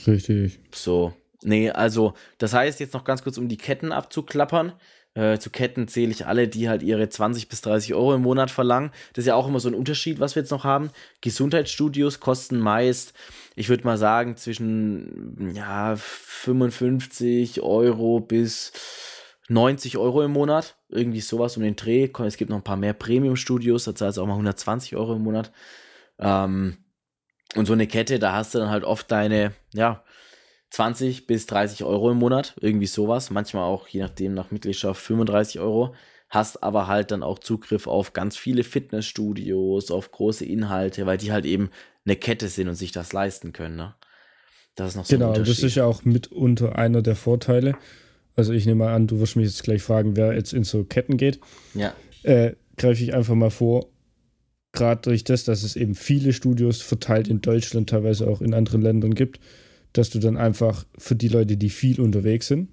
Richtig. 0.08 0.60
So. 0.74 1.14
Nee, 1.44 1.70
also, 1.70 2.14
das 2.38 2.54
heißt, 2.54 2.80
jetzt 2.80 2.94
noch 2.94 3.04
ganz 3.04 3.24
kurz, 3.24 3.38
um 3.38 3.48
die 3.48 3.58
Ketten 3.58 3.92
abzuklappern. 3.92 4.74
Äh, 5.16 5.40
zu 5.40 5.50
Ketten 5.50 5.88
zähle 5.88 6.12
ich 6.12 6.26
alle, 6.26 6.48
die 6.48 6.68
halt 6.68 6.84
ihre 6.84 7.08
20 7.08 7.48
bis 7.48 7.62
30 7.62 7.94
Euro 7.94 8.16
im 8.16 8.22
Monat 8.22 8.52
verlangen. 8.52 8.92
Das 9.14 9.24
ist 9.24 9.28
ja 9.28 9.36
auch 9.36 9.48
immer 9.48 9.62
so 9.62 9.70
ein 9.70 9.76
Unterschied, 9.76 10.20
was 10.20 10.36
wir 10.36 10.42
jetzt 10.42 10.52
noch 10.52 10.66
haben. 10.66 10.90
Gesundheitsstudios 11.22 12.20
kosten 12.20 12.60
meist, 12.60 13.14
ich 13.56 13.70
würde 13.70 13.86
mal 13.86 13.98
sagen, 13.98 14.36
zwischen 14.36 15.54
ja, 15.56 15.96
55 15.96 17.62
Euro 17.62 18.20
bis 18.20 18.74
90 19.48 19.98
Euro 19.98 20.22
im 20.22 20.32
Monat. 20.32 20.76
Irgendwie 20.90 21.22
sowas 21.22 21.56
um 21.56 21.64
den 21.64 21.78
Dreh. 21.78 22.10
Es 22.26 22.36
gibt 22.36 22.50
noch 22.50 22.58
ein 22.58 22.64
paar 22.64 22.76
mehr 22.76 22.94
Premium-Studios, 22.94 23.86
da 23.86 23.96
zahlst 23.96 24.18
du 24.18 24.22
auch 24.22 24.28
mal 24.28 24.34
120 24.34 24.98
Euro 24.98 25.16
im 25.16 25.24
Monat. 25.24 25.54
Ähm, 26.20 26.78
und 27.56 27.66
so 27.66 27.74
eine 27.74 27.88
Kette, 27.88 28.20
da 28.20 28.34
hast 28.34 28.54
du 28.54 28.60
dann 28.60 28.70
halt 28.70 28.84
oft 28.84 29.10
deine, 29.12 29.54
ja, 29.74 30.04
20 30.72 31.28
bis 31.28 31.46
30 31.46 31.84
Euro 31.84 32.12
im 32.12 32.18
Monat, 32.18 32.56
irgendwie 32.60 32.86
sowas. 32.86 33.30
Manchmal 33.30 33.64
auch, 33.64 33.88
je 33.88 34.02
nachdem, 34.02 34.34
nach 34.34 34.52
Mitgliedschaft 34.52 35.02
35 35.02 35.60
Euro. 35.60 35.96
Hast 36.30 36.64
aber 36.64 36.88
halt 36.88 37.12
dann 37.12 37.24
auch 37.24 37.40
Zugriff 37.40 37.88
auf 37.88 38.14
ganz 38.14 38.36
viele 38.36 38.64
Fitnessstudios, 38.64 39.90
auf 39.92 40.12
große 40.12 40.44
Inhalte, 40.44 41.06
weil 41.06 41.18
die 41.18 41.32
halt 41.32 41.46
eben 41.46 41.70
eine 42.04 42.16
Kette 42.16 42.50
sind 42.50 42.68
und 42.68 42.76
sich 42.76 42.92
das 42.92 43.14
leisten 43.14 43.54
können. 43.54 43.78
Ne? 43.78 43.96
Das 44.76 44.90
ist 44.90 44.96
noch 44.98 45.06
so 45.06 45.16
Genau, 45.16 45.34
das 45.34 45.60
ist 45.60 45.76
ja 45.76 45.86
auch 45.86 46.04
mitunter 46.04 46.78
einer 46.78 47.02
der 47.02 47.16
Vorteile. 47.16 47.78
Also 48.36 48.52
ich 48.52 48.66
nehme 48.66 48.84
mal 48.84 48.94
an, 48.94 49.08
du 49.08 49.20
wirst 49.20 49.38
mich 49.38 49.46
jetzt 49.46 49.64
gleich 49.64 49.82
fragen, 49.82 50.18
wer 50.18 50.34
jetzt 50.34 50.52
in 50.52 50.66
so 50.66 50.84
Ketten 50.84 51.16
geht. 51.16 51.40
Ja. 51.74 51.94
Äh, 52.24 52.56
Greife 52.78 53.02
ich 53.02 53.14
einfach 53.14 53.36
mal 53.36 53.52
vor, 53.52 53.88
gerade 54.76 55.02
durch 55.02 55.24
das, 55.24 55.44
dass 55.44 55.64
es 55.64 55.76
eben 55.76 55.96
viele 55.96 56.34
Studios 56.34 56.82
verteilt 56.82 57.28
in 57.28 57.42
Deutschland, 57.42 57.90
teilweise 57.90 58.28
auch 58.28 58.42
in 58.42 58.54
anderen 58.54 58.82
Ländern 58.82 59.16
gibt, 59.16 59.40
dass 59.94 60.10
du 60.10 60.20
dann 60.20 60.38
einfach 60.38 60.86
für 60.98 61.16
die 61.16 61.30
Leute, 61.30 61.58
die 61.58 61.70
viel 61.70 62.00
unterwegs 62.00 62.48
sind, 62.48 62.70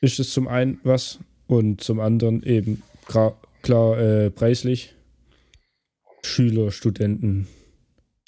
ist 0.00 0.18
es 0.20 0.32
zum 0.32 0.48
einen 0.48 0.78
was 0.82 1.20
und 1.46 1.80
zum 1.80 2.00
anderen 2.00 2.42
eben 2.42 2.82
klar 3.62 3.98
äh, 3.98 4.30
preislich. 4.30 4.94
Schüler, 6.22 6.72
Studenten, 6.72 7.46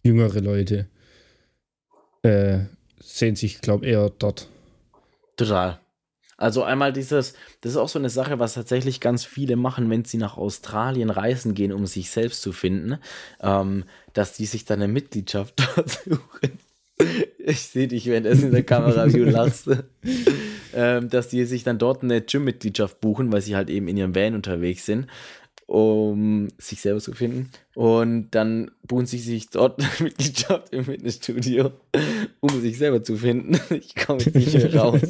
jüngere 0.04 0.40
Leute 0.40 0.88
äh, 2.22 2.60
sehen 3.00 3.34
sich, 3.34 3.60
glaube 3.60 3.86
ich, 3.86 3.92
eher 3.92 4.10
dort. 4.10 4.48
Total. 5.36 5.80
Also 6.38 6.62
einmal 6.62 6.92
dieses, 6.92 7.34
das 7.60 7.72
ist 7.72 7.76
auch 7.76 7.88
so 7.88 7.98
eine 7.98 8.10
Sache, 8.10 8.38
was 8.38 8.54
tatsächlich 8.54 9.00
ganz 9.00 9.24
viele 9.24 9.56
machen, 9.56 9.90
wenn 9.90 10.04
sie 10.04 10.18
nach 10.18 10.36
Australien 10.36 11.10
reisen 11.10 11.52
gehen, 11.52 11.72
um 11.72 11.84
sich 11.84 12.10
selbst 12.10 12.42
zu 12.42 12.52
finden, 12.52 12.98
ähm, 13.40 13.84
dass 14.12 14.34
die 14.34 14.46
sich 14.46 14.64
dann 14.64 14.80
eine 14.80 14.90
Mitgliedschaft 14.90 15.54
dort 15.76 15.90
suchen. 15.90 16.58
Ich 17.38 17.62
sehe 17.62 17.88
dich, 17.88 18.06
wenn 18.08 18.24
es 18.24 18.42
in 18.42 18.52
der 18.52 18.62
Kamera 18.62 19.06
wie 19.08 19.18
du 19.18 19.24
lachst. 19.24 19.68
ähm, 20.74 21.10
dass 21.10 21.28
die 21.28 21.44
sich 21.44 21.64
dann 21.64 21.78
dort 21.78 22.04
eine 22.04 22.20
Gym-Mitgliedschaft 22.20 23.00
buchen, 23.00 23.32
weil 23.32 23.40
sie 23.40 23.56
halt 23.56 23.68
eben 23.68 23.88
in 23.88 23.96
ihrem 23.96 24.14
Van 24.14 24.36
unterwegs 24.36 24.86
sind, 24.86 25.08
um 25.66 26.48
sich 26.56 26.80
selber 26.80 27.00
zu 27.00 27.14
finden. 27.14 27.50
Und 27.74 28.30
dann 28.30 28.70
buchen 28.84 29.06
sie 29.06 29.18
sich 29.18 29.50
dort 29.50 29.80
eine 29.80 29.90
Mitgliedschaft 30.00 30.72
im 30.72 30.84
Fitnessstudio, 30.84 31.72
um 32.38 32.60
sich 32.60 32.78
selber 32.78 33.02
zu 33.02 33.16
finden. 33.16 33.58
Ich 33.70 33.96
komme 33.96 34.20
jetzt 34.20 34.36
nicht 34.36 34.54
mehr 34.54 34.76
raus. 34.76 35.00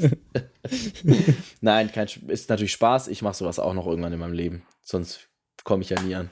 Nein, 1.61 1.91
kein, 1.93 2.09
ist 2.29 2.51
natürlich 2.51 2.73
Spaß. 2.73 3.09
Ich 3.09 3.23
mache 3.23 3.35
sowas 3.35 3.59
auch 3.59 3.75
noch 3.75 3.87
irgendwann 3.87 4.13
in 4.13 4.19
meinem 4.19 4.33
Leben. 4.33 4.63
Sonst 4.83 5.29
komme 5.65 5.83
ich 5.83 5.91
ja 5.91 6.01
nie 6.01 6.15
an. 6.15 6.31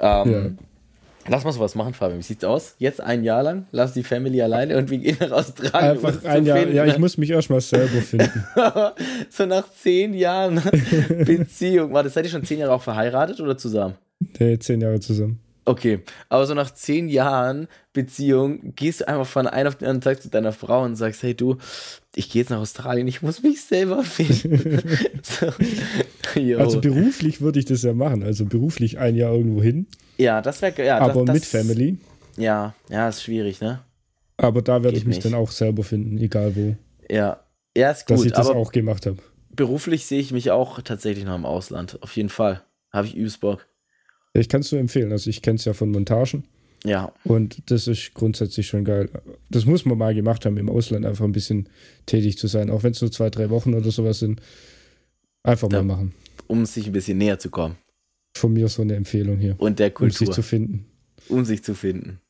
Ähm, 0.00 0.32
ja. 0.32 0.50
Lass 1.26 1.44
mal 1.44 1.52
sowas 1.52 1.74
machen, 1.74 1.94
Fabian. 1.94 2.18
Wie 2.18 2.22
sieht's 2.22 2.44
aus? 2.44 2.74
Jetzt 2.78 3.00
ein 3.00 3.24
Jahr 3.24 3.42
lang, 3.42 3.66
lass 3.70 3.94
die 3.94 4.02
Family 4.02 4.42
alleine 4.42 4.76
und 4.76 4.90
wir 4.90 4.98
gehen 4.98 5.16
nach 5.20 5.30
Australien. 5.30 5.92
Einfach 5.92 6.24
ein 6.24 6.44
Jahr. 6.44 6.58
Finden. 6.58 6.76
Ja, 6.76 6.84
ich 6.84 6.98
muss 6.98 7.16
mich 7.16 7.30
erstmal 7.30 7.62
selber 7.62 8.02
finden. 8.02 8.44
so 9.30 9.46
nach 9.46 9.70
zehn 9.72 10.12
Jahren 10.12 10.60
Beziehung. 11.24 11.94
Warte, 11.94 12.10
seid 12.10 12.26
ihr 12.26 12.30
schon 12.30 12.44
zehn 12.44 12.58
Jahre 12.58 12.74
auch 12.74 12.82
verheiratet 12.82 13.40
oder 13.40 13.56
zusammen? 13.56 13.94
Nee, 14.38 14.58
zehn 14.58 14.80
Jahre 14.80 15.00
zusammen. 15.00 15.40
Okay, 15.66 16.00
aber 16.28 16.44
so 16.44 16.52
nach 16.52 16.70
zehn 16.72 17.08
Jahren 17.08 17.68
Beziehung 17.94 18.74
gehst 18.74 19.00
du 19.00 19.08
einfach 19.08 19.26
von 19.26 19.46
einem 19.46 19.68
auf 19.68 19.76
den 19.76 19.88
anderen 19.88 20.02
Tag 20.02 20.22
zu 20.22 20.28
deiner 20.28 20.52
Frau 20.52 20.82
und 20.82 20.96
sagst, 20.96 21.22
hey 21.22 21.34
du, 21.34 21.56
ich 22.16 22.30
gehe 22.30 22.42
jetzt 22.42 22.50
nach 22.50 22.60
Australien, 22.60 23.08
ich 23.08 23.22
muss 23.22 23.42
mich 23.42 23.62
selber 23.62 24.02
finden. 24.02 24.82
so. 25.22 25.46
Also 26.58 26.80
beruflich 26.80 27.40
würde 27.40 27.58
ich 27.58 27.64
das 27.64 27.82
ja 27.82 27.92
machen, 27.92 28.22
also 28.22 28.44
beruflich 28.44 28.98
ein 28.98 29.14
Jahr 29.14 29.32
irgendwo 29.34 29.62
hin. 29.62 29.86
Ja, 30.16 30.42
das 30.42 30.62
wäre 30.62 30.84
ja, 30.84 30.98
Aber 30.98 31.24
das, 31.24 31.34
mit 31.34 31.44
Family. 31.44 31.98
Ja, 32.36 32.74
ja, 32.88 33.08
ist 33.08 33.22
schwierig, 33.22 33.60
ne? 33.60 33.80
Aber 34.36 34.62
da 34.62 34.82
werde 34.82 34.96
ich 34.96 35.04
mich 35.04 35.16
nicht. 35.16 35.26
dann 35.26 35.34
auch 35.34 35.50
selber 35.50 35.84
finden, 35.84 36.18
egal 36.18 36.56
wo. 36.56 36.76
Ja, 37.08 37.40
ja, 37.76 37.90
ist 37.90 38.06
gut. 38.06 38.16
Dass 38.16 38.24
ich 38.24 38.32
das 38.32 38.48
auch 38.48 38.72
gemacht 38.72 39.06
habe. 39.06 39.18
Beruflich 39.50 40.06
sehe 40.06 40.20
ich 40.20 40.32
mich 40.32 40.50
auch 40.50 40.80
tatsächlich 40.82 41.24
noch 41.24 41.36
im 41.36 41.46
Ausland, 41.46 42.02
auf 42.02 42.16
jeden 42.16 42.28
Fall. 42.28 42.62
Habe 42.92 43.06
ich 43.06 43.16
übelst 43.16 43.40
Bock. 43.40 43.66
Ich 44.32 44.48
kann 44.48 44.62
es 44.62 44.72
nur 44.72 44.80
empfehlen. 44.80 45.12
Also 45.12 45.30
ich 45.30 45.42
kenne 45.42 45.56
es 45.56 45.64
ja 45.64 45.74
von 45.74 45.90
Montagen. 45.90 46.44
Ja. 46.84 47.12
Und 47.24 47.70
das 47.70 47.88
ist 47.88 48.12
grundsätzlich 48.14 48.66
schon 48.66 48.84
geil. 48.84 49.08
Das 49.50 49.64
muss 49.64 49.86
man 49.86 49.96
mal 49.96 50.14
gemacht 50.14 50.44
haben, 50.44 50.58
im 50.58 50.68
Ausland 50.68 51.06
einfach 51.06 51.24
ein 51.24 51.32
bisschen 51.32 51.68
tätig 52.06 52.38
zu 52.38 52.46
sein. 52.46 52.70
Auch 52.70 52.82
wenn 52.82 52.92
es 52.92 53.00
nur 53.00 53.10
zwei, 53.10 53.30
drei 53.30 53.48
Wochen 53.50 53.74
oder 53.74 53.90
sowas 53.90 54.18
sind. 54.18 54.40
Einfach 55.42 55.68
da, 55.68 55.82
mal 55.82 55.96
machen. 55.96 56.14
Um 56.46 56.66
sich 56.66 56.86
ein 56.86 56.92
bisschen 56.92 57.18
näher 57.18 57.38
zu 57.38 57.50
kommen. 57.50 57.76
Von 58.36 58.52
mir 58.52 58.68
so 58.68 58.82
eine 58.82 58.96
Empfehlung 58.96 59.38
hier. 59.38 59.54
Und 59.58 59.78
der 59.78 59.90
Kultur. 59.90 60.20
Um 60.20 60.26
sich 60.26 60.34
zu 60.34 60.42
finden. 60.42 60.86
Um 61.28 61.44
sich 61.44 61.64
zu 61.64 61.74
finden. 61.74 62.20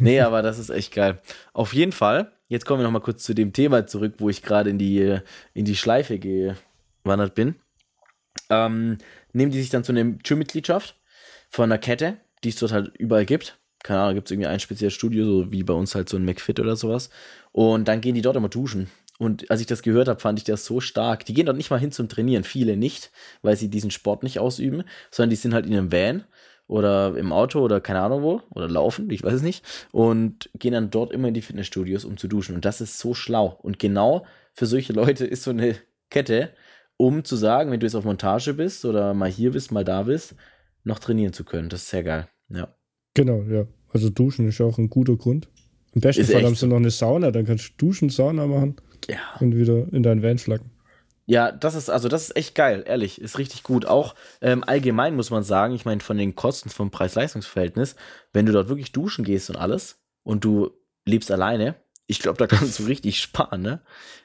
Nee, 0.00 0.20
aber 0.20 0.42
das 0.42 0.58
ist 0.58 0.70
echt 0.70 0.94
geil. 0.94 1.20
Auf 1.54 1.72
jeden 1.72 1.92
Fall, 1.92 2.32
jetzt 2.48 2.66
kommen 2.66 2.80
wir 2.80 2.84
nochmal 2.84 3.02
kurz 3.02 3.22
zu 3.22 3.34
dem 3.34 3.52
Thema 3.52 3.86
zurück, 3.86 4.14
wo 4.18 4.28
ich 4.28 4.42
gerade 4.42 4.70
in 4.70 4.78
die, 4.78 5.18
in 5.54 5.64
die 5.64 5.76
Schleife 5.76 6.18
gewandert 6.18 7.34
bin. 7.34 7.56
Ähm, 8.50 8.98
nehmen 9.32 9.50
die 9.50 9.60
sich 9.60 9.70
dann 9.70 9.84
zu 9.84 9.92
einer 9.92 10.04
Gym-Mitgliedschaft 10.04 10.96
von 11.48 11.64
einer 11.64 11.78
Kette, 11.78 12.18
die 12.44 12.50
es 12.50 12.56
dort 12.56 12.72
halt 12.72 12.96
überall 12.98 13.24
gibt. 13.26 13.58
Keine 13.82 14.00
Ahnung, 14.00 14.14
gibt 14.14 14.28
es 14.28 14.32
irgendwie 14.32 14.48
ein 14.48 14.60
spezielles 14.60 14.94
Studio, 14.94 15.24
so 15.24 15.52
wie 15.52 15.62
bei 15.64 15.74
uns 15.74 15.94
halt 15.94 16.08
so 16.08 16.16
ein 16.16 16.24
McFit 16.24 16.60
oder 16.60 16.76
sowas. 16.76 17.10
Und 17.50 17.88
dann 17.88 18.00
gehen 18.00 18.14
die 18.14 18.22
dort 18.22 18.36
immer 18.36 18.48
duschen. 18.48 18.88
Und 19.18 19.50
als 19.50 19.60
ich 19.60 19.66
das 19.66 19.82
gehört 19.82 20.08
habe, 20.08 20.20
fand 20.20 20.38
ich 20.38 20.44
das 20.44 20.64
so 20.64 20.80
stark. 20.80 21.24
Die 21.26 21.34
gehen 21.34 21.46
dort 21.46 21.56
nicht 21.56 21.70
mal 21.70 21.78
hin 21.78 21.92
zum 21.92 22.08
Trainieren, 22.08 22.44
viele 22.44 22.76
nicht, 22.76 23.10
weil 23.42 23.56
sie 23.56 23.68
diesen 23.68 23.90
Sport 23.90 24.22
nicht 24.22 24.38
ausüben, 24.38 24.84
sondern 25.10 25.30
die 25.30 25.36
sind 25.36 25.54
halt 25.54 25.66
in 25.66 25.72
einem 25.72 25.92
Van 25.92 26.24
oder 26.66 27.16
im 27.16 27.32
Auto 27.32 27.60
oder 27.60 27.80
keine 27.80 28.00
Ahnung 28.00 28.22
wo 28.22 28.42
oder 28.50 28.68
laufen, 28.68 29.10
ich 29.10 29.22
weiß 29.22 29.34
es 29.34 29.42
nicht, 29.42 29.64
und 29.92 30.50
gehen 30.54 30.72
dann 30.72 30.90
dort 30.90 31.12
immer 31.12 31.28
in 31.28 31.34
die 31.34 31.42
Fitnessstudios, 31.42 32.04
um 32.04 32.16
zu 32.16 32.28
duschen. 32.28 32.54
Und 32.54 32.64
das 32.64 32.80
ist 32.80 32.98
so 32.98 33.14
schlau. 33.14 33.58
Und 33.62 33.78
genau 33.78 34.26
für 34.54 34.66
solche 34.66 34.92
Leute 34.92 35.26
ist 35.26 35.42
so 35.42 35.50
eine 35.50 35.76
Kette, 36.10 36.50
um 36.96 37.24
zu 37.24 37.36
sagen, 37.36 37.70
wenn 37.70 37.80
du 37.80 37.86
jetzt 37.86 37.94
auf 37.94 38.04
Montage 38.04 38.54
bist 38.54 38.84
oder 38.84 39.14
mal 39.14 39.30
hier 39.30 39.52
bist, 39.52 39.72
mal 39.72 39.84
da 39.84 40.04
bist, 40.04 40.34
noch 40.84 40.98
trainieren 40.98 41.32
zu 41.32 41.44
können. 41.44 41.68
Das 41.68 41.82
ist 41.82 41.90
sehr 41.90 42.04
geil. 42.04 42.28
Ja. 42.48 42.74
Genau, 43.14 43.42
ja. 43.42 43.66
Also 43.92 44.10
duschen 44.10 44.48
ist 44.48 44.60
auch 44.60 44.78
ein 44.78 44.88
guter 44.88 45.16
Grund. 45.16 45.48
Im 45.94 46.00
besten 46.00 46.24
Fall 46.24 46.44
haben 46.44 46.54
sie 46.54 46.66
noch 46.66 46.76
eine 46.76 46.90
Sauna, 46.90 47.30
dann 47.30 47.44
kannst 47.44 47.68
du 47.68 47.72
duschen, 47.76 48.08
Sauna 48.08 48.46
machen. 48.46 48.76
Ja. 49.08 49.18
Und 49.40 49.56
wieder 49.56 49.92
in 49.92 50.02
deinen 50.02 50.22
Van 50.22 50.38
schlagen. 50.38 50.70
Ja, 51.26 51.52
das 51.52 51.74
ist 51.74 51.88
also 51.88 52.08
das 52.08 52.24
ist 52.24 52.36
echt 52.36 52.54
geil, 52.54 52.82
ehrlich, 52.86 53.20
ist 53.20 53.38
richtig 53.38 53.62
gut. 53.62 53.86
Auch 53.86 54.14
ähm, 54.40 54.64
allgemein 54.64 55.14
muss 55.14 55.30
man 55.30 55.44
sagen, 55.44 55.74
ich 55.74 55.84
meine 55.84 56.00
von 56.00 56.18
den 56.18 56.34
Kosten 56.34 56.68
vom 56.68 56.90
Preis-Leistungs-Verhältnis, 56.90 57.94
wenn 58.32 58.46
du 58.46 58.52
dort 58.52 58.68
wirklich 58.68 58.92
duschen 58.92 59.24
gehst 59.24 59.48
und 59.48 59.56
alles 59.56 60.00
und 60.24 60.44
du 60.44 60.70
lebst 61.04 61.30
alleine, 61.30 61.76
ich 62.06 62.18
glaube, 62.18 62.38
da 62.38 62.46
kannst 62.46 62.78
du 62.78 62.84
richtig 62.86 63.20
sparen, 63.20 63.62
ne? 63.62 63.82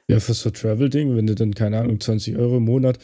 Ja, 0.07 0.19
für 0.19 0.33
so 0.33 0.49
Travel-Ding, 0.49 1.15
wenn 1.15 1.27
du 1.27 1.35
dann 1.35 1.53
keine 1.53 1.79
Ahnung 1.79 1.99
20 1.99 2.35
Euro 2.37 2.57
im 2.57 2.63
Monat 2.63 2.97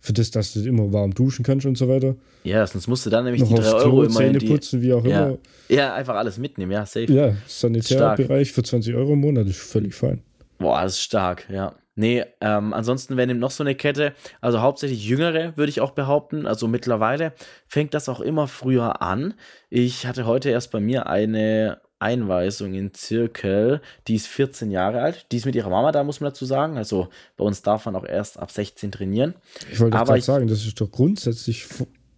für 0.00 0.12
das, 0.12 0.30
dass 0.30 0.54
du 0.54 0.60
immer 0.60 0.92
warm 0.92 1.12
duschen 1.12 1.44
kannst 1.44 1.66
und 1.66 1.76
so 1.76 1.88
weiter. 1.88 2.16
Ja, 2.42 2.66
sonst 2.66 2.88
musst 2.88 3.04
du 3.06 3.10
dann 3.10 3.24
nämlich 3.24 3.42
Noch 3.42 3.50
die 3.50 3.62
3 3.62 3.72
Euro 3.72 4.02
immer 4.04 4.14
Zähne 4.14 4.38
die, 4.38 4.46
putzen, 4.48 4.82
wie 4.82 4.92
auch 4.92 5.04
ja. 5.04 5.26
immer. 5.26 5.38
Ja, 5.68 5.94
einfach 5.94 6.16
alles 6.16 6.38
mitnehmen, 6.38 6.72
ja, 6.72 6.86
safe. 6.86 7.12
Ja, 7.12 7.34
Sanitärbereich 7.46 8.50
für 8.52 8.62
20 8.62 8.94
Euro 8.94 9.12
im 9.12 9.20
Monat 9.20 9.46
ist 9.46 9.58
völlig 9.60 9.94
fein. 9.94 10.22
Boah, 10.58 10.82
das 10.82 10.94
ist 10.94 11.02
stark, 11.02 11.46
ja. 11.50 11.74
Nee, 11.96 12.24
ähm, 12.40 12.72
ansonsten, 12.72 13.18
wer 13.18 13.26
nimmt 13.26 13.40
noch 13.40 13.50
so 13.50 13.62
eine 13.62 13.74
Kette? 13.74 14.14
Also 14.40 14.60
hauptsächlich 14.60 15.06
Jüngere, 15.06 15.56
würde 15.58 15.68
ich 15.68 15.82
auch 15.82 15.90
behaupten. 15.90 16.46
Also 16.46 16.66
mittlerweile 16.66 17.34
fängt 17.66 17.92
das 17.92 18.08
auch 18.08 18.20
immer 18.20 18.48
früher 18.48 19.02
an. 19.02 19.34
Ich 19.68 20.06
hatte 20.06 20.24
heute 20.24 20.48
erst 20.48 20.70
bei 20.70 20.80
mir 20.80 21.08
eine 21.08 21.80
Einweisung 22.00 22.74
in 22.74 22.92
Zirkel. 22.94 23.80
Die 24.08 24.16
ist 24.16 24.26
14 24.26 24.70
Jahre 24.70 25.02
alt. 25.02 25.26
Die 25.30 25.36
ist 25.36 25.46
mit 25.46 25.54
ihrer 25.54 25.70
Mama 25.70 25.92
da, 25.92 26.02
muss 26.02 26.20
man 26.20 26.30
dazu 26.30 26.44
sagen. 26.44 26.76
Also 26.76 27.08
bei 27.36 27.44
uns 27.44 27.62
darf 27.62 27.86
man 27.86 27.94
auch 27.94 28.06
erst 28.06 28.38
ab 28.38 28.50
16 28.50 28.90
trainieren. 28.90 29.34
Ich 29.70 29.78
wollte 29.78 29.96
gerade 29.96 30.20
sagen, 30.20 30.48
das 30.48 30.64
ist 30.66 30.80
doch 30.80 30.90
grundsätzlich 30.90 31.66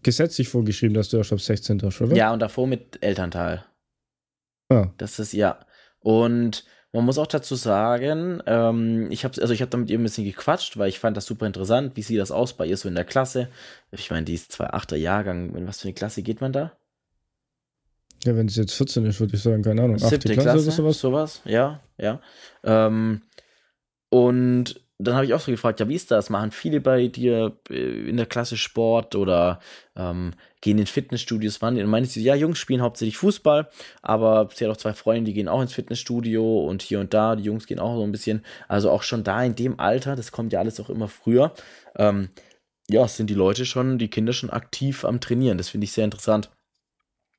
gesetzlich 0.02 0.48
vorgeschrieben, 0.48 0.94
dass 0.94 1.10
du 1.10 1.16
erst 1.16 1.32
ab 1.32 1.40
16 1.40 1.78
darfst, 1.78 2.00
oder? 2.00 2.16
Ja, 2.16 2.32
und 2.32 2.40
davor 2.40 2.66
mit 2.66 3.02
Elternteil. 3.02 3.64
Ah. 4.68 4.88
Das 4.98 5.18
ist 5.18 5.32
ja. 5.32 5.58
Und 6.00 6.64
man 6.92 7.04
muss 7.04 7.18
auch 7.18 7.26
dazu 7.26 7.54
sagen, 7.54 8.42
ähm, 8.46 9.10
ich 9.10 9.24
habe 9.24 9.40
also 9.40 9.54
ich 9.54 9.62
habe 9.62 9.70
da 9.70 9.78
mit 9.78 9.90
ihr 9.90 9.98
ein 9.98 10.02
bisschen 10.02 10.24
gequatscht, 10.24 10.76
weil 10.76 10.88
ich 10.88 10.98
fand 10.98 11.16
das 11.16 11.26
super 11.26 11.46
interessant. 11.46 11.96
Wie 11.96 12.02
sieht 12.02 12.20
das 12.20 12.30
aus 12.30 12.52
bei 12.52 12.66
ihr 12.66 12.76
so 12.76 12.88
in 12.88 12.94
der 12.94 13.04
Klasse? 13.04 13.48
Ich 13.90 14.10
meine, 14.10 14.24
die 14.24 14.34
ist 14.34 14.52
2,8er 14.52 14.96
Jahrgang. 14.96 15.54
In 15.54 15.66
was 15.66 15.80
für 15.80 15.88
eine 15.88 15.94
Klasse 15.94 16.22
geht 16.22 16.40
man 16.40 16.52
da? 16.52 16.72
Ja, 18.24 18.36
wenn 18.36 18.46
es 18.46 18.56
jetzt 18.56 18.74
14 18.74 19.04
ist, 19.06 19.20
würde 19.20 19.34
ich 19.34 19.42
sagen, 19.42 19.62
keine 19.62 19.82
Ahnung. 19.82 19.98
Siebte 19.98 20.32
Klasse, 20.32 20.50
Klasse, 20.50 20.58
oder 20.58 20.70
sowas? 20.70 21.00
Sowas, 21.00 21.42
ja, 21.44 21.80
ja. 21.98 22.20
Ähm, 22.62 23.22
und 24.10 24.80
dann 24.98 25.14
habe 25.14 25.26
ich 25.26 25.34
auch 25.34 25.40
so 25.40 25.50
gefragt, 25.50 25.80
ja, 25.80 25.88
wie 25.88 25.94
ist 25.94 26.10
das? 26.10 26.30
Machen 26.30 26.50
viele 26.50 26.80
bei 26.80 27.08
dir 27.08 27.56
äh, 27.70 28.08
in 28.08 28.16
der 28.16 28.26
Klasse 28.26 28.56
Sport 28.56 29.14
oder 29.14 29.60
ähm, 29.96 30.32
gehen 30.60 30.78
in 30.78 30.86
Fitnessstudios? 30.86 31.60
Wann? 31.60 31.76
Und 31.76 31.90
meinte 31.90 32.10
sie, 32.10 32.22
ja, 32.22 32.34
Jungs 32.34 32.58
spielen 32.58 32.82
hauptsächlich 32.82 33.16
Fußball, 33.16 33.68
aber 34.00 34.48
sie 34.54 34.64
hat 34.64 34.72
auch 34.72 34.76
zwei 34.76 34.92
Freunde, 34.92 35.24
die 35.30 35.34
gehen 35.34 35.48
auch 35.48 35.62
ins 35.62 35.72
Fitnessstudio 35.74 36.66
und 36.66 36.82
hier 36.82 37.00
und 37.00 37.12
da, 37.14 37.36
die 37.36 37.44
Jungs 37.44 37.66
gehen 37.66 37.80
auch 37.80 37.96
so 37.96 38.04
ein 38.04 38.12
bisschen. 38.12 38.44
Also 38.68 38.90
auch 38.90 39.02
schon 39.02 39.24
da 39.24 39.42
in 39.42 39.54
dem 39.54 39.80
Alter, 39.80 40.14
das 40.14 40.30
kommt 40.30 40.52
ja 40.52 40.60
alles 40.60 40.78
auch 40.80 40.90
immer 40.90 41.08
früher, 41.08 41.52
ähm, 41.96 42.28
ja, 42.88 43.06
sind 43.08 43.30
die 43.30 43.34
Leute 43.34 43.64
schon, 43.64 43.98
die 43.98 44.08
Kinder 44.08 44.32
schon 44.32 44.50
aktiv 44.50 45.04
am 45.04 45.20
Trainieren. 45.20 45.58
Das 45.58 45.70
finde 45.70 45.84
ich 45.84 45.92
sehr 45.92 46.04
interessant. 46.04 46.50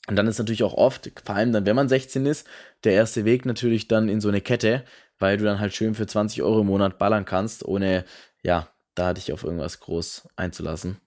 Und 0.08 0.16
dann 0.16 0.28
ist 0.28 0.38
natürlich 0.38 0.64
auch 0.64 0.74
oft, 0.74 1.12
vor 1.24 1.36
allem 1.36 1.54
dann, 1.54 1.66
wenn 1.66 1.76
man 1.76 1.88
16 1.88 2.26
ist, 2.26 2.46
der 2.84 2.94
erste 2.94 3.24
Weg 3.26 3.46
natürlich 3.46 3.88
dann 3.88 4.10
in 4.10 4.20
so 4.20 4.28
eine 4.28 4.42
Kette, 4.42 4.84
weil 5.18 5.38
du 5.38 5.46
dann 5.46 5.60
halt 5.60 5.74
schön 5.74 5.96
für 5.96 6.06
20 6.06 6.42
Euro 6.44 6.62
im 6.62 6.68
Monat 6.68 6.98
ballern 6.98 7.26
kannst, 7.26 7.66
ohne, 7.66 8.04
ja, 8.44 8.68
da 8.96 9.14
dich 9.14 9.32
auf 9.32 9.44
irgendwas 9.44 9.80
groß 9.80 10.28
einzulassen. 10.36 10.98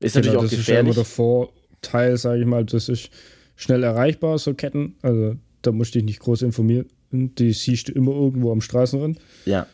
Ist 0.00 0.14
genau, 0.14 0.26
natürlich 0.26 0.46
auch 0.46 0.58
gefährlich. 0.58 0.96
Das 0.96 1.06
ist 1.08 1.16
ja 1.18 1.24
der 1.24 1.48
Vorteil, 1.84 2.16
sage 2.16 2.40
ich 2.40 2.46
mal, 2.46 2.64
das 2.64 2.88
ist 2.88 3.10
schnell 3.56 3.82
erreichbar, 3.82 4.38
so 4.38 4.54
Ketten. 4.54 4.96
Also 5.02 5.36
da 5.62 5.72
musst 5.72 5.94
du 5.94 5.98
dich 5.98 6.06
nicht 6.06 6.20
groß 6.20 6.42
informieren. 6.42 6.88
Die 7.12 7.52
siehst 7.52 7.88
du 7.88 7.92
immer 7.92 8.12
irgendwo 8.12 8.50
am 8.52 8.60
Straßenrand. 8.60 9.20
Ja. 9.44 9.66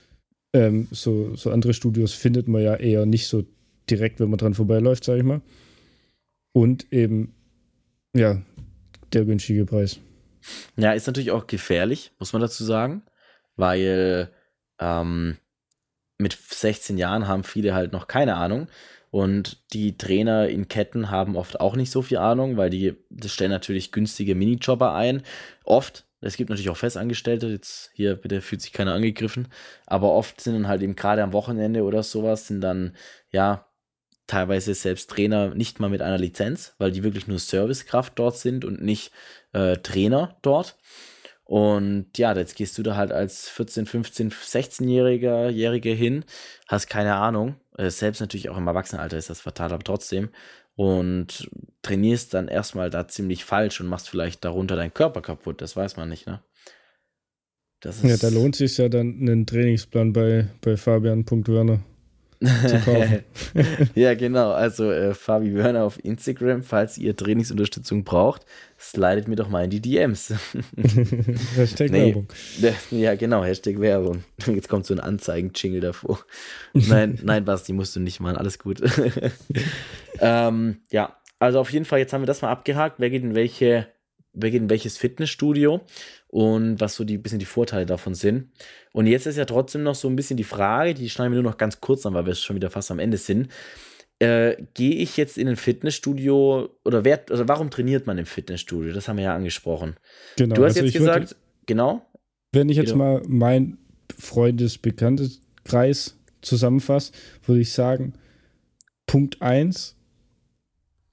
Ähm, 0.52 0.88
so, 0.90 1.34
so 1.36 1.50
andere 1.50 1.74
Studios 1.74 2.12
findet 2.12 2.48
man 2.48 2.62
ja 2.62 2.76
eher 2.76 3.06
nicht 3.06 3.28
so 3.28 3.44
direkt, 3.88 4.20
wenn 4.20 4.30
man 4.30 4.38
dran 4.38 4.54
vorbeiläuft, 4.54 5.04
sage 5.04 5.20
ich 5.20 5.24
mal. 5.24 5.40
Und 6.52 6.92
eben, 6.92 7.34
ja, 8.14 8.42
der 9.14 9.24
günstige 9.24 9.64
Preis. 9.64 10.00
Ja, 10.76 10.92
ist 10.92 11.06
natürlich 11.06 11.30
auch 11.30 11.46
gefährlich, 11.46 12.12
muss 12.18 12.32
man 12.32 12.42
dazu 12.42 12.64
sagen 12.64 13.02
weil 13.60 14.30
ähm, 14.80 15.36
mit 16.18 16.32
16 16.32 16.98
Jahren 16.98 17.28
haben 17.28 17.44
viele 17.44 17.74
halt 17.74 17.92
noch 17.92 18.08
keine 18.08 18.36
Ahnung. 18.36 18.68
Und 19.10 19.62
die 19.72 19.96
Trainer 19.98 20.48
in 20.48 20.68
Ketten 20.68 21.10
haben 21.10 21.36
oft 21.36 21.60
auch 21.60 21.74
nicht 21.74 21.90
so 21.90 22.00
viel 22.00 22.18
Ahnung, 22.18 22.56
weil 22.56 22.70
die 22.70 22.94
das 23.10 23.32
stellen 23.32 23.50
natürlich 23.50 23.92
günstige 23.92 24.36
Minijobber 24.36 24.94
ein. 24.94 25.22
Oft, 25.64 26.06
es 26.20 26.36
gibt 26.36 26.50
natürlich 26.50 26.70
auch 26.70 26.76
Festangestellte, 26.76 27.48
jetzt 27.48 27.90
hier 27.94 28.14
bitte 28.14 28.40
fühlt 28.40 28.62
sich 28.62 28.72
keiner 28.72 28.94
angegriffen, 28.94 29.48
aber 29.86 30.12
oft 30.12 30.40
sind 30.40 30.54
dann 30.54 30.68
halt 30.68 30.82
eben 30.82 30.94
gerade 30.94 31.24
am 31.24 31.32
Wochenende 31.32 31.82
oder 31.82 32.04
sowas, 32.04 32.46
sind 32.46 32.60
dann 32.60 32.94
ja 33.32 33.66
teilweise 34.30 34.74
selbst 34.74 35.10
Trainer 35.10 35.54
nicht 35.54 35.80
mal 35.80 35.90
mit 35.90 36.02
einer 36.02 36.18
Lizenz, 36.18 36.74
weil 36.78 36.92
die 36.92 37.02
wirklich 37.02 37.26
nur 37.26 37.38
Servicekraft 37.38 38.18
dort 38.18 38.36
sind 38.36 38.64
und 38.64 38.80
nicht 38.80 39.10
äh, 39.52 39.76
Trainer 39.78 40.36
dort. 40.42 40.76
Und 41.42 42.16
ja, 42.16 42.32
jetzt 42.36 42.54
gehst 42.54 42.78
du 42.78 42.84
da 42.84 42.94
halt 42.94 43.10
als 43.10 43.48
14, 43.48 43.86
15, 43.86 44.30
16-Jähriger 44.30 45.48
Jährige 45.48 45.90
hin, 45.90 46.24
hast 46.68 46.88
keine 46.88 47.16
Ahnung. 47.16 47.56
Äh, 47.76 47.90
selbst 47.90 48.20
natürlich 48.20 48.48
auch 48.50 48.56
im 48.56 48.68
Erwachsenenalter 48.68 49.18
ist 49.18 49.30
das 49.30 49.40
fatal, 49.40 49.72
aber 49.72 49.82
trotzdem. 49.82 50.28
Und 50.76 51.50
trainierst 51.82 52.32
dann 52.32 52.46
erstmal 52.46 52.88
da 52.88 53.08
ziemlich 53.08 53.44
falsch 53.44 53.80
und 53.80 53.88
machst 53.88 54.08
vielleicht 54.08 54.44
darunter 54.44 54.76
deinen 54.76 54.94
Körper 54.94 55.22
kaputt. 55.22 55.60
Das 55.60 55.74
weiß 55.74 55.96
man 55.96 56.08
nicht, 56.08 56.28
ne? 56.28 56.40
ja, 58.02 58.16
da 58.16 58.28
lohnt 58.28 58.54
sich 58.54 58.78
ja 58.78 58.88
dann 58.88 59.18
einen 59.20 59.44
Trainingsplan 59.44 60.12
bei, 60.12 60.48
bei 60.60 60.76
Fabian.werner 60.76 61.80
zu 62.40 62.80
kaufen. 62.80 63.24
ja, 63.94 64.14
genau. 64.14 64.52
Also 64.52 64.90
äh, 64.90 65.14
Fabi 65.14 65.54
Werner 65.54 65.84
auf 65.84 66.02
Instagram, 66.02 66.62
falls 66.62 66.96
ihr 66.96 67.14
Trainingsunterstützung 67.14 68.04
braucht, 68.04 68.46
slidet 68.78 69.28
mir 69.28 69.36
doch 69.36 69.48
mal 69.48 69.64
in 69.64 69.70
die 69.70 69.80
DMs. 69.80 70.32
Hashtag 71.56 71.90
nee, 71.90 72.06
Werbung. 72.06 72.28
Ja, 72.90 73.14
genau, 73.14 73.44
Hashtag 73.44 73.80
Werbung. 73.80 74.24
Jetzt 74.46 74.68
kommt 74.68 74.86
so 74.86 74.94
ein 74.94 75.00
Anzeigen-Jingle 75.00 75.80
davor. 75.80 76.20
Nein, 76.72 77.18
nein, 77.22 77.44
Basti, 77.44 77.72
musst 77.72 77.94
du 77.96 78.00
nicht 78.00 78.20
machen, 78.20 78.36
alles 78.36 78.58
gut. 78.58 78.80
ähm, 80.20 80.78
ja, 80.90 81.16
also 81.38 81.60
auf 81.60 81.72
jeden 81.72 81.84
Fall, 81.84 81.98
jetzt 81.98 82.12
haben 82.12 82.22
wir 82.22 82.26
das 82.26 82.42
mal 82.42 82.50
abgehakt. 82.50 82.96
Wer 82.98 83.10
geht 83.10 83.22
in 83.22 83.34
welche, 83.34 83.88
wer 84.32 84.50
geht 84.50 84.62
in 84.62 84.70
welches 84.70 84.96
Fitnessstudio 84.96 85.82
und 86.30 86.80
was 86.80 86.94
so 86.94 87.04
die 87.04 87.18
bisschen 87.18 87.40
die 87.40 87.44
Vorteile 87.44 87.84
davon 87.86 88.14
sind. 88.14 88.50
Und 88.92 89.06
jetzt 89.06 89.26
ist 89.26 89.36
ja 89.36 89.44
trotzdem 89.44 89.82
noch 89.82 89.96
so 89.96 90.08
ein 90.08 90.16
bisschen 90.16 90.36
die 90.36 90.44
Frage, 90.44 90.94
die 90.94 91.10
schneiden 91.10 91.32
wir 91.32 91.42
nur 91.42 91.50
noch 91.50 91.58
ganz 91.58 91.80
kurz 91.80 92.06
an, 92.06 92.14
weil 92.14 92.26
wir 92.26 92.34
schon 92.34 92.56
wieder 92.56 92.70
fast 92.70 92.90
am 92.90 93.00
Ende 93.00 93.16
sind. 93.16 93.48
Äh, 94.20 94.56
Gehe 94.74 94.94
ich 94.94 95.16
jetzt 95.16 95.38
in 95.38 95.48
ein 95.48 95.56
Fitnessstudio 95.56 96.68
oder 96.84 97.04
wer, 97.04 97.24
also 97.30 97.48
warum 97.48 97.70
trainiert 97.70 98.06
man 98.06 98.18
im 98.18 98.26
Fitnessstudio? 98.26 98.92
Das 98.92 99.08
haben 99.08 99.16
wir 99.16 99.24
ja 99.24 99.34
angesprochen. 99.34 99.96
Genau. 100.36 100.54
Du 100.54 100.64
hast 100.64 100.76
also 100.76 100.86
jetzt 100.86 100.96
gesagt, 100.96 101.30
würde, 101.30 101.40
genau. 101.66 102.06
Wenn 102.52 102.68
ich 102.68 102.76
jetzt 102.76 102.92
genau. 102.92 103.18
mal 103.18 103.22
mein 103.26 103.78
Freundes-Bekanntenkreis 104.16 106.16
zusammenfasse, 106.42 107.12
würde 107.44 107.62
ich 107.62 107.72
sagen, 107.72 108.12
Punkt 109.06 109.42
1 109.42 109.96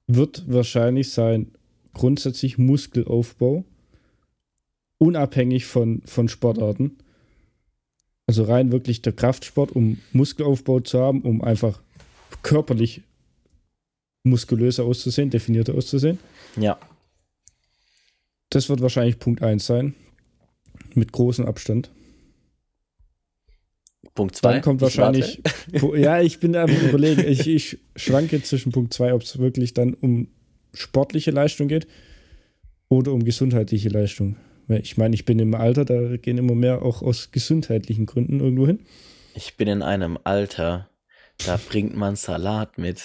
wird 0.08 0.44
wahrscheinlich 0.48 1.12
sein 1.12 1.54
grundsätzlich 1.94 2.58
Muskelaufbau, 2.58 3.66
unabhängig 4.98 5.66
von, 5.66 6.02
von 6.06 6.28
Sportarten. 6.28 6.98
Also 8.26 8.44
rein 8.44 8.72
wirklich 8.72 9.02
der 9.02 9.14
Kraftsport, 9.14 9.72
um 9.72 10.00
Muskelaufbau 10.12 10.82
zu 10.82 11.00
haben, 11.00 11.22
um 11.22 11.42
einfach 11.42 11.80
körperlich 12.44 13.02
muskulöser 14.24 14.84
auszusehen, 14.84 15.30
definierter 15.30 15.76
auszusehen. 15.76 16.20
Ja. 16.58 16.78
Das 18.50 18.70
wird 18.70 18.82
wahrscheinlich 18.82 19.20
Punkt 19.20 19.42
1 19.42 19.66
sein. 19.66 19.96
Mit 20.94 21.12
großem 21.12 21.46
Abstand. 21.46 21.90
Punkt 24.14 24.36
2. 24.36 24.52
Dann 24.52 24.62
kommt 24.62 24.82
wahrscheinlich. 24.82 25.42
ja, 25.96 26.22
ich 26.22 26.40
bin 26.40 26.56
am 26.56 26.70
überlegen. 26.90 27.26
Ich, 27.28 27.48
ich 27.48 27.78
schwanke 27.96 28.42
zwischen 28.42 28.72
Punkt 28.72 28.94
2, 28.94 29.14
ob 29.14 29.22
es 29.22 29.38
wirklich 29.38 29.74
dann 29.74 29.94
um 29.94 30.28
sportliche 30.74 31.32
Leistung 31.32 31.68
geht 31.68 31.88
oder 32.90 33.12
um 33.12 33.24
gesundheitliche 33.24 33.90
Leistung. 33.90 34.38
Ich 34.70 34.98
meine, 34.98 35.16
ich 35.16 35.26
bin 35.26 35.40
im 35.40 35.56
Alter, 35.56 35.86
da 35.86 36.18
gehen 36.18 36.38
immer 36.38 36.56
mehr 36.56 36.82
auch 36.82 37.02
aus 37.02 37.32
gesundheitlichen 37.32 38.06
Gründen 38.06 38.40
irgendwo 38.40 38.68
hin. 38.68 38.86
Ich 39.34 39.56
bin 39.56 39.68
in 39.68 39.82
einem 39.82 40.18
Alter, 40.24 40.90
da 41.46 41.58
bringt 41.70 41.96
man 41.96 42.16
Salat 42.16 42.78
mit 42.78 43.02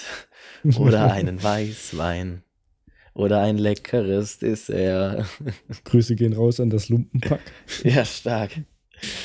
oder 0.78 1.12
einen 1.12 1.42
Weißwein 1.42 2.42
oder 3.14 3.42
ein 3.42 3.58
leckeres 3.58 4.38
Dessert. 4.38 5.26
Grüße 5.84 6.16
gehen 6.16 6.32
raus 6.32 6.58
an 6.58 6.70
das 6.70 6.88
Lumpenpack. 6.88 7.40
Ja, 7.84 8.04
stark. 8.04 8.52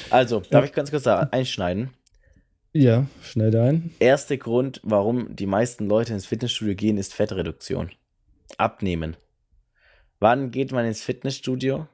Also, 0.09 0.39
darf 0.39 0.63
ja. 0.63 0.65
ich 0.65 0.73
ganz 0.73 0.91
kurz 0.91 1.07
einschneiden? 1.07 1.91
Ja, 2.73 3.07
schneide 3.23 3.63
ein. 3.63 3.91
Erster 3.99 4.37
Grund, 4.37 4.81
warum 4.83 5.35
die 5.35 5.45
meisten 5.45 5.87
Leute 5.87 6.13
ins 6.13 6.25
Fitnessstudio 6.25 6.75
gehen, 6.75 6.97
ist 6.97 7.13
Fettreduktion. 7.13 7.91
Abnehmen. 8.57 9.17
Wann 10.19 10.51
geht 10.51 10.71
man 10.71 10.85
ins 10.85 11.01
Fitnessstudio? 11.01 11.87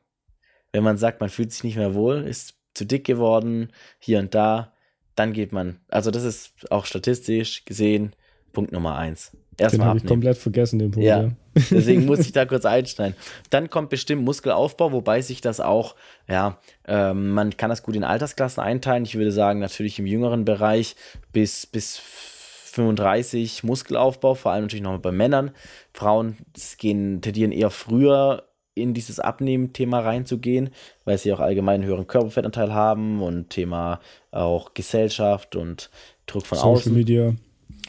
Wenn 0.73 0.83
man 0.83 0.97
sagt, 0.97 1.21
man 1.21 1.29
fühlt 1.29 1.53
sich 1.53 1.63
nicht 1.63 1.77
mehr 1.77 1.93
wohl, 1.93 2.23
ist 2.23 2.55
zu 2.73 2.85
dick 2.85 3.05
geworden, 3.05 3.71
hier 3.99 4.19
und 4.19 4.35
da, 4.35 4.73
dann 5.15 5.31
geht 5.31 5.53
man. 5.53 5.79
Also 5.87 6.11
das 6.11 6.23
ist 6.23 6.53
auch 6.71 6.85
statistisch 6.85 7.63
gesehen 7.65 8.13
Punkt 8.51 8.71
Nummer 8.71 8.97
eins. 8.97 9.31
Erstmal 9.57 9.87
habe 9.87 9.99
ich 9.99 10.05
komplett 10.05 10.37
vergessen, 10.37 10.79
den 10.79 10.91
Punkt. 10.91 11.05
Ja, 11.05 11.29
deswegen 11.55 12.05
muss 12.05 12.19
ich 12.19 12.31
da 12.31 12.45
kurz 12.47 12.65
einschneiden. 12.65 13.15
Dann 13.51 13.69
kommt 13.69 13.89
bestimmt 13.89 14.23
Muskelaufbau, 14.23 14.91
wobei 14.91 15.21
sich 15.21 15.41
das 15.41 15.59
auch, 15.59 15.95
ja, 16.27 16.57
ähm, 16.87 17.29
man 17.29 17.55
kann 17.55 17.69
das 17.69 17.83
gut 17.83 17.95
in 17.95 18.03
Altersklassen 18.03 18.63
einteilen. 18.63 19.03
Ich 19.03 19.15
würde 19.15 19.31
sagen, 19.31 19.59
natürlich 19.59 19.99
im 19.99 20.07
jüngeren 20.07 20.45
Bereich 20.45 20.95
bis, 21.31 21.67
bis 21.67 21.97
35 21.97 23.63
Muskelaufbau, 23.63 24.33
vor 24.33 24.51
allem 24.51 24.63
natürlich 24.63 24.83
noch 24.83 24.97
bei 24.99 25.11
Männern. 25.11 25.51
Frauen 25.93 26.37
gehen, 26.77 27.21
tendieren 27.21 27.51
eher 27.51 27.69
früher 27.69 28.45
in 28.75 28.93
dieses 28.93 29.19
Abnehmen-Thema 29.19 29.99
reinzugehen, 29.99 30.71
weil 31.05 31.17
sie 31.17 31.31
auch 31.33 31.39
allgemein 31.39 31.81
einen 31.81 31.85
höheren 31.85 32.07
Körperfettanteil 32.07 32.73
haben 32.73 33.21
und 33.21 33.49
Thema 33.49 33.99
auch 34.31 34.73
Gesellschaft 34.73 35.55
und 35.55 35.89
Druck 36.25 36.45
von 36.45 36.57
Social 36.57 36.73
außen. 36.73 36.93
Media. 36.93 37.33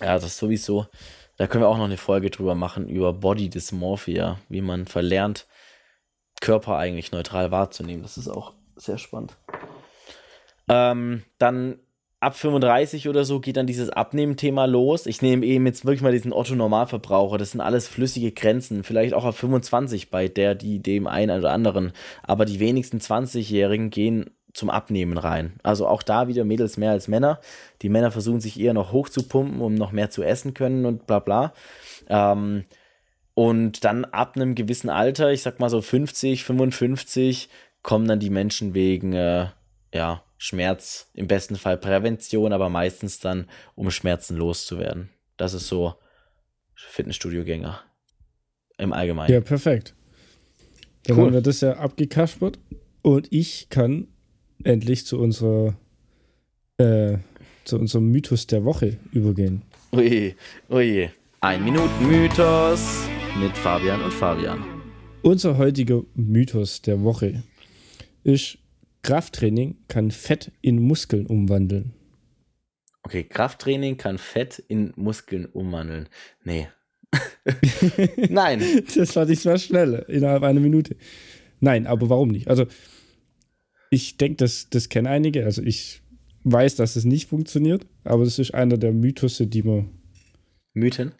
Ja, 0.01 0.18
das 0.18 0.37
sowieso. 0.37 0.87
Da 1.37 1.47
können 1.47 1.64
wir 1.64 1.68
auch 1.68 1.78
noch 1.78 1.85
eine 1.85 1.97
Folge 1.97 2.30
drüber 2.30 2.55
machen 2.55 2.89
über 2.89 3.12
Body 3.12 3.49
Dysmorphia, 3.49 4.39
wie 4.49 4.61
man 4.61 4.87
verlernt, 4.87 5.47
Körper 6.41 6.76
eigentlich 6.76 7.12
neutral 7.12 7.51
wahrzunehmen. 7.51 8.03
Das 8.03 8.18
ist 8.18 8.28
auch 8.28 8.53
sehr 8.76 8.99
spannend. 8.99 9.37
Ähm, 10.68 11.24
dann 11.39 11.78
ab 12.25 12.37
35 12.37 13.09
oder 13.09 13.25
so 13.25 13.41
geht 13.41 13.57
dann 13.57 13.66
dieses 13.66 13.91
Abnehmen-Thema 13.91 14.64
los. 14.66 15.07
Ich 15.07 15.22
nehme 15.22 15.45
eben 15.45 15.66
jetzt 15.66 15.85
wirklich 15.85 16.03
mal 16.03 16.12
diesen 16.12 16.33
Otto-Normalverbraucher. 16.33 17.39
Das 17.39 17.53
sind 17.53 17.61
alles 17.61 17.87
flüssige 17.87 18.33
Grenzen. 18.33 18.83
Vielleicht 18.83 19.14
auch 19.14 19.25
ab 19.25 19.37
25 19.37 20.11
bei 20.11 20.29
der, 20.29 20.55
die 20.55 20.81
dem 20.81 21.07
einen 21.07 21.39
oder 21.39 21.53
anderen. 21.53 21.93
Aber 22.22 22.47
die 22.47 22.61
wenigsten 22.61 22.99
20-Jährigen 22.99 23.91
gehen 23.91 24.31
zum 24.55 24.70
Abnehmen 24.70 25.18
rein. 25.18 25.55
Also 25.62 25.87
auch 25.87 26.03
da 26.03 26.29
wieder 26.29 26.45
Mädels 26.45 26.77
mehr 26.77 26.93
als 26.93 27.09
Männer. 27.09 27.41
Die 27.83 27.89
Männer 27.89 28.11
versuchen 28.11 28.41
sich 28.41 28.59
eher 28.59 28.72
noch 28.72 28.93
hochzupumpen, 28.93 29.61
um 29.61 29.75
noch 29.75 29.93
mehr 29.93 30.11
zu 30.11 30.22
essen 30.22 30.55
können 30.55 30.87
und 30.87 31.07
bla 31.07 31.18
bla. 31.18 31.53
Ähm, 32.09 32.64
und 33.35 33.85
dann 33.85 34.05
ab 34.05 34.37
einem 34.37 34.55
gewissen 34.55 34.89
Alter, 34.89 35.33
ich 35.33 35.43
sag 35.43 35.59
mal 35.61 35.68
so 35.68 35.83
50, 35.83 36.45
55, 36.45 37.49
kommen 37.83 38.07
dann 38.07 38.20
die 38.20 38.31
Menschen 38.31 38.75
wegen 38.75 39.12
äh, 39.12 39.49
ja, 39.95 40.24
Schmerz, 40.36 41.09
im 41.14 41.28
besten 41.28 41.57
Fall 41.57 41.78
Prävention, 41.78 42.53
aber 42.53 42.68
meistens 42.68 43.20
dann, 43.20 43.47
um 43.76 43.90
Schmerzen 43.90 44.36
loszuwerden. 44.36 45.09
Das 45.36 45.55
ist 45.55 45.68
so 45.68 45.95
Fitnessstudio-Gänger 46.74 47.80
im 48.76 48.92
Allgemeinen. 48.92 49.32
Ja, 49.32 49.40
perfekt. 49.40 49.95
Dann 51.05 51.16
cool. 51.16 51.26
haben 51.26 51.32
wir 51.34 51.40
das 51.40 51.61
ja 51.61 51.74
abgekaspert 51.74 52.59
und 53.03 53.32
ich 53.32 53.68
kann 53.68 54.09
endlich 54.64 55.07
zu 55.07 55.18
unserer 55.18 55.76
äh, 56.78 57.18
zu 57.64 57.78
unserem 57.78 58.11
Mythos 58.11 58.47
der 58.47 58.64
Woche 58.64 58.99
übergehen. 59.12 59.62
Ui, 59.92 60.34
ui. 60.70 61.11
Ein 61.40 61.64
Minuten 61.64 62.09
Mythos 62.09 63.07
mit 63.40 63.57
Fabian 63.57 64.03
und 64.03 64.12
Fabian. 64.12 64.64
Unser 65.22 65.57
heutiger 65.57 66.03
Mythos 66.14 66.82
der 66.82 67.03
Woche 67.03 67.42
ist, 68.22 68.59
Krafttraining 69.05 69.76
kann 69.86 70.11
Fett 70.11 70.50
in 70.62 70.80
Muskeln 70.80 71.26
umwandeln. 71.26 71.92
Okay, 73.02 73.22
Krafttraining 73.22 73.98
kann 73.98 74.16
Fett 74.16 74.59
in 74.66 74.94
Muskeln 74.96 75.44
umwandeln. 75.44 76.09
Nee. 76.42 76.68
Nein. 78.30 78.62
Das 78.96 79.14
war 79.14 79.26
diesmal 79.26 79.59
schnell, 79.59 80.07
innerhalb 80.09 80.42
einer 80.42 80.61
Minute. 80.61 80.96
Nein, 81.61 81.86
aber 81.86 82.09
warum 82.09 82.30
nicht? 82.30 82.48
Also, 82.48 82.64
ich 83.90 84.16
denke, 84.16 84.36
das, 84.36 84.70
das 84.70 84.88
kennen 84.88 85.07
einige. 85.07 85.44
Also, 85.44 85.62
ich 85.62 86.00
weiß, 86.44 86.76
dass 86.76 86.96
es 86.96 87.05
nicht 87.05 87.28
funktioniert, 87.28 87.86
aber 88.05 88.24
das 88.24 88.38
ist 88.38 88.55
einer 88.55 88.78
der 88.78 88.92
Mythos, 88.92 89.36
die 89.38 89.62
man. 89.62 89.90
Mythen? 90.72 91.12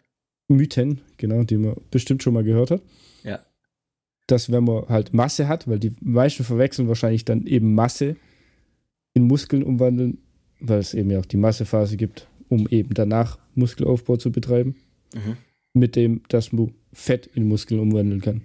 Mythen, 0.47 1.01
genau, 1.17 1.43
die 1.43 1.57
man 1.57 1.75
bestimmt 1.91 2.23
schon 2.23 2.33
mal 2.33 2.43
gehört 2.43 2.71
hat. 2.71 2.81
Dass, 4.27 4.51
wenn 4.51 4.63
man 4.63 4.87
halt 4.89 5.13
Masse 5.13 5.47
hat, 5.47 5.67
weil 5.67 5.79
die 5.79 5.95
meisten 6.01 6.43
verwechseln 6.43 6.87
wahrscheinlich 6.87 7.25
dann 7.25 7.45
eben 7.45 7.75
Masse 7.75 8.15
in 9.13 9.27
Muskeln 9.27 9.63
umwandeln, 9.63 10.19
weil 10.59 10.79
es 10.79 10.93
eben 10.93 11.11
ja 11.11 11.19
auch 11.19 11.25
die 11.25 11.37
Massephase 11.37 11.95
gibt, 11.95 12.27
um 12.49 12.67
eben 12.67 12.93
danach 12.93 13.37
Muskelaufbau 13.53 14.17
zu 14.17 14.31
betreiben. 14.31 14.75
Mhm. 15.13 15.37
Mit 15.73 15.95
dem, 15.95 16.23
dass 16.29 16.51
man 16.51 16.73
Fett 16.93 17.27
in 17.27 17.47
Muskeln 17.47 17.79
umwandeln 17.79 18.21
kann. 18.21 18.41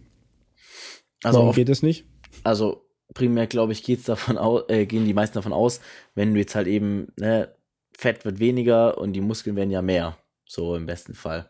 Also 1.22 1.38
Warum 1.38 1.50
auf, 1.50 1.56
geht 1.56 1.68
das 1.68 1.82
nicht? 1.82 2.04
Also 2.44 2.86
primär, 3.14 3.46
glaube 3.46 3.72
ich, 3.72 3.82
geht's 3.82 4.04
davon 4.04 4.38
aus, 4.38 4.64
äh, 4.68 4.86
gehen 4.86 5.04
die 5.04 5.14
meisten 5.14 5.34
davon 5.34 5.52
aus, 5.52 5.80
wenn 6.14 6.34
du 6.34 6.40
jetzt 6.40 6.54
halt 6.54 6.66
eben, 6.66 7.08
ne, 7.16 7.54
Fett 7.96 8.24
wird 8.24 8.38
weniger 8.38 8.98
und 8.98 9.12
die 9.12 9.20
Muskeln 9.20 9.56
werden 9.56 9.70
ja 9.70 9.82
mehr. 9.82 10.16
So 10.46 10.74
im 10.74 10.86
besten 10.86 11.14
Fall. 11.14 11.48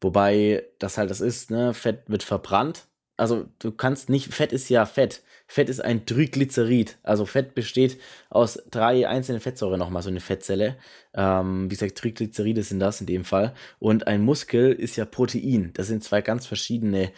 Wobei 0.00 0.64
das 0.78 0.96
halt 0.96 1.10
das 1.10 1.20
ist, 1.20 1.50
ne, 1.50 1.74
Fett 1.74 2.04
wird 2.08 2.22
verbrannt. 2.22 2.86
Also 3.16 3.46
du 3.58 3.72
kannst 3.72 4.08
nicht, 4.08 4.32
Fett 4.32 4.52
ist 4.52 4.68
ja 4.68 4.86
Fett. 4.86 5.22
Fett 5.46 5.68
ist 5.68 5.80
ein 5.80 6.06
Triglycerid. 6.06 6.98
Also 7.02 7.26
Fett 7.26 7.54
besteht 7.54 7.98
aus 8.30 8.62
drei 8.70 9.06
einzelnen 9.06 9.40
Fettsäuren 9.40 9.78
nochmal, 9.78 10.02
so 10.02 10.08
eine 10.08 10.20
Fettzelle. 10.20 10.76
Ähm, 11.14 11.66
wie 11.66 11.74
gesagt, 11.74 11.98
Triglyceride 11.98 12.62
sind 12.62 12.80
das 12.80 13.00
in 13.00 13.06
dem 13.06 13.24
Fall. 13.24 13.54
Und 13.78 14.06
ein 14.06 14.22
Muskel 14.22 14.72
ist 14.72 14.96
ja 14.96 15.04
Protein. 15.04 15.70
Das 15.74 15.88
sind 15.88 16.02
zwei 16.02 16.22
ganz 16.22 16.46
verschiedene 16.46 17.12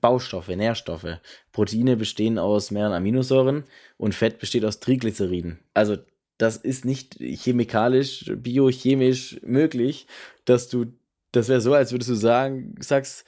Baustoffe, 0.00 0.48
Nährstoffe. 0.48 1.18
Proteine 1.52 1.96
bestehen 1.96 2.38
aus 2.38 2.70
mehreren 2.70 2.92
Aminosäuren 2.92 3.64
und 3.96 4.14
Fett 4.14 4.38
besteht 4.38 4.64
aus 4.64 4.78
Triglyceriden. 4.78 5.58
Also 5.74 5.96
das 6.38 6.56
ist 6.56 6.84
nicht 6.84 7.16
chemikalisch, 7.18 8.30
biochemisch 8.34 9.40
möglich, 9.42 10.06
dass 10.44 10.68
du 10.68 10.86
das 11.32 11.48
wäre 11.48 11.60
so, 11.60 11.74
als 11.74 11.92
würdest 11.92 12.10
du 12.10 12.14
sagen, 12.14 12.74
sagst, 12.80 13.24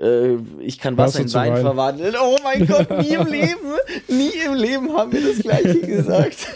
äh, 0.00 0.36
ich 0.60 0.78
kann 0.78 0.96
Wasser 0.96 1.20
in 1.20 1.32
Wein, 1.32 1.52
Wein 1.54 1.62
verwandeln. 1.62 2.14
Oh 2.20 2.36
mein 2.42 2.66
Gott, 2.66 2.90
nie 3.00 3.14
im 3.14 3.26
Leben, 3.30 3.74
nie 4.08 4.32
im 4.46 4.54
Leben 4.54 4.92
haben 4.96 5.12
wir 5.12 5.20
das 5.20 5.38
gleiche 5.40 5.80
gesagt. 5.80 6.48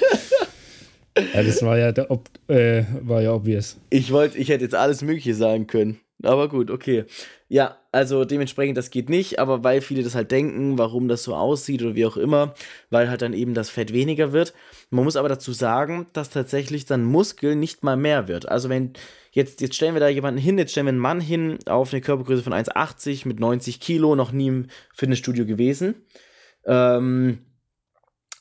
ja, 1.35 1.43
das 1.43 1.63
war 1.63 1.79
ja, 1.79 1.93
der, 1.93 2.09
äh, 2.49 2.85
war 3.03 3.21
ja 3.21 3.33
obvious. 3.33 3.77
Ich 3.91 4.13
wollte, 4.13 4.39
ich 4.39 4.49
hätte 4.49 4.65
jetzt 4.65 4.75
alles 4.75 5.03
Mögliche 5.03 5.35
sagen 5.35 5.67
können. 5.67 6.01
Aber 6.23 6.49
gut, 6.49 6.71
okay. 6.71 7.05
Ja, 7.49 7.77
also 7.93 8.25
dementsprechend, 8.25 8.79
das 8.79 8.91
geht 8.91 9.11
nicht, 9.11 9.39
aber 9.39 9.63
weil 9.63 9.81
viele 9.81 10.03
das 10.03 10.15
halt 10.15 10.31
denken, 10.31 10.79
warum 10.79 11.09
das 11.09 11.23
so 11.23 11.35
aussieht 11.35 11.83
oder 11.83 11.95
wie 11.95 12.07
auch 12.07 12.17
immer, 12.17 12.55
weil 12.91 13.11
halt 13.11 13.23
dann 13.23 13.35
eben 13.35 13.55
das 13.55 13.69
Fett 13.69 13.93
weniger 13.93 14.33
wird. 14.33 14.55
Man 14.91 15.05
muss 15.05 15.17
aber 15.17 15.29
dazu 15.29 15.53
sagen, 15.53 16.07
dass 16.13 16.31
tatsächlich 16.31 16.87
dann 16.87 17.05
Muskel 17.05 17.57
nicht 17.57 17.85
mal 17.85 17.97
mehr 17.97 18.27
wird. 18.27 18.49
Also 18.49 18.69
wenn, 18.69 18.95
jetzt, 19.35 19.61
jetzt 19.61 19.75
stellen 19.75 19.95
wir 19.95 20.01
da 20.01 20.09
jemanden 20.09 20.41
hin, 20.41 20.57
jetzt 20.57 20.71
stellen 20.71 20.87
wir 20.87 20.93
einen 20.93 20.99
Mann 20.99 21.21
hin 21.21 21.59
auf 21.67 21.93
eine 21.93 22.01
Körpergröße 22.01 22.43
von 22.43 22.55
1,80 22.55 23.27
mit 23.29 23.41
90 23.41 23.81
Kilo, 23.81 24.15
noch 24.15 24.33
nie 24.33 24.47
im 24.47 24.67
Fitnessstudio 24.95 25.45
gewesen. 25.45 25.97
Ähm, 26.65 27.41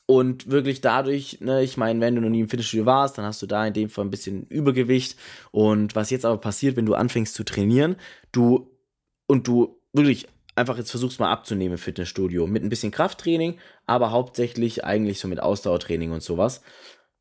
und 0.06 0.50
wirklich 0.50 0.80
dadurch, 0.80 1.40
ne, 1.40 1.62
ich 1.62 1.76
meine, 1.76 2.00
wenn 2.00 2.14
du 2.14 2.20
noch 2.20 2.28
nie 2.28 2.40
im 2.40 2.48
Fitnessstudio 2.48 2.86
warst, 2.86 3.18
dann 3.18 3.24
hast 3.24 3.42
du 3.42 3.46
da 3.46 3.66
in 3.66 3.72
dem 3.72 3.90
Fall 3.90 4.04
ein 4.04 4.10
bisschen 4.10 4.46
Übergewicht. 4.46 5.18
Und 5.50 5.96
was 5.96 6.10
jetzt 6.10 6.24
aber 6.24 6.38
passiert, 6.38 6.76
wenn 6.76 6.86
du 6.86 6.94
anfängst 6.94 7.34
zu 7.34 7.42
trainieren, 7.44 7.96
du 8.30 8.70
und 9.26 9.48
du 9.48 9.80
wirklich 9.92 10.28
einfach 10.54 10.78
jetzt 10.78 10.90
versuchst 10.90 11.18
mal 11.18 11.32
abzunehmen 11.32 11.72
im 11.72 11.78
Fitnessstudio 11.78 12.46
mit 12.46 12.62
ein 12.62 12.68
bisschen 12.68 12.92
Krafttraining, 12.92 13.58
aber 13.86 14.12
hauptsächlich 14.12 14.84
eigentlich 14.84 15.18
so 15.18 15.26
mit 15.26 15.40
Ausdauertraining 15.40 16.12
und 16.12 16.22
sowas, 16.22 16.62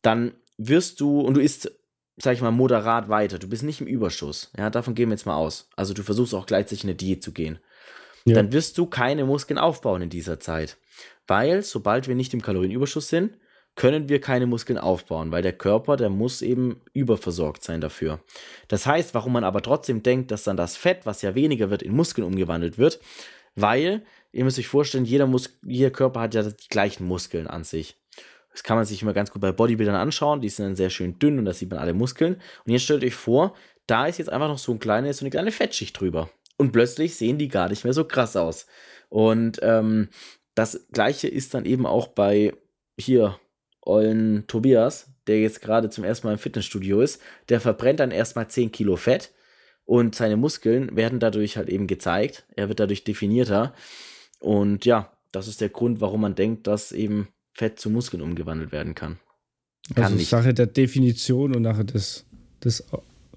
dann 0.04 0.34
wirst 0.58 1.00
du 1.00 1.22
und 1.22 1.36
du 1.36 1.42
isst, 1.42 1.72
sag 2.18 2.34
ich 2.34 2.41
mal, 2.41 2.51
moderat 2.51 3.09
weiter. 3.09 3.39
Du 3.39 3.47
bist 3.47 3.64
nicht 3.64 3.82
im 3.82 3.88
Überschuss. 3.88 4.51
Ja, 4.57 4.70
davon 4.70 4.95
gehen 4.95 5.09
wir 5.09 5.16
jetzt 5.16 5.26
mal 5.26 5.36
aus. 5.36 5.70
Also 5.76 5.93
du 5.93 6.03
versuchst 6.03 6.34
auch 6.34 6.45
gleichzeitig 6.45 6.84
eine 6.84 6.95
Diät 6.95 7.24
zu 7.24 7.32
gehen. 7.32 7.59
Ja. 8.26 8.36
Dann 8.36 8.51
wirst 8.53 8.78
du 8.78 8.86
keine 8.86 9.26
Muskeln 9.26 9.57
aufbauen 9.57 10.01
in 10.01 10.09
dieser 10.09 10.39
Zeit. 10.39 10.78
Weil, 11.28 11.64
sobald 11.64 12.07
wir 12.07 12.16
nicht 12.16 12.34
im 12.34 12.41
Kalorienüberschuss 12.41 13.09
sind, 13.09 13.38
können 13.76 14.07
wir 14.07 14.22
keine 14.22 14.45
Muskeln 14.45 14.78
aufbauen, 14.78 15.32
weil 15.32 15.41
der 15.41 15.53
Körper, 15.53 15.97
der 15.97 16.09
muss 16.09 16.41
eben 16.41 16.82
überversorgt 16.93 17.64
sein 17.64 17.82
dafür. 17.82 18.20
Das 18.68 18.86
heißt, 18.86 19.16
warum 19.16 19.34
man 19.34 19.43
aber 19.43 19.61
trotzdem 19.61 20.03
denkt, 20.03 20.30
dass 20.32 20.43
dann 20.43 20.57
das 20.57 20.78
Fett, 20.78 21.05
was 21.05 21.24
ja 21.24 21.34
weniger 21.34 21.70
wird, 21.70 21.82
in 21.82 21.95
Muskeln 21.95 22.28
umgewandelt 22.28 22.78
wird, 22.78 22.99
weil, 23.55 24.03
ihr 24.32 24.43
müsst 24.43 24.59
euch 24.59 24.68
vorstellen, 24.68 25.05
jeder, 25.05 25.26
Mus 25.26 25.57
jeder 25.64 25.89
Körper 25.89 26.22
hat 26.22 26.36
ja 26.36 26.43
die 26.43 26.68
gleichen 26.70 27.05
Muskeln 27.05 27.47
an 27.47 27.64
sich. 27.64 27.97
Das 28.54 28.64
kann 28.64 28.78
man 28.78 28.86
sich 28.86 29.01
immer 29.01 29.14
ganz 29.14 29.32
gut 29.32 29.41
bei 29.41 29.51
Bodybuildern 29.51 29.95
anschauen, 29.95 30.39
die 30.39 30.49
sind 30.49 30.66
dann 30.66 30.76
sehr 30.76 30.89
schön 30.89 31.20
dünn 31.20 31.39
und 31.39 31.45
da 31.45 31.54
sieht 31.54 31.70
man 31.70 31.80
alle 31.80 31.93
Muskeln. 31.93 32.36
Und 32.66 32.72
jetzt 32.72 32.84
stellt 32.84 33.04
euch 33.04 33.16
vor, 33.16 33.56
da 33.88 34.06
ist 34.06 34.20
jetzt 34.20 34.32
einfach 34.32 34.47
noch 34.47 34.60
so, 34.60 34.72
ein 34.72 34.80
kleine, 34.80 35.12
so 35.14 35.26
eine 35.26 35.32
kleine 35.32 35.51
Fettschicht 35.51 35.99
drüber. 35.99 36.30
Und 36.58 36.72
plötzlich 36.72 37.16
sehen 37.16 37.38
die 37.38 37.47
gar 37.47 37.68
nicht 37.70 37.84
mehr 37.84 37.93
so 37.93 38.06
krass 38.06 38.36
aus. 38.36 38.68
Und 39.10 39.60
ähm, 39.64 40.10
das 40.56 40.88
gleiche 40.91 41.28
ist 41.28 41.54
dann 41.54 41.66
eben 41.66 41.86
auch 41.86 42.08
bei 42.08 42.54
hier 42.97 43.39
ollen 43.82 44.45
Tobias, 44.47 45.12
der 45.28 45.41
jetzt 45.41 45.62
gerade 45.62 45.89
zum 45.89 46.04
ersten 46.04 46.28
Mal 46.28 46.34
im 46.34 46.39
Fitnessstudio 46.39 47.01
ist, 47.01 47.22
der 47.49 47.60
verbrennt 47.60 47.99
dann 47.99 48.12
erstmal 48.12 48.47
10 48.47 48.72
Kilo 48.72 48.95
Fett 48.95 49.34
und 49.86 50.16
seine 50.16 50.38
Muskeln 50.38 50.95
werden 50.95 51.20
dadurch 51.20 51.58
halt 51.58 51.70
eben 51.70 51.88
gezeigt. 51.88 52.45
Er 52.56 52.70
wird 52.70 52.80
dadurch 52.80 53.04
definierter. 53.04 53.74
Und 54.39 54.86
ja, 54.86 55.12
das 55.32 55.47
ist 55.47 55.62
der 55.62 55.70
Grund, 55.70 55.99
warum 56.01 56.22
man 56.22 56.36
denkt, 56.36 56.68
dass 56.68 56.91
eben 56.91 57.28
Fett 57.54 57.80
zu 57.80 57.89
Muskeln 57.89 58.22
umgewandelt 58.22 58.72
werden 58.72 58.95
kann. 58.95 59.20
kann 59.93 60.06
also 60.06 60.16
nicht. 60.16 60.30
Sache 60.30 60.54
der 60.54 60.68
Definition 60.68 61.56
und 61.56 61.62
nachher 61.62 61.84
des, 61.84 62.26
des 62.64 62.84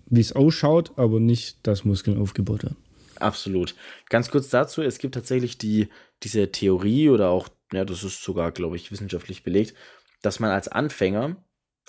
wie 0.06 0.20
es 0.20 0.32
ausschaut, 0.32 0.92
aber 0.96 1.20
nicht 1.20 1.58
das 1.62 1.84
Muskeln 1.84 2.20
aufgebaut 2.20 2.64
werden. 2.64 2.76
Absolut. 3.16 3.74
Ganz 4.08 4.30
kurz 4.30 4.48
dazu, 4.48 4.82
es 4.82 4.98
gibt 4.98 5.14
tatsächlich 5.14 5.58
die, 5.58 5.88
diese 6.22 6.50
Theorie 6.52 7.10
oder 7.10 7.30
auch, 7.30 7.48
ja, 7.72 7.84
das 7.84 8.04
ist 8.04 8.22
sogar, 8.22 8.52
glaube 8.52 8.76
ich, 8.76 8.92
wissenschaftlich 8.92 9.42
belegt, 9.42 9.74
dass 10.22 10.38
man 10.38 10.50
als 10.50 10.68
Anfänger, 10.68 11.36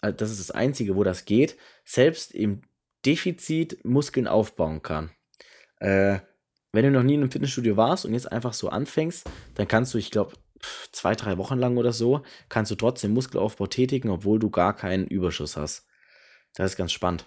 äh, 0.01 0.13
das 0.13 0.31
ist 0.31 0.39
das 0.39 0.51
Einzige, 0.51 0.95
wo 0.95 1.03
das 1.03 1.25
geht, 1.25 1.57
selbst 1.85 2.33
im 2.33 2.61
Defizit 3.05 3.83
Muskeln 3.85 4.27
aufbauen 4.27 4.81
kann. 4.81 5.11
Äh, 5.79 6.19
wenn 6.71 6.83
du 6.83 6.91
noch 6.91 7.03
nie 7.03 7.15
in 7.15 7.21
einem 7.21 7.31
Fitnessstudio 7.31 7.77
warst 7.77 8.05
und 8.05 8.13
jetzt 8.13 8.31
einfach 8.31 8.53
so 8.53 8.69
anfängst, 8.69 9.29
dann 9.55 9.67
kannst 9.67 9.93
du, 9.93 9.97
ich 9.97 10.11
glaube, 10.11 10.33
zwei, 10.91 11.15
drei 11.15 11.37
Wochen 11.37 11.57
lang 11.57 11.77
oder 11.77 11.93
so, 11.93 12.21
kannst 12.49 12.71
du 12.71 12.75
trotzdem 12.75 13.13
Muskelaufbau 13.13 13.67
tätigen, 13.67 14.09
obwohl 14.09 14.39
du 14.39 14.49
gar 14.49 14.75
keinen 14.75 15.07
Überschuss 15.07 15.57
hast. 15.57 15.85
Das 16.55 16.71
ist 16.71 16.77
ganz 16.77 16.91
spannend. 16.91 17.25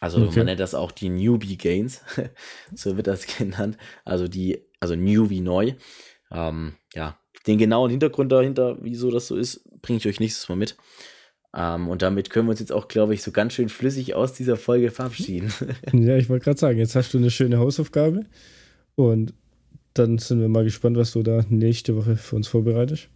Also 0.00 0.18
okay. 0.18 0.38
man 0.38 0.46
nennt 0.46 0.60
das 0.60 0.74
auch 0.74 0.92
die 0.92 1.08
Newbie 1.08 1.56
Gains, 1.56 2.02
so 2.74 2.96
wird 2.96 3.06
das 3.06 3.26
genannt. 3.38 3.76
Also 4.04 4.28
die, 4.28 4.62
also 4.80 4.96
New 4.96 5.30
wie 5.30 5.40
neu. 5.40 5.74
Ähm, 6.30 6.74
ja, 6.94 7.18
Den 7.46 7.58
genauen 7.58 7.90
Hintergrund 7.90 8.32
dahinter, 8.32 8.78
wieso 8.80 9.10
das 9.10 9.26
so 9.26 9.36
ist, 9.36 9.64
bringe 9.82 9.98
ich 9.98 10.06
euch 10.06 10.20
nächstes 10.20 10.48
Mal 10.48 10.56
mit. 10.56 10.76
Ähm, 11.54 11.88
und 11.88 12.02
damit 12.02 12.30
können 12.30 12.48
wir 12.48 12.50
uns 12.50 12.60
jetzt 12.60 12.72
auch, 12.72 12.88
glaube 12.88 13.14
ich, 13.14 13.22
so 13.22 13.30
ganz 13.30 13.52
schön 13.52 13.68
flüssig 13.68 14.14
aus 14.14 14.32
dieser 14.32 14.56
Folge 14.56 14.90
verabschieden. 14.90 15.52
ja, 15.92 16.16
ich 16.16 16.28
wollte 16.28 16.44
gerade 16.44 16.58
sagen, 16.58 16.78
jetzt 16.78 16.96
hast 16.96 17.14
du 17.14 17.18
eine 17.18 17.30
schöne 17.30 17.58
Hausaufgabe. 17.58 18.26
Und 18.96 19.34
dann 19.94 20.18
sind 20.18 20.40
wir 20.40 20.48
mal 20.48 20.64
gespannt, 20.64 20.96
was 20.96 21.12
du 21.12 21.22
da 21.22 21.44
nächste 21.48 21.96
Woche 21.96 22.16
für 22.16 22.36
uns 22.36 22.48
vorbereitest. 22.48 23.08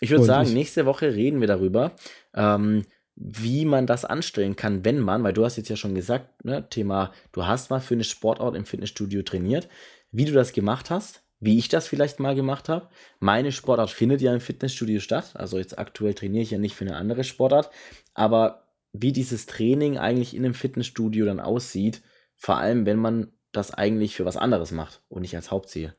Ich 0.00 0.10
würde 0.10 0.24
sagen, 0.24 0.52
nächste 0.52 0.86
Woche 0.86 1.14
reden 1.14 1.40
wir 1.40 1.48
darüber, 1.48 1.92
ähm, 2.34 2.86
wie 3.16 3.66
man 3.66 3.86
das 3.86 4.06
anstellen 4.06 4.56
kann, 4.56 4.84
wenn 4.84 4.98
man, 4.98 5.22
weil 5.22 5.34
du 5.34 5.44
hast 5.44 5.56
jetzt 5.56 5.68
ja 5.68 5.76
schon 5.76 5.94
gesagt, 5.94 6.44
ne, 6.44 6.66
Thema, 6.70 7.12
du 7.32 7.46
hast 7.46 7.68
mal 7.68 7.80
für 7.80 7.94
eine 7.94 8.04
Sportart 8.04 8.56
im 8.56 8.64
Fitnessstudio 8.64 9.22
trainiert, 9.22 9.68
wie 10.10 10.24
du 10.24 10.32
das 10.32 10.52
gemacht 10.52 10.88
hast, 10.88 11.22
wie 11.38 11.58
ich 11.58 11.68
das 11.68 11.86
vielleicht 11.86 12.18
mal 12.18 12.34
gemacht 12.34 12.70
habe. 12.70 12.88
Meine 13.18 13.52
Sportart 13.52 13.90
findet 13.90 14.22
ja 14.22 14.32
im 14.32 14.40
Fitnessstudio 14.40 15.00
statt, 15.00 15.32
also 15.34 15.58
jetzt 15.58 15.78
aktuell 15.78 16.14
trainiere 16.14 16.42
ich 16.42 16.50
ja 16.50 16.58
nicht 16.58 16.74
für 16.74 16.86
eine 16.86 16.96
andere 16.96 17.24
Sportart, 17.24 17.70
aber 18.14 18.68
wie 18.92 19.12
dieses 19.12 19.46
Training 19.46 19.98
eigentlich 19.98 20.34
in 20.34 20.44
einem 20.44 20.54
Fitnessstudio 20.54 21.26
dann 21.26 21.40
aussieht, 21.40 22.02
vor 22.36 22.56
allem 22.56 22.86
wenn 22.86 22.98
man 22.98 23.32
das 23.52 23.72
eigentlich 23.72 24.16
für 24.16 24.24
was 24.24 24.36
anderes 24.36 24.72
macht 24.72 25.02
und 25.08 25.22
nicht 25.22 25.34
als 25.36 25.50
Hauptziel. 25.50 25.94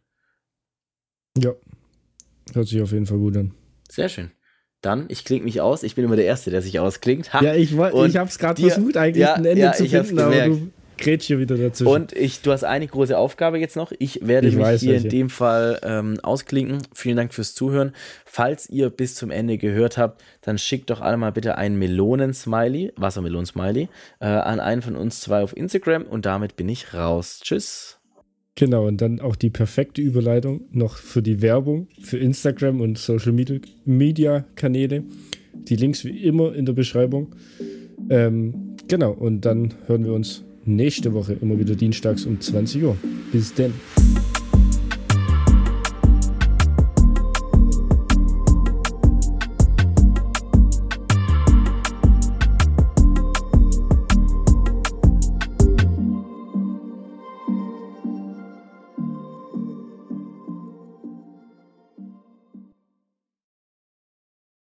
Ja, 1.37 1.53
hört 2.53 2.67
sich 2.67 2.81
auf 2.81 2.91
jeden 2.91 3.05
Fall 3.05 3.17
gut 3.17 3.37
an. 3.37 3.53
Sehr 3.89 4.09
schön. 4.09 4.31
Dann, 4.81 5.05
ich 5.09 5.25
klinge 5.25 5.45
mich 5.45 5.61
aus. 5.61 5.83
Ich 5.83 5.95
bin 5.95 6.05
immer 6.05 6.15
der 6.15 6.25
Erste, 6.25 6.49
der 6.49 6.61
sich 6.61 6.79
ausklingt. 6.79 7.33
Ha. 7.33 7.43
Ja, 7.43 7.53
ich, 7.53 7.71
ich 7.71 7.77
habe 7.77 8.29
es 8.29 8.39
gerade 8.39 8.61
versucht, 8.61 8.97
eigentlich 8.97 9.21
ja, 9.21 9.35
ein 9.35 9.45
Ende 9.45 9.61
ja, 9.61 9.73
zu 9.73 9.87
finden, 9.87 10.19
aber 10.19 10.45
du 10.45 10.71
grätsch 11.01 11.25
hier 11.25 11.39
wieder 11.39 11.57
dazwischen. 11.57 11.91
Und 11.91 12.13
ich, 12.13 12.41
du 12.41 12.51
hast 12.51 12.63
eine 12.63 12.87
große 12.87 13.17
Aufgabe 13.17 13.59
jetzt 13.59 13.75
noch. 13.75 13.91
Ich 13.99 14.25
werde 14.25 14.47
ich 14.47 14.55
mich 14.55 14.63
weiß, 14.63 14.81
hier 14.81 14.93
welche. 14.93 15.07
in 15.07 15.11
dem 15.11 15.29
Fall 15.29 15.79
ähm, 15.83 16.19
ausklinken. 16.21 16.79
Vielen 16.93 17.17
Dank 17.17 17.33
fürs 17.33 17.53
Zuhören. 17.53 17.93
Falls 18.25 18.69
ihr 18.69 18.89
bis 18.89 19.15
zum 19.15 19.31
Ende 19.31 19.57
gehört 19.57 19.97
habt, 19.97 20.23
dann 20.41 20.57
schickt 20.57 20.89
doch 20.89 21.01
alle 21.01 21.17
mal 21.17 21.31
bitte 21.31 21.57
ein 21.57 21.77
Melonen-Smiley, 21.77 22.93
Wassermelonen-Smiley, 22.95 23.89
äh, 24.19 24.25
an 24.25 24.59
einen 24.59 24.81
von 24.81 24.95
uns 24.95 25.19
zwei 25.19 25.41
auf 25.41 25.55
Instagram 25.55 26.03
und 26.03 26.25
damit 26.25 26.55
bin 26.55 26.69
ich 26.69 26.93
raus. 26.93 27.41
Tschüss. 27.43 27.97
Genau, 28.55 28.85
und 28.85 29.01
dann 29.01 29.19
auch 29.21 29.35
die 29.35 29.49
perfekte 29.49 30.01
Überleitung 30.01 30.65
noch 30.71 30.97
für 30.97 31.21
die 31.21 31.41
Werbung 31.41 31.87
für 32.01 32.17
Instagram 32.17 32.81
und 32.81 32.97
Social 32.97 33.33
Media 33.85 34.45
Kanäle. 34.55 35.03
Die 35.53 35.75
Links 35.75 36.05
wie 36.05 36.23
immer 36.23 36.53
in 36.53 36.65
der 36.65 36.73
Beschreibung. 36.73 37.33
Ähm, 38.09 38.75
genau, 38.87 39.11
und 39.11 39.41
dann 39.41 39.73
hören 39.87 40.05
wir 40.05 40.13
uns 40.13 40.43
nächste 40.65 41.13
Woche 41.13 41.33
immer 41.33 41.57
wieder 41.59 41.75
dienstags 41.75 42.25
um 42.25 42.39
20 42.39 42.83
Uhr. 42.83 42.97
Bis 43.31 43.53
denn. 43.53 43.73